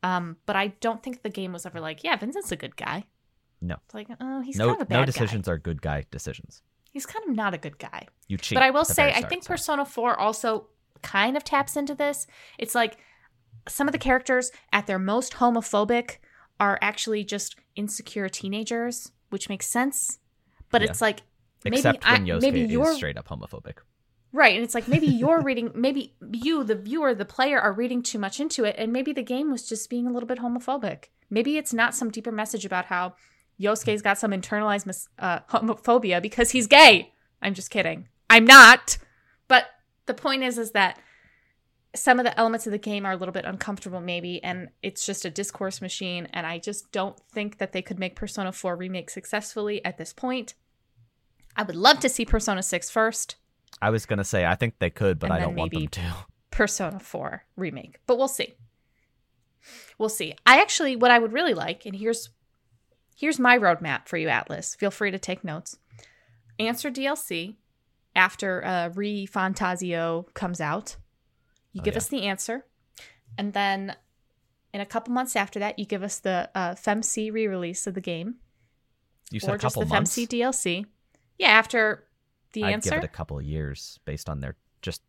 [0.04, 3.06] Um, but I don't think the game was ever like, yeah, Vincent's a good guy.
[3.62, 3.78] No.
[3.86, 5.06] It's like, oh, he's no kind of a bad no guy.
[5.06, 6.62] decisions are good guy decisions
[6.94, 8.08] He's kind of not a good guy.
[8.28, 9.48] you cheat But I will say, I think so.
[9.48, 10.68] Persona 4 also
[11.04, 12.26] kind of taps into this.
[12.58, 12.98] It's like
[13.68, 16.18] some of the characters at their most homophobic
[16.60, 20.20] are actually just insecure teenagers, which makes sense.
[20.72, 20.90] But Yeah.
[20.90, 21.22] it's like
[21.64, 23.78] maybe except I, when Yosuke maybe you're straight up homophobic
[24.36, 28.02] right, and it's like maybe you're reading, maybe you, the viewer, the player, are reading
[28.02, 31.06] too much into it, and maybe the game was just being a little bit homophobic.
[31.30, 33.14] Maybe it's not some deeper message about how
[33.62, 37.14] Yosuke's got some internalized mis- uh, homophobia because he's gay.
[37.44, 38.08] I'm just kidding.
[38.30, 38.98] I'm not.
[40.06, 41.00] The point is, is that
[41.96, 45.06] some of the elements of the game are a little bit uncomfortable, maybe, and it's
[45.06, 46.28] just a discourse machine.
[46.34, 50.12] And I just don't think that they could make Persona 4 remake successfully at this
[50.12, 50.56] point.
[51.56, 53.36] I would love to see Persona 6 first,
[53.82, 56.02] i was gonna say i think they could but i don't want them to
[56.54, 58.54] Persona 4 remake, but we'll see.
[59.98, 60.36] We'll see.
[60.46, 62.30] I actually, what I would really like, and here's
[63.16, 64.78] here's my roadmap for you, Atlus.
[64.78, 65.78] Feel free to take notes.
[66.60, 67.56] Answer DLC
[68.16, 70.96] after uh, ReFantazio comes out.
[71.72, 71.98] You Oh, give yeah.
[71.98, 72.66] us the answer,
[73.38, 73.96] and then
[74.74, 78.02] in a couple months after that, you give us the uh, FemC re-release of the
[78.02, 78.36] game,
[79.32, 80.86] you said or a just the months FemC DLC.
[81.40, 82.04] Yeah, after
[82.54, 85.02] the i'd answer, give it a couple of years based on their just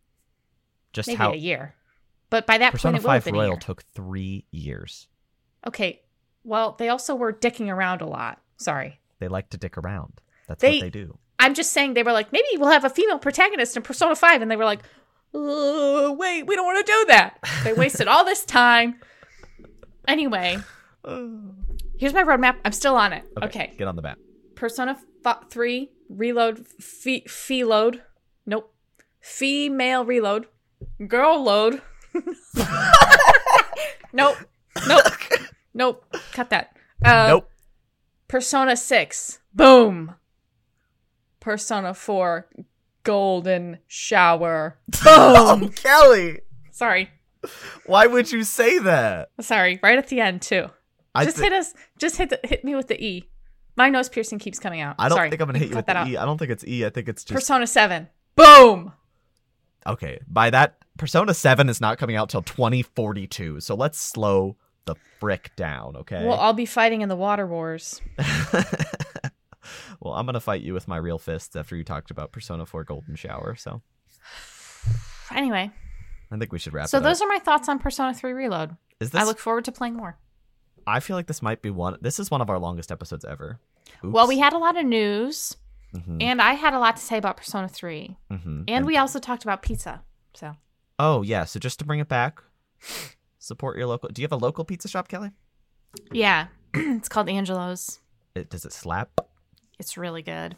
[0.95, 1.75] just maybe how a year.
[2.31, 5.09] But by that persona point, it will have 5 been royal took three years
[5.67, 6.01] Okay.
[6.45, 8.41] Well, they also were dicking around a lot.
[8.57, 9.01] Sorry.
[9.19, 12.13] they like to dick around that's They- what they do I'm just saying they were
[12.13, 14.41] like, maybe we'll have a female protagonist in Persona 5.
[14.41, 14.81] And they were like,
[15.35, 17.39] "Uh, wait, we don't want to do that.
[17.65, 18.99] They wasted all this time.
[20.09, 20.57] Anyway,
[21.99, 22.57] here's my roadmap.
[22.65, 23.25] I'm still on it.
[23.43, 23.75] Okay.
[23.77, 24.17] Get on the bat.
[24.55, 28.03] Persona f- 3 reload fee fee load.
[28.47, 28.73] Nope.
[29.21, 30.47] Female reload.
[31.07, 31.83] Girl load.
[34.13, 34.37] nope.
[34.87, 35.05] Nope.
[35.75, 36.17] Nope.
[36.33, 36.77] Cut that.
[37.05, 37.51] Uh, nope.
[38.29, 39.41] Persona 6.
[39.53, 40.15] Boom.
[41.45, 42.49] Persona 4.
[43.03, 44.79] Golden shower.
[45.05, 45.69] Oh, Boom.
[45.69, 46.41] Kellie.
[46.71, 47.11] Sorry.
[47.85, 49.29] Why would you say that?
[49.43, 49.79] Sorry.
[49.83, 50.71] Right at the end too.
[51.15, 51.75] I Just thi- hit us.
[51.99, 53.29] Just hit the, hit me with the E.
[53.77, 54.95] My nose piercing keeps coming out.
[54.99, 55.29] I don't Sorry.
[55.29, 56.09] think I'm gonna hit you Cut with that the out.
[56.09, 56.17] E.
[56.17, 56.87] I don't think it's E.
[56.87, 58.09] I think it's just Persona 7.
[58.37, 58.93] Boom.
[59.87, 60.19] okay.
[60.27, 63.61] By that, Persona Seven is not coming out till 2042.
[63.61, 64.57] So let's slow
[64.87, 66.25] the frick down, okay?
[66.25, 68.01] Well, I'll be fighting in the water wars.
[70.01, 72.85] well, I'm gonna fight you with my real fists after you talked about Persona 4
[72.85, 73.55] Golden Shower.
[73.57, 73.83] So
[75.35, 75.71] Anyway,
[76.31, 76.85] I think we should wrap.
[76.85, 76.91] Up.
[76.91, 77.27] So those up.
[77.27, 78.77] are my thoughts on Persona 3 Reload.
[79.01, 79.21] Is this?
[79.21, 80.17] I look forward to playing more.
[80.87, 81.97] I feel like this might be one.
[82.01, 83.59] This is one of our longest episodes ever.
[84.03, 85.57] Well, we had a lot of news,
[85.93, 88.17] hmm and I had a lot to say about Persona 3.
[88.31, 90.03] hmm And we also talked about pizza.
[90.35, 90.57] So,
[90.99, 91.45] Oh yeah.
[91.45, 92.43] So just to bring it back,
[93.39, 94.11] support your local.
[94.11, 95.31] Do you have a local pizza shop, Kellie?
[96.13, 98.01] yeah, it's called Angelo's.
[98.35, 99.11] It, does it slap?
[99.79, 100.57] It's really good.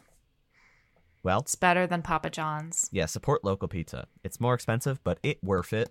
[1.23, 2.89] Well, It's better than Papa John's.
[2.91, 3.05] yeah.
[3.05, 4.07] Support local pizza.
[4.23, 5.89] It's more expensive, but it worth it.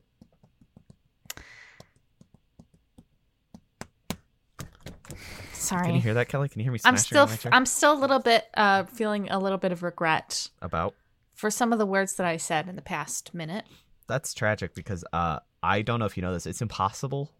[5.53, 5.87] Sorry.
[5.87, 6.49] Can you hear that, Kellie?
[6.49, 6.79] Can you hear me?
[6.85, 10.95] I'm still I'm still a little bit uh feeling a little bit of regret about.
[11.35, 13.65] for some of the words that I said in the past minute.
[14.07, 16.47] That's tragic because uh, I don't know if you know this.
[16.47, 17.33] It's impossible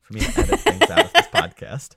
[0.00, 1.96] for me to edit things out of this podcast.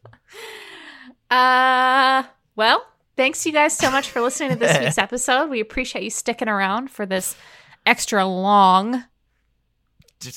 [1.32, 2.86] Uh, well,
[3.18, 5.50] thanks you guys so much for listening to this week's episode.
[5.50, 7.36] We appreciate you sticking around for this
[7.86, 9.04] extra long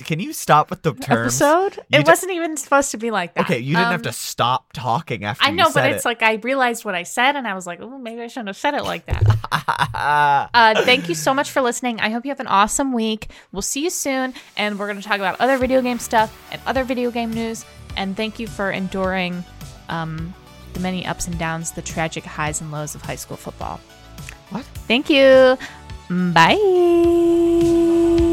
[0.05, 1.40] Can you stop with the terms?
[1.40, 1.77] episode.
[1.89, 3.44] You It ju- wasn't even supposed to be like that.
[3.47, 6.35] Okay, you didn't have Um, to stop talking after I know, but it's like I
[6.35, 8.82] realized what I said, and I was like, oh, maybe I shouldn't have said it
[8.85, 9.23] like that.
[10.01, 12.01] Uh, thank you so much for listening.
[12.01, 13.31] I hope you have an awesome week.
[13.52, 16.61] We'll see you soon, and we're going to talk about other video game stuff and
[16.66, 17.66] other video game news.
[17.97, 19.44] And thank you for enduring
[19.90, 20.32] um,
[20.74, 23.80] the many ups and downs, the tragic highs and lows of high school football.
[24.51, 24.64] what?
[24.86, 25.56] Thank you.
[26.32, 28.26] Bye.